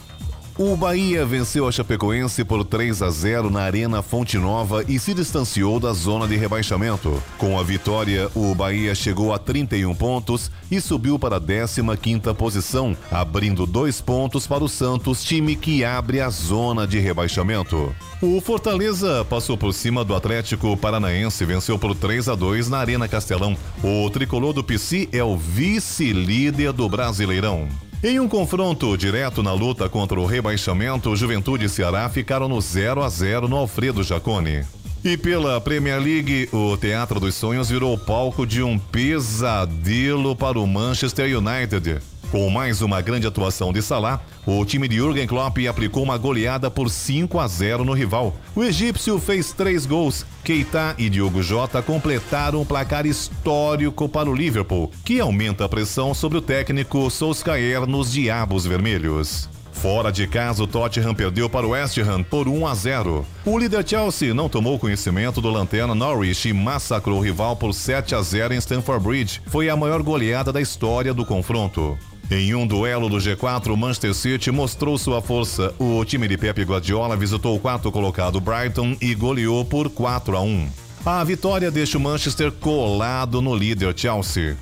O 0.58 0.78
Bahia 0.78 1.26
venceu 1.26 1.68
a 1.68 1.72
Chapecoense 1.72 2.45
por 2.45 2.64
3 2.64 3.01
a 3.01 3.10
0 3.10 3.49
na 3.49 3.64
Arena 3.64 4.01
Fonte 4.01 4.38
Nova 4.38 4.86
e 4.88 4.97
se 4.97 5.14
distanciou 5.14 5.82
da 5.82 5.91
zona 5.91 6.30
de 6.30 6.38
rebaixamento. 6.38 7.22
Com 7.38 7.60
a 7.60 7.64
vitória, 7.64 8.32
o 8.34 8.56
Bahia 8.56 8.95
chegou 8.95 9.34
a 9.34 9.38
31 9.38 9.93
pontos 9.93 10.49
e 10.72 10.80
subiu 10.80 11.20
para 11.20 11.36
a 11.36 11.41
15ª 11.41 12.34
posição, 12.34 12.95
abrindo 13.12 13.66
dois 13.66 13.99
pontos 13.99 14.47
para 14.47 14.64
o 14.64 14.70
Santos, 14.70 15.26
time 15.26 15.58
que 15.58 15.84
abre 15.84 16.22
a 16.22 16.30
zona 16.30 16.88
de 16.88 16.99
rebaixamento. 16.99 17.93
O 18.22 18.39
Fortaleza 18.39 19.26
passou 19.30 19.58
por 19.58 19.74
cima 19.74 20.06
do 20.06 20.16
Atlético 20.16 20.78
Paranaense 20.78 21.43
venceu 21.43 21.78
por 21.78 21.93
3 21.93 22.30
a 22.30 22.36
2 22.36 22.70
na 22.70 22.78
Arena 22.78 23.10
Castelão. 23.10 23.58
O 23.84 24.10
tricolor 24.10 24.53
do 24.53 24.64
PC 24.64 25.10
é 25.12 25.22
o 25.22 25.36
vice-líder 25.36 26.72
do 26.72 26.88
Brasileirão. 26.88 27.68
Em 28.04 28.20
um 28.20 28.28
confronto 28.28 28.96
direto 28.98 29.41
na 29.41 29.54
luta 29.54 29.89
contra 29.89 30.20
o 30.20 30.26
rebaixamento, 30.26 31.16
Juventude 31.16 31.66
e 31.66 31.70
Ceará 31.70 32.08
ficaram 32.10 32.48
no 32.48 32.62
0 32.62 33.04
a 33.04 33.10
0 33.10 33.48
no 33.48 33.56
Alfredo 33.56 34.04
Jacone. 34.04 34.64
E 35.04 35.18
pela 35.18 35.62
Premier 35.62 36.00
League, 36.00 36.50
o 36.52 36.76
Teatro 36.78 37.20
dos 37.20 37.36
Sonhos 37.36 37.70
virou 37.70 37.98
palco 37.98 38.46
de 38.46 38.64
um 38.64 38.78
pesadelo 38.78 40.36
para 40.36 40.60
o 40.60 40.68
Manchester 40.68 41.38
United. 41.38 42.00
Com 42.32 42.49
mais 42.49 42.82
uma 42.82 43.01
grande 43.01 43.28
atuação 43.28 43.71
de 43.71 43.82
Salah, 43.82 44.19
o 44.45 44.65
time 44.65 44.88
de 44.88 44.97
Jurgen 44.97 45.28
Klopp 45.28 45.57
aplicou 45.69 46.03
uma 46.03 46.17
goleada 46.17 46.69
por 46.71 46.89
5 46.89 47.39
a 47.39 47.47
0 47.47 47.86
no 47.86 47.93
rival. 47.93 48.36
O 48.55 48.63
egípcio 48.63 49.19
fez 49.19 49.51
três 49.51 49.86
gols. 49.86 50.26
Keita 50.43 50.95
e 50.97 51.09
Diogo 51.09 51.41
Jota 51.41 51.82
completaram 51.82 52.61
um 52.61 52.65
placar 52.65 53.05
histórico 53.05 54.09
para 54.09 54.30
o 54.30 54.34
Liverpool, 54.34 54.91
que 55.03 55.19
aumenta 55.19 55.65
a 55.65 55.69
pressão 55.69 56.13
sobre 56.13 56.38
o 56.38 56.41
técnico 56.41 57.09
Solskjaer 57.09 57.86
nos 57.86 58.11
Diabos 58.11 58.65
Vermelhos. 58.65 59.49
Fora 59.71 60.11
de 60.11 60.26
casa, 60.26 60.63
o 60.63 60.67
Tottenham 60.67 61.13
perdeu 61.13 61.49
para 61.49 61.67
o 61.67 61.71
West 61.71 61.97
Ham 61.99 62.23
por 62.23 62.47
1 62.47 62.65
a 62.65 62.73
0. 62.73 63.26
O 63.45 63.59
líder 63.59 63.88
Chelsea 63.88 64.34
não 64.34 64.49
tomou 64.49 64.80
conhecimento 64.80 65.41
do 65.41 65.51
lanterna 65.51 65.93
Norwich 65.93 66.49
e 66.49 66.53
massacrou 66.53 67.19
o 67.19 67.21
rival 67.21 67.55
por 67.55 67.73
7 67.73 68.15
a 68.15 68.21
0 68.21 68.53
em 68.53 68.57
Stamford 68.57 69.05
Bridge. 69.05 69.41
Foi 69.45 69.69
a 69.69 69.76
maior 69.76 70.01
goleada 70.01 70.51
da 70.51 70.61
história 70.61 71.13
do 71.13 71.26
confronto. 71.26 71.97
Em 72.32 72.55
um 72.55 72.65
duelo 72.65 73.07
do 73.07 73.17
G4, 73.17 73.71
o 73.71 73.78
Manchester 73.78 74.13
City 74.13 74.49
mostrou 74.49 74.97
sua 74.97 75.21
força. 75.21 75.73
O 75.78 76.03
time 76.03 76.28
de 76.28 76.38
Pep 76.38 76.59
Guardiola 76.63 77.15
visitou 77.15 77.55
o 77.55 77.59
quarto 77.59 77.91
colocado 77.91 78.41
Brighton 78.41 78.97
e 78.99 79.13
goleou 79.13 79.63
por 79.63 79.89
4 79.89 80.36
a 80.36 80.41
1. 80.41 80.67
A 81.05 81.23
vitória 81.23 81.69
deixa 81.69 81.99
o 81.99 82.01
Manchester 82.01 82.51
colado 82.51 83.43
no 83.43 83.55
líder 83.55 83.93
Chelsea. 83.95 84.57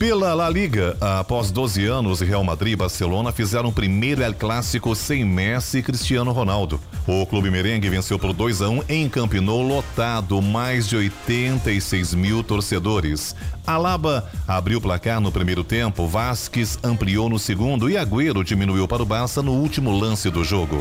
Pela 0.00 0.32
La 0.32 0.48
Liga, 0.48 0.96
após 0.98 1.50
12 1.50 1.84
anos, 1.84 2.22
Real 2.22 2.42
Madrid 2.42 2.72
e 2.72 2.76
Barcelona 2.76 3.32
fizeram 3.32 3.68
o 3.68 3.72
primeiro 3.72 4.22
El 4.22 4.32
Clássico 4.32 4.96
sem 4.96 5.26
Messi 5.26 5.76
e 5.76 5.82
Cristiano 5.82 6.32
Ronaldo. 6.32 6.80
O 7.06 7.26
clube 7.26 7.50
merengue 7.50 7.90
venceu 7.90 8.18
por 8.18 8.32
2 8.32 8.62
a 8.62 8.70
1 8.70 8.84
em 8.88 9.10
Camp 9.10 9.34
lotado, 9.34 10.40
mais 10.40 10.88
de 10.88 10.96
86 10.96 12.14
mil 12.14 12.42
torcedores. 12.42 13.36
Alaba 13.66 14.26
abriu 14.48 14.78
o 14.78 14.80
placar 14.80 15.20
no 15.20 15.30
primeiro 15.30 15.62
tempo, 15.62 16.08
Vasquez 16.08 16.78
ampliou 16.82 17.28
no 17.28 17.38
segundo 17.38 17.90
e 17.90 17.98
Agüero 17.98 18.42
diminuiu 18.42 18.88
para 18.88 19.02
o 19.02 19.06
Barça 19.06 19.42
no 19.42 19.52
último 19.52 19.90
lance 19.90 20.30
do 20.30 20.42
jogo. 20.42 20.78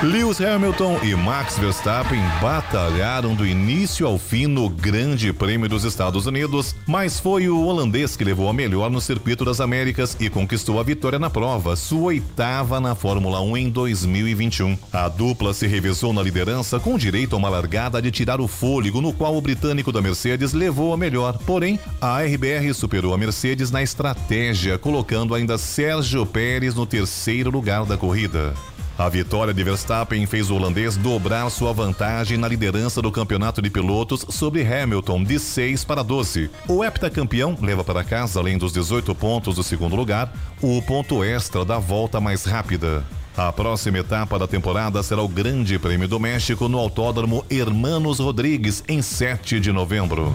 Lewis 0.00 0.40
Hamilton 0.40 1.00
e 1.02 1.12
Max 1.16 1.58
Verstappen 1.58 2.20
batalharam 2.40 3.34
do 3.34 3.44
início 3.44 4.06
ao 4.06 4.16
fim 4.16 4.46
no 4.46 4.68
Grande 4.68 5.32
Prêmio 5.32 5.68
dos 5.68 5.82
Estados 5.82 6.24
Unidos, 6.24 6.76
mas 6.86 7.18
foi 7.18 7.48
o 7.48 7.64
holandês 7.64 8.16
que 8.16 8.22
levou 8.22 8.48
a 8.48 8.52
melhor 8.52 8.92
no 8.92 9.00
Circuito 9.00 9.44
das 9.44 9.60
Américas 9.60 10.16
e 10.20 10.30
conquistou 10.30 10.78
a 10.78 10.84
vitória 10.84 11.18
na 11.18 11.28
prova, 11.28 11.74
sua 11.74 12.02
oitava 12.02 12.78
na 12.78 12.94
Fórmula 12.94 13.40
1 13.40 13.56
em 13.56 13.70
2021. 13.70 14.78
A 14.92 15.08
dupla 15.08 15.52
se 15.52 15.66
revezou 15.66 16.12
na 16.12 16.22
liderança 16.22 16.78
com 16.78 16.96
direito 16.96 17.34
a 17.34 17.38
uma 17.38 17.48
largada 17.48 18.00
de 18.00 18.12
tirar 18.12 18.40
o 18.40 18.46
fôlego, 18.46 19.00
no 19.00 19.12
qual 19.12 19.36
o 19.36 19.40
britânico 19.40 19.90
da 19.90 20.00
Mercedes 20.00 20.52
levou 20.52 20.94
a 20.94 20.96
melhor. 20.96 21.36
Porém, 21.38 21.76
a 22.00 22.22
RBR 22.22 22.72
superou 22.72 23.12
a 23.12 23.18
Mercedes 23.18 23.72
na 23.72 23.82
estratégia, 23.82 24.78
colocando 24.78 25.34
ainda 25.34 25.58
Sérgio 25.58 26.24
Pérez 26.24 26.72
no 26.72 26.86
terceiro 26.86 27.50
lugar 27.50 27.84
da 27.84 27.96
corrida. 27.96 28.54
A 28.98 29.08
vitória 29.08 29.54
de 29.54 29.62
Verstappen 29.62 30.26
fez 30.26 30.50
o 30.50 30.56
holandês 30.56 30.96
dobrar 30.96 31.48
sua 31.50 31.72
vantagem 31.72 32.36
na 32.36 32.48
liderança 32.48 33.00
do 33.00 33.12
campeonato 33.12 33.62
de 33.62 33.70
pilotos 33.70 34.26
sobre 34.28 34.66
Hamilton, 34.66 35.22
de 35.22 35.38
6 35.38 35.84
para 35.84 36.02
12. 36.02 36.50
O 36.66 36.82
heptacampeão 36.82 37.56
leva 37.62 37.84
para 37.84 38.02
casa, 38.02 38.40
além 38.40 38.58
dos 38.58 38.72
18 38.72 39.14
pontos 39.14 39.54
do 39.54 39.62
segundo 39.62 39.94
lugar, 39.94 40.32
o 40.60 40.82
ponto 40.82 41.22
extra 41.22 41.64
da 41.64 41.78
volta 41.78 42.20
mais 42.20 42.44
rápida. 42.44 43.04
A 43.36 43.52
próxima 43.52 43.98
etapa 43.98 44.36
da 44.36 44.48
temporada 44.48 45.00
será 45.00 45.22
o 45.22 45.28
Grande 45.28 45.78
Prêmio 45.78 46.08
do 46.08 46.18
México 46.18 46.68
no 46.68 46.76
Autódromo 46.76 47.44
Hermanos 47.48 48.18
Rodrigues, 48.18 48.82
em 48.88 49.00
7 49.00 49.60
de 49.60 49.70
novembro. 49.70 50.34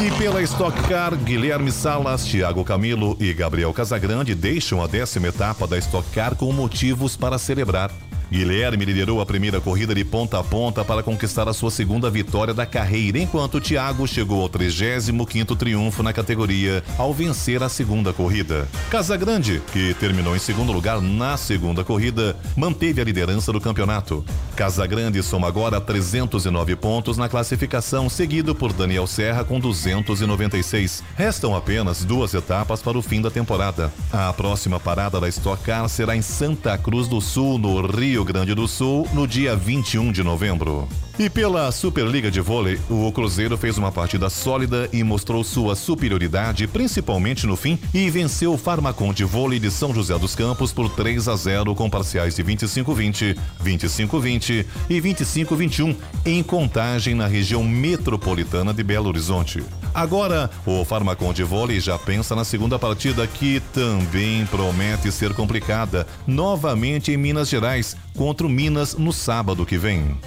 E 0.00 0.12
pela 0.12 0.40
Stock 0.42 0.80
Car, 0.88 1.16
Guilherme 1.16 1.72
Salas, 1.72 2.24
Thiago 2.24 2.64
Camilo 2.64 3.16
e 3.18 3.34
Gabriel 3.34 3.72
Casagrande 3.72 4.32
deixam 4.32 4.80
a 4.80 4.86
décima 4.86 5.26
etapa 5.26 5.66
da 5.66 5.76
Stock 5.76 6.08
Car 6.10 6.36
com 6.36 6.52
motivos 6.52 7.16
para 7.16 7.36
celebrar. 7.36 7.90
Guilherme 8.30 8.84
liderou 8.84 9.20
a 9.20 9.26
primeira 9.26 9.60
corrida 9.60 9.94
de 9.94 10.04
ponta 10.04 10.38
a 10.38 10.44
ponta 10.44 10.84
para 10.84 11.02
conquistar 11.02 11.48
a 11.48 11.54
sua 11.54 11.70
segunda 11.70 12.10
vitória 12.10 12.52
da 12.52 12.66
carreira, 12.66 13.18
enquanto 13.18 13.60
Thiago 13.60 14.06
chegou 14.06 14.42
ao 14.42 14.50
35º 14.50 15.56
triunfo 15.56 16.02
na 16.02 16.12
categoria 16.12 16.84
ao 16.98 17.14
vencer 17.14 17.62
a 17.62 17.68
segunda 17.68 18.12
corrida. 18.12 18.68
Casagrande, 18.90 19.62
que 19.72 19.94
terminou 19.94 20.36
em 20.36 20.38
segundo 20.38 20.72
lugar 20.72 21.00
na 21.00 21.36
segunda 21.38 21.82
corrida, 21.82 22.36
manteve 22.54 23.00
a 23.00 23.04
liderança 23.04 23.50
do 23.52 23.60
campeonato. 23.60 24.24
Casagrande 24.54 25.22
soma 25.22 25.48
agora 25.48 25.80
309 25.80 26.76
pontos 26.76 27.16
na 27.16 27.28
classificação, 27.28 28.08
seguido 28.10 28.54
por 28.54 28.72
Daniel 28.72 29.06
Serra 29.06 29.44
com 29.44 29.58
296. 29.58 31.02
Restam 31.16 31.56
apenas 31.56 32.04
duas 32.04 32.34
etapas 32.34 32.82
para 32.82 32.98
o 32.98 33.02
fim 33.02 33.22
da 33.22 33.30
temporada. 33.30 33.90
A 34.12 34.32
próxima 34.32 34.78
parada 34.78 35.18
da 35.18 35.28
Stock 35.28 35.62
Car 35.62 35.88
será 35.88 36.14
em 36.14 36.22
Santa 36.22 36.76
Cruz 36.76 37.08
do 37.08 37.20
Sul, 37.20 37.58
no 37.58 37.86
Rio 37.86 38.17
Rio 38.18 38.24
Grande 38.24 38.52
do 38.52 38.66
Sul 38.66 39.06
no 39.14 39.28
dia 39.28 39.54
21 39.54 40.10
de 40.10 40.24
novembro. 40.24 40.88
E 41.18 41.28
pela 41.28 41.70
Superliga 41.72 42.30
de 42.30 42.40
Vôlei, 42.40 42.78
o 42.88 43.10
Cruzeiro 43.10 43.56
fez 43.56 43.76
uma 43.76 43.90
partida 43.90 44.28
sólida 44.30 44.88
e 44.92 45.02
mostrou 45.02 45.42
sua 45.42 45.74
superioridade, 45.74 46.66
principalmente 46.68 47.44
no 47.44 47.56
fim, 47.56 47.78
e 47.92 48.08
venceu 48.08 48.52
o 48.52 48.58
Farmacon 48.58 49.12
de 49.12 49.24
Vôlei 49.24 49.58
de 49.58 49.68
São 49.68 49.92
José 49.92 50.16
dos 50.16 50.36
Campos 50.36 50.72
por 50.72 50.88
3 50.90 51.28
a 51.28 51.34
0 51.34 51.74
com 51.74 51.90
parciais 51.90 52.36
de 52.36 52.44
25-20, 52.44 53.36
25-20 53.64 54.66
e 54.88 55.00
25-21 55.00 55.96
em 56.24 56.40
contagem 56.42 57.16
na 57.16 57.26
região 57.26 57.64
metropolitana 57.64 58.72
de 58.72 58.84
Belo 58.84 59.08
Horizonte. 59.08 59.62
Agora, 59.92 60.48
o 60.64 60.84
Farmacon 60.84 61.32
de 61.32 61.42
Vôlei 61.42 61.80
já 61.80 61.98
pensa 61.98 62.36
na 62.36 62.44
segunda 62.44 62.78
partida 62.78 63.26
que 63.26 63.60
também 63.72 64.46
promete 64.46 65.10
ser 65.10 65.34
complicada, 65.34 66.06
novamente 66.24 67.10
em 67.10 67.16
Minas 67.16 67.48
Gerais, 67.48 67.96
contra 68.18 68.44
o 68.44 68.50
Minas 68.50 68.96
no 68.96 69.12
sábado 69.12 69.64
que 69.64 69.78
vem. 69.78 70.18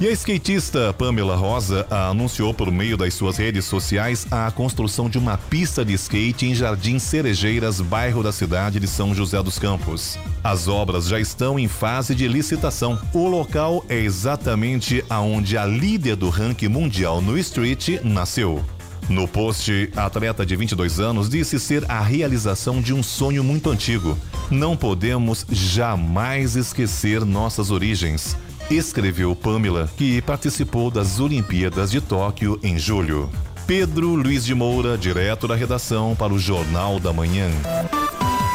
E 0.00 0.06
a 0.06 0.10
skatista 0.10 0.92
Pamela 0.92 1.36
Rosa 1.36 1.86
anunciou 1.90 2.52
por 2.52 2.70
meio 2.70 2.96
das 2.96 3.14
suas 3.14 3.36
redes 3.36 3.64
sociais 3.64 4.26
a 4.30 4.50
construção 4.50 5.08
de 5.08 5.18
uma 5.18 5.38
pista 5.38 5.84
de 5.84 5.94
skate 5.94 6.46
em 6.46 6.54
Jardim 6.54 6.98
Cerejeiras, 6.98 7.80
bairro 7.80 8.22
da 8.22 8.32
cidade 8.32 8.80
de 8.80 8.86
São 8.86 9.14
José 9.14 9.42
dos 9.42 9.58
Campos. 9.58 10.18
As 10.42 10.68
obras 10.68 11.08
já 11.08 11.20
estão 11.20 11.58
em 11.58 11.68
fase 11.68 12.14
de 12.14 12.26
licitação. 12.28 12.98
O 13.12 13.26
local 13.26 13.84
é 13.88 13.98
exatamente 13.98 15.04
aonde 15.08 15.56
a 15.56 15.64
líder 15.64 16.16
do 16.16 16.28
ranking 16.30 16.68
mundial 16.68 17.22
no 17.22 17.38
street 17.38 18.00
nasceu. 18.02 18.62
No 19.08 19.28
post, 19.28 19.90
a 19.96 20.06
atleta 20.06 20.44
de 20.44 20.56
22 20.56 20.98
anos 21.00 21.28
disse 21.28 21.60
ser 21.60 21.88
a 21.90 22.00
realização 22.00 22.80
de 22.80 22.92
um 22.92 23.02
sonho 23.02 23.44
muito 23.44 23.70
antigo. 23.70 24.18
Não 24.50 24.76
podemos 24.76 25.46
jamais 25.50 26.56
esquecer 26.56 27.24
nossas 27.24 27.70
origens 27.70 28.36
escreveu 28.70 29.34
Pamela, 29.36 29.88
que 29.96 30.20
participou 30.22 30.90
das 30.90 31.20
Olimpíadas 31.20 31.90
de 31.90 32.00
Tóquio 32.00 32.58
em 32.62 32.78
julho. 32.78 33.30
Pedro 33.66 34.14
Luiz 34.14 34.44
de 34.44 34.54
Moura, 34.54 34.96
direto 34.96 35.46
da 35.48 35.54
redação 35.54 36.14
para 36.16 36.32
o 36.32 36.38
Jornal 36.38 36.98
da 36.98 37.12
Manhã. 37.12 37.48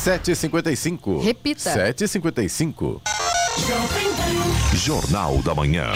7h55. 0.00 1.22
Repita. 1.22 1.74
7h55. 1.74 3.00
Jornal 4.74 5.42
da 5.42 5.54
Manhã. 5.54 5.92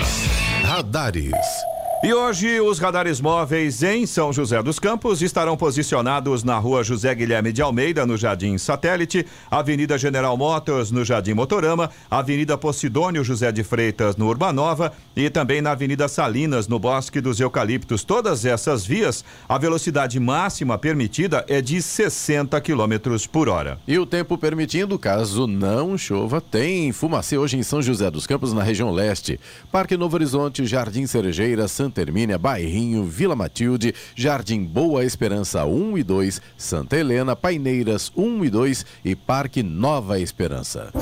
Radares. 0.63 1.74
E 2.05 2.13
hoje 2.13 2.61
os 2.61 2.79
radares 2.79 3.19
móveis 3.19 3.83
em 3.83 4.05
São 4.05 4.31
José 4.31 4.63
dos 4.63 4.79
Campos 4.79 5.23
estarão 5.23 5.57
posicionados 5.57 6.45
na 6.45 6.59
rua 6.59 6.85
José 6.85 7.15
Guilherme 7.15 7.51
de 7.51 7.63
Almeida, 7.63 8.05
no 8.05 8.15
Jardim 8.15 8.59
Satélite, 8.59 9.25
Avenida 9.51 9.97
General 9.97 10.37
Motors, 10.37 10.91
no 10.91 11.03
Jardim 11.03 11.33
Motorama, 11.33 11.89
Avenida 12.11 12.59
Posidônio 12.59 13.25
José 13.25 13.51
de 13.51 13.65
Freitas, 13.65 14.19
no 14.19 14.27
Urbanova 14.27 14.93
e 15.17 15.31
também 15.31 15.63
na 15.63 15.71
Avenida 15.71 16.07
Salinas, 16.07 16.69
no 16.69 16.79
Bosque 16.79 17.23
dos 17.23 17.41
Eucaliptos. 17.41 18.05
Todas 18.05 18.45
essas 18.45 18.85
vias, 18.85 19.25
a 19.49 19.57
velocidade 19.57 20.21
máxima 20.21 20.77
permitida 20.77 21.43
é 21.49 21.63
de 21.63 21.81
60 21.81 22.61
km 22.61 23.17
por 23.33 23.49
hora. 23.49 23.79
E 23.89 23.99
o 23.99 24.05
tempo 24.05 24.37
permitindo, 24.37 24.99
caso 24.99 25.47
não 25.47 25.97
chova, 25.97 26.39
tem 26.39 26.93
fumacê 26.93 27.39
hoje 27.39 27.57
em 27.57 27.63
São 27.63 27.81
José 27.81 28.11
dos 28.11 28.27
Campos, 28.27 28.53
na 28.53 28.63
região 28.63 28.91
leste. 28.91 29.41
Parque 29.73 29.97
Novo 29.97 30.17
Horizonte, 30.17 30.67
Jardim 30.67 31.07
Cerejeira, 31.07 31.67
Santa 31.67 31.94
Hermínia, 32.01 32.39
Bairrinho, 32.39 33.05
Vila 33.05 33.37
Matilde, 33.37 33.95
Jardim 34.15 34.65
Boa 34.65 35.05
Esperança 35.05 35.65
1 35.65 35.99
e 35.99 36.03
2, 36.03 36.41
Santa 36.57 36.97
Helena, 36.97 37.35
Paineiras 37.37 38.11
1 38.17 38.45
e 38.45 38.51
2 38.51 38.87
e 39.05 39.15
Parque 39.15 39.63
Nova 39.63 40.19
Esperança. 40.19 40.93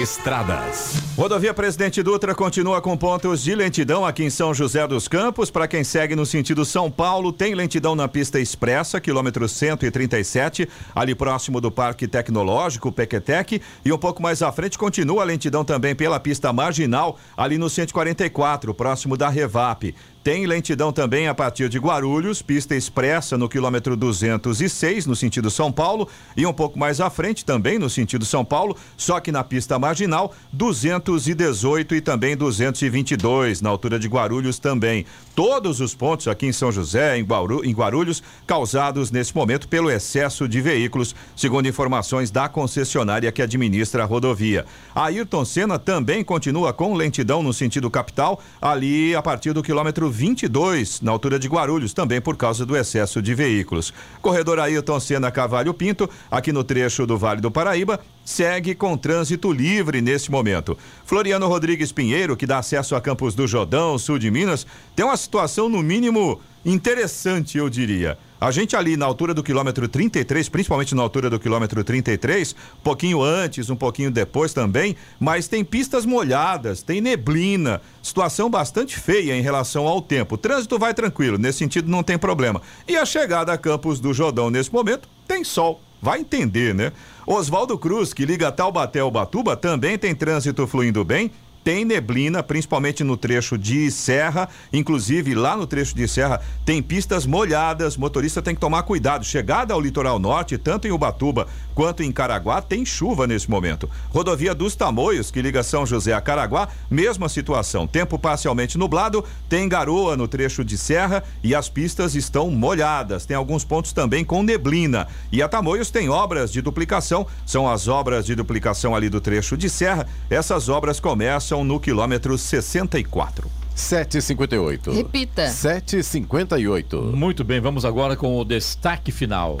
Estradas. 0.00 1.02
Rodovia 1.16 1.52
Presidente 1.52 2.00
Dutra 2.00 2.32
continua 2.32 2.80
com 2.80 2.96
pontos 2.96 3.42
de 3.42 3.52
lentidão 3.52 4.06
aqui 4.06 4.22
em 4.22 4.30
São 4.30 4.54
José 4.54 4.86
dos 4.86 5.08
Campos. 5.08 5.50
Para 5.50 5.66
quem 5.66 5.82
segue 5.82 6.14
no 6.14 6.24
sentido 6.24 6.64
São 6.64 6.88
Paulo, 6.88 7.32
tem 7.32 7.54
lentidão 7.56 7.96
na 7.96 8.06
pista 8.06 8.38
expressa, 8.38 9.00
quilômetro 9.00 9.48
137, 9.48 10.68
ali 10.94 11.12
próximo 11.12 11.60
do 11.60 11.72
Parque 11.72 12.06
Tecnológico, 12.06 12.92
Pequetec. 12.92 13.60
E 13.84 13.92
um 13.92 13.98
pouco 13.98 14.22
mais 14.22 14.42
à 14.42 14.52
frente 14.52 14.78
continua 14.78 15.22
a 15.22 15.24
lentidão 15.24 15.64
também 15.64 15.94
pela 15.94 16.20
pista 16.20 16.52
marginal, 16.52 17.18
ali 17.36 17.58
no 17.58 17.68
144, 17.68 18.72
próximo 18.74 19.16
da 19.16 19.28
Revap. 19.28 19.92
Tem 20.24 20.46
lentidão 20.46 20.90
também 20.90 21.28
a 21.28 21.34
partir 21.34 21.68
de 21.68 21.78
Guarulhos, 21.78 22.40
pista 22.40 22.74
expressa 22.74 23.36
no 23.36 23.46
quilômetro 23.46 23.94
206, 23.94 25.04
no 25.04 25.14
sentido 25.14 25.50
São 25.50 25.70
Paulo, 25.70 26.08
e 26.34 26.46
um 26.46 26.52
pouco 26.52 26.78
mais 26.78 26.98
à 26.98 27.10
frente 27.10 27.44
também 27.44 27.78
no 27.78 27.90
sentido 27.90 28.24
São 28.24 28.42
Paulo, 28.42 28.74
só 28.96 29.20
que 29.20 29.30
na 29.30 29.44
pista 29.44 29.78
marginal 29.78 30.32
218 30.50 31.94
e 31.96 32.00
também 32.00 32.34
222, 32.38 33.60
na 33.60 33.68
altura 33.68 33.98
de 33.98 34.08
Guarulhos 34.08 34.58
também. 34.58 35.04
Todos 35.36 35.82
os 35.82 35.94
pontos 35.94 36.26
aqui 36.26 36.46
em 36.46 36.52
São 36.52 36.72
José, 36.72 37.18
em, 37.18 37.74
Guarulhos, 37.74 38.22
causados 38.46 39.10
nesse 39.10 39.36
momento 39.36 39.68
pelo 39.68 39.90
excesso 39.90 40.48
de 40.48 40.58
veículos, 40.58 41.14
segundo 41.36 41.68
informações 41.68 42.30
da 42.30 42.48
concessionária 42.48 43.30
que 43.30 43.42
administra 43.42 44.04
a 44.04 44.06
rodovia. 44.06 44.64
A 44.94 45.06
Ayrton 45.06 45.44
Senna 45.44 45.78
também 45.78 46.24
continua 46.24 46.72
com 46.72 46.94
lentidão 46.94 47.42
no 47.42 47.52
sentido 47.52 47.90
capital, 47.90 48.40
ali 48.62 49.14
a 49.14 49.20
partir 49.20 49.52
do 49.52 49.62
quilômetro 49.62 50.13
22, 50.14 51.00
na 51.00 51.10
altura 51.10 51.38
de 51.40 51.48
Guarulhos, 51.48 51.92
também 51.92 52.20
por 52.20 52.36
causa 52.36 52.64
do 52.64 52.76
excesso 52.76 53.20
de 53.20 53.34
veículos. 53.34 53.92
Corredor 54.22 54.60
Ailton 54.60 55.00
Senna 55.00 55.30
Cavalho 55.30 55.74
Pinto, 55.74 56.08
aqui 56.30 56.52
no 56.52 56.62
trecho 56.62 57.04
do 57.04 57.18
Vale 57.18 57.40
do 57.40 57.50
Paraíba, 57.50 57.98
segue 58.24 58.76
com 58.76 58.96
trânsito 58.96 59.52
livre 59.52 60.00
neste 60.00 60.30
momento. 60.30 60.78
Floriano 61.04 61.48
Rodrigues 61.48 61.90
Pinheiro, 61.90 62.36
que 62.36 62.46
dá 62.46 62.58
acesso 62.58 62.94
a 62.94 63.00
Campos 63.00 63.34
do 63.34 63.46
Jordão, 63.46 63.98
sul 63.98 64.18
de 64.18 64.30
Minas, 64.30 64.64
tem 64.94 65.04
uma 65.04 65.16
situação 65.16 65.68
no 65.68 65.82
mínimo 65.82 66.40
interessante, 66.64 67.58
eu 67.58 67.68
diria. 67.68 68.16
A 68.44 68.50
gente 68.50 68.76
ali 68.76 68.94
na 68.94 69.06
altura 69.06 69.32
do 69.32 69.42
quilômetro 69.42 69.88
33, 69.88 70.50
principalmente 70.50 70.94
na 70.94 71.00
altura 71.00 71.30
do 71.30 71.40
quilômetro 71.40 71.82
33, 71.82 72.54
um 72.78 72.82
pouquinho 72.82 73.22
antes, 73.22 73.70
um 73.70 73.74
pouquinho 73.74 74.10
depois 74.10 74.52
também, 74.52 74.94
mas 75.18 75.48
tem 75.48 75.64
pistas 75.64 76.04
molhadas, 76.04 76.82
tem 76.82 77.00
neblina, 77.00 77.80
situação 78.02 78.50
bastante 78.50 79.00
feia 79.00 79.34
em 79.34 79.40
relação 79.40 79.88
ao 79.88 80.02
tempo. 80.02 80.34
O 80.34 80.36
trânsito 80.36 80.78
vai 80.78 80.92
tranquilo, 80.92 81.38
nesse 81.38 81.60
sentido 81.60 81.90
não 81.90 82.02
tem 82.02 82.18
problema. 82.18 82.60
E 82.86 82.98
a 82.98 83.06
chegada 83.06 83.50
a 83.50 83.56
Campos 83.56 83.98
do 83.98 84.12
Jordão 84.12 84.50
nesse 84.50 84.70
momento 84.70 85.08
tem 85.26 85.42
sol. 85.42 85.80
Vai 86.02 86.20
entender, 86.20 86.74
né? 86.74 86.92
Oswaldo 87.26 87.78
Cruz, 87.78 88.12
que 88.12 88.26
liga 88.26 88.52
Taubaté 88.52 89.00
ao 89.00 89.10
Batuba, 89.10 89.56
também 89.56 89.96
tem 89.96 90.14
trânsito 90.14 90.66
fluindo 90.66 91.02
bem 91.02 91.30
tem 91.64 91.82
neblina, 91.82 92.42
principalmente 92.42 93.02
no 93.02 93.16
trecho 93.16 93.56
de 93.56 93.90
serra, 93.90 94.50
inclusive 94.70 95.34
lá 95.34 95.56
no 95.56 95.66
trecho 95.66 95.96
de 95.96 96.06
serra 96.06 96.42
tem 96.66 96.82
pistas 96.82 97.24
molhadas, 97.24 97.96
motorista 97.96 98.42
tem 98.42 98.54
que 98.54 98.60
tomar 98.60 98.82
cuidado. 98.82 99.24
Chegada 99.24 99.72
ao 99.72 99.80
litoral 99.80 100.18
norte, 100.18 100.58
tanto 100.58 100.86
em 100.86 100.90
Ubatuba 100.90 101.48
quanto 101.74 102.02
em 102.02 102.12
Caraguá, 102.12 102.60
tem 102.60 102.84
chuva 102.84 103.26
nesse 103.26 103.50
momento. 103.50 103.88
Rodovia 104.10 104.54
dos 104.54 104.76
Tamoios, 104.76 105.30
que 105.30 105.40
liga 105.40 105.62
São 105.62 105.86
José 105.86 106.12
a 106.12 106.20
Caraguá, 106.20 106.68
mesma 106.90 107.28
situação. 107.30 107.86
Tempo 107.86 108.18
parcialmente 108.18 108.76
nublado, 108.76 109.24
tem 109.48 109.66
garoa 109.66 110.16
no 110.16 110.28
trecho 110.28 110.62
de 110.62 110.76
serra 110.76 111.24
e 111.42 111.54
as 111.54 111.70
pistas 111.70 112.14
estão 112.14 112.50
molhadas. 112.50 113.24
Tem 113.24 113.36
alguns 113.36 113.64
pontos 113.64 113.92
também 113.92 114.22
com 114.22 114.42
neblina. 114.42 115.08
E 115.32 115.42
a 115.42 115.48
Tamoios 115.48 115.90
tem 115.90 116.10
obras 116.10 116.52
de 116.52 116.60
duplicação, 116.60 117.26
são 117.46 117.68
as 117.68 117.88
obras 117.88 118.26
de 118.26 118.34
duplicação 118.34 118.94
ali 118.94 119.08
do 119.08 119.20
trecho 119.20 119.56
de 119.56 119.70
serra. 119.70 120.06
Essas 120.28 120.68
obras 120.68 121.00
começam 121.00 121.53
no 121.62 121.78
quilômetro 121.78 122.36
64. 122.38 123.50
758. 123.74 124.92
Repita. 124.92 125.48
758. 125.48 127.02
Muito 127.14 127.44
bem, 127.44 127.60
vamos 127.60 127.84
agora 127.84 128.16
com 128.16 128.36
o 128.38 128.44
destaque 128.44 129.12
final. 129.12 129.58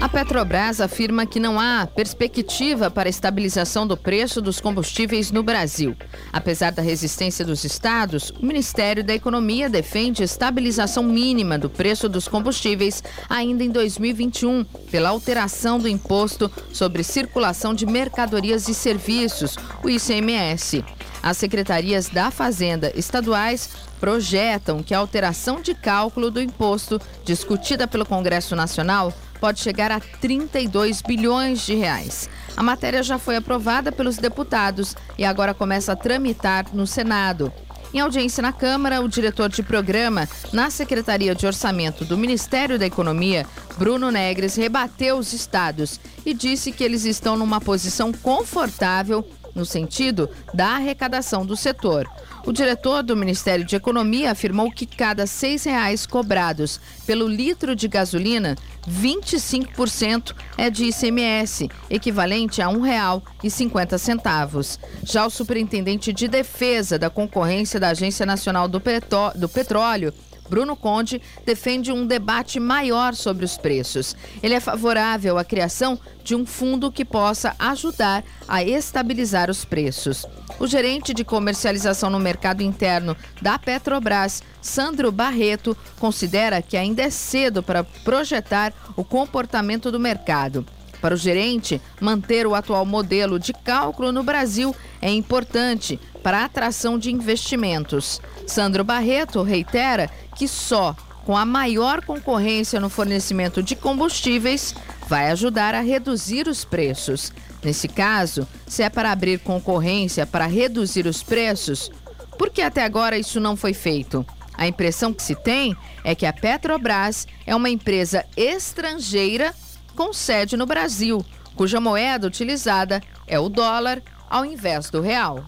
A 0.00 0.08
Petrobras 0.08 0.80
afirma 0.80 1.24
que 1.24 1.38
não 1.38 1.60
há 1.60 1.86
perspectiva 1.86 2.90
para 2.90 3.08
estabilização 3.08 3.86
do 3.86 3.96
preço 3.96 4.42
dos 4.42 4.60
combustíveis 4.60 5.30
no 5.30 5.44
Brasil. 5.44 5.96
Apesar 6.32 6.72
da 6.72 6.82
resistência 6.82 7.44
dos 7.44 7.62
estados, 7.64 8.30
o 8.30 8.44
Ministério 8.44 9.04
da 9.04 9.14
Economia 9.14 9.70
defende 9.70 10.24
estabilização 10.24 11.04
mínima 11.04 11.56
do 11.56 11.70
preço 11.70 12.08
dos 12.08 12.26
combustíveis 12.26 13.02
ainda 13.28 13.62
em 13.62 13.70
2021, 13.70 14.64
pela 14.90 15.10
alteração 15.10 15.78
do 15.78 15.88
imposto 15.88 16.50
sobre 16.72 17.04
circulação 17.04 17.72
de 17.72 17.86
mercadorias 17.86 18.68
e 18.68 18.74
serviços, 18.74 19.56
o 19.84 19.88
ICMS. 19.88 20.84
As 21.22 21.38
secretarias 21.38 22.08
da 22.08 22.30
Fazenda 22.30 22.92
estaduais 22.94 23.70
projetam 23.98 24.82
que 24.82 24.94
a 24.94 24.98
alteração 24.98 25.60
de 25.60 25.74
cálculo 25.74 26.30
do 26.30 26.40
imposto 26.40 27.00
discutida 27.24 27.88
pelo 27.88 28.04
Congresso 28.04 28.54
Nacional 28.54 29.12
pode 29.36 29.60
chegar 29.60 29.92
a 29.92 30.00
32 30.00 31.02
bilhões 31.02 31.64
de 31.64 31.74
reais. 31.74 32.28
A 32.56 32.62
matéria 32.62 33.02
já 33.02 33.18
foi 33.18 33.36
aprovada 33.36 33.92
pelos 33.92 34.16
deputados 34.16 34.96
e 35.18 35.24
agora 35.24 35.54
começa 35.54 35.92
a 35.92 35.96
tramitar 35.96 36.66
no 36.72 36.86
Senado. 36.86 37.52
Em 37.94 38.00
audiência 38.00 38.42
na 38.42 38.52
Câmara, 38.52 39.00
o 39.00 39.08
diretor 39.08 39.48
de 39.48 39.62
programa 39.62 40.28
na 40.52 40.68
Secretaria 40.70 41.34
de 41.34 41.46
Orçamento 41.46 42.04
do 42.04 42.18
Ministério 42.18 42.78
da 42.78 42.84
Economia, 42.84 43.46
Bruno 43.78 44.10
Negres, 44.10 44.56
rebateu 44.56 45.16
os 45.16 45.32
estados 45.32 46.00
e 46.24 46.34
disse 46.34 46.72
que 46.72 46.84
eles 46.84 47.04
estão 47.04 47.36
numa 47.36 47.60
posição 47.60 48.12
confortável 48.12 49.26
no 49.56 49.64
sentido 49.64 50.30
da 50.54 50.76
arrecadação 50.76 51.44
do 51.44 51.56
setor. 51.56 52.08
O 52.44 52.52
diretor 52.52 53.02
do 53.02 53.16
Ministério 53.16 53.64
de 53.64 53.74
Economia 53.74 54.30
afirmou 54.30 54.70
que 54.70 54.86
cada 54.86 55.26
seis 55.26 55.64
reais 55.64 56.06
cobrados 56.06 56.80
pelo 57.04 57.26
litro 57.26 57.74
de 57.74 57.88
gasolina, 57.88 58.54
25% 58.88 60.32
é 60.56 60.70
de 60.70 60.84
ICMS, 60.84 61.68
equivalente 61.90 62.62
a 62.62 62.68
R$ 62.68 62.76
1,50. 62.76 64.78
Já 65.02 65.26
o 65.26 65.30
superintendente 65.30 66.12
de 66.12 66.28
defesa 66.28 66.96
da 66.96 67.10
concorrência 67.10 67.80
da 67.80 67.88
Agência 67.88 68.24
Nacional 68.24 68.68
do, 68.68 68.80
Petó 68.80 69.32
do 69.34 69.48
Petróleo, 69.48 70.14
Bruno 70.48 70.76
Conde 70.76 71.20
defende 71.44 71.92
um 71.92 72.06
debate 72.06 72.60
maior 72.60 73.14
sobre 73.14 73.44
os 73.44 73.56
preços. 73.56 74.16
Ele 74.42 74.54
é 74.54 74.60
favorável 74.60 75.38
à 75.38 75.44
criação 75.44 75.98
de 76.22 76.34
um 76.34 76.44
fundo 76.44 76.90
que 76.90 77.04
possa 77.04 77.54
ajudar 77.58 78.24
a 78.48 78.62
estabilizar 78.62 79.50
os 79.50 79.64
preços. 79.64 80.26
O 80.58 80.66
gerente 80.66 81.12
de 81.12 81.24
comercialização 81.24 82.10
no 82.10 82.18
mercado 82.18 82.62
interno 82.62 83.16
da 83.40 83.58
Petrobras, 83.58 84.42
Sandro 84.60 85.12
Barreto, 85.12 85.76
considera 85.98 86.62
que 86.62 86.76
ainda 86.76 87.02
é 87.02 87.10
cedo 87.10 87.62
para 87.62 87.84
projetar 87.84 88.72
o 88.96 89.04
comportamento 89.04 89.92
do 89.92 90.00
mercado. 90.00 90.66
Para 91.00 91.14
o 91.14 91.18
gerente, 91.18 91.80
manter 92.00 92.46
o 92.46 92.54
atual 92.54 92.84
modelo 92.86 93.38
de 93.38 93.52
cálculo 93.52 94.12
no 94.12 94.22
Brasil 94.22 94.74
é 95.00 95.10
importante 95.10 96.00
para 96.22 96.38
a 96.38 96.44
atração 96.44 96.98
de 96.98 97.12
investimentos. 97.12 98.20
Sandro 98.46 98.82
Barreto 98.82 99.42
reitera 99.42 100.10
que 100.34 100.48
só 100.48 100.96
com 101.24 101.36
a 101.36 101.44
maior 101.44 102.04
concorrência 102.04 102.78
no 102.78 102.88
fornecimento 102.88 103.62
de 103.62 103.74
combustíveis 103.74 104.74
vai 105.08 105.30
ajudar 105.30 105.74
a 105.74 105.80
reduzir 105.80 106.46
os 106.48 106.64
preços. 106.64 107.32
Nesse 107.62 107.88
caso, 107.88 108.46
se 108.66 108.82
é 108.82 108.88
para 108.88 109.10
abrir 109.10 109.40
concorrência 109.40 110.24
para 110.24 110.46
reduzir 110.46 111.06
os 111.06 111.22
preços, 111.22 111.90
por 112.38 112.50
que 112.50 112.62
até 112.62 112.84
agora 112.84 113.18
isso 113.18 113.40
não 113.40 113.56
foi 113.56 113.74
feito? 113.74 114.24
A 114.54 114.66
impressão 114.66 115.12
que 115.12 115.22
se 115.22 115.34
tem 115.34 115.76
é 116.02 116.14
que 116.14 116.26
a 116.26 116.32
Petrobras 116.32 117.26
é 117.44 117.54
uma 117.54 117.68
empresa 117.68 118.24
estrangeira 118.36 119.54
com 119.96 120.12
sede 120.12 120.56
no 120.56 120.66
Brasil, 120.66 121.24
cuja 121.56 121.80
moeda 121.80 122.26
utilizada 122.26 123.02
é 123.26 123.40
o 123.40 123.48
dólar 123.48 124.00
ao 124.28 124.44
invés 124.44 124.90
do 124.90 125.00
real. 125.00 125.42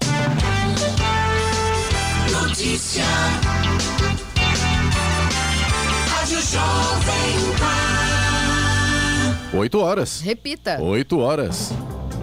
Notícia. 2.33 3.05
Rádio 6.09 6.41
Jovem 6.41 7.57
Pan. 9.53 9.59
8 9.59 9.79
horas. 9.79 10.21
Repita. 10.21 10.81
8 10.81 11.19
horas. 11.19 11.73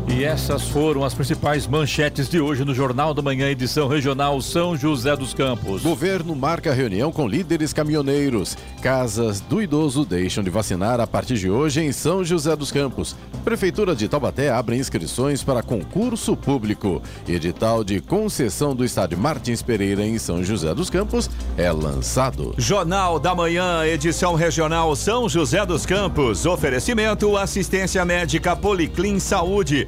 E 0.08 0.24
essas 0.24 0.68
foram 0.68 1.04
as 1.04 1.14
principais 1.16 1.68
manchetes 1.68 2.30
de 2.30 2.40
hoje 2.40 2.64
no 2.64 2.76
Jornal 2.76 3.14
da 3.14 3.24
Manhã, 3.24 3.50
edição 3.50 3.88
regional 3.88 4.40
São 4.40 4.78
José 4.78 5.16
dos 5.16 5.34
Campos. 5.34 5.82
Governo 5.82 6.36
marca 6.36 6.72
reunião 6.74 7.12
com 7.12 7.28
líderes 7.28 7.74
caminhoneiros. 7.74 8.56
Casas 8.82 9.42
do 9.42 9.62
idoso 9.62 10.06
deixam 10.06 10.44
de 10.44 10.50
vacinar 10.50 11.00
a 11.00 11.08
partir 11.08 11.38
de 11.38 11.50
hoje 11.50 11.82
em 11.82 11.92
São 11.92 12.24
José 12.24 12.56
dos 12.56 12.72
Campos. 12.72 13.16
Prefeitura 13.44 13.96
de 13.96 14.08
Taubaté 14.08 14.50
abre 14.50 14.78
inscrições 14.78 15.44
para 15.44 15.64
concurso 15.64 16.38
público. 16.38 17.02
Edital 17.28 17.84
de 17.84 18.00
concessão 18.00 18.76
do 18.76 18.86
estádio 18.86 19.18
Martins 19.18 19.62
Pereira 19.62 20.06
em 20.06 20.18
São 20.20 20.44
José 20.44 20.74
dos 20.74 20.90
Campos 20.90 21.30
é 21.58 21.72
lançado. 21.72 22.54
Jornal 22.58 23.20
da 23.20 23.36
Manhã, 23.36 23.86
edição 23.86 24.36
regional 24.36 24.96
São 24.96 25.28
José 25.28 25.66
dos 25.66 25.86
Campos. 25.86 26.46
Oferecimento 26.46 27.36
assistência 27.36 28.06
médica 28.06 28.56
Policlin 28.56 29.20
Saúde. 29.20 29.88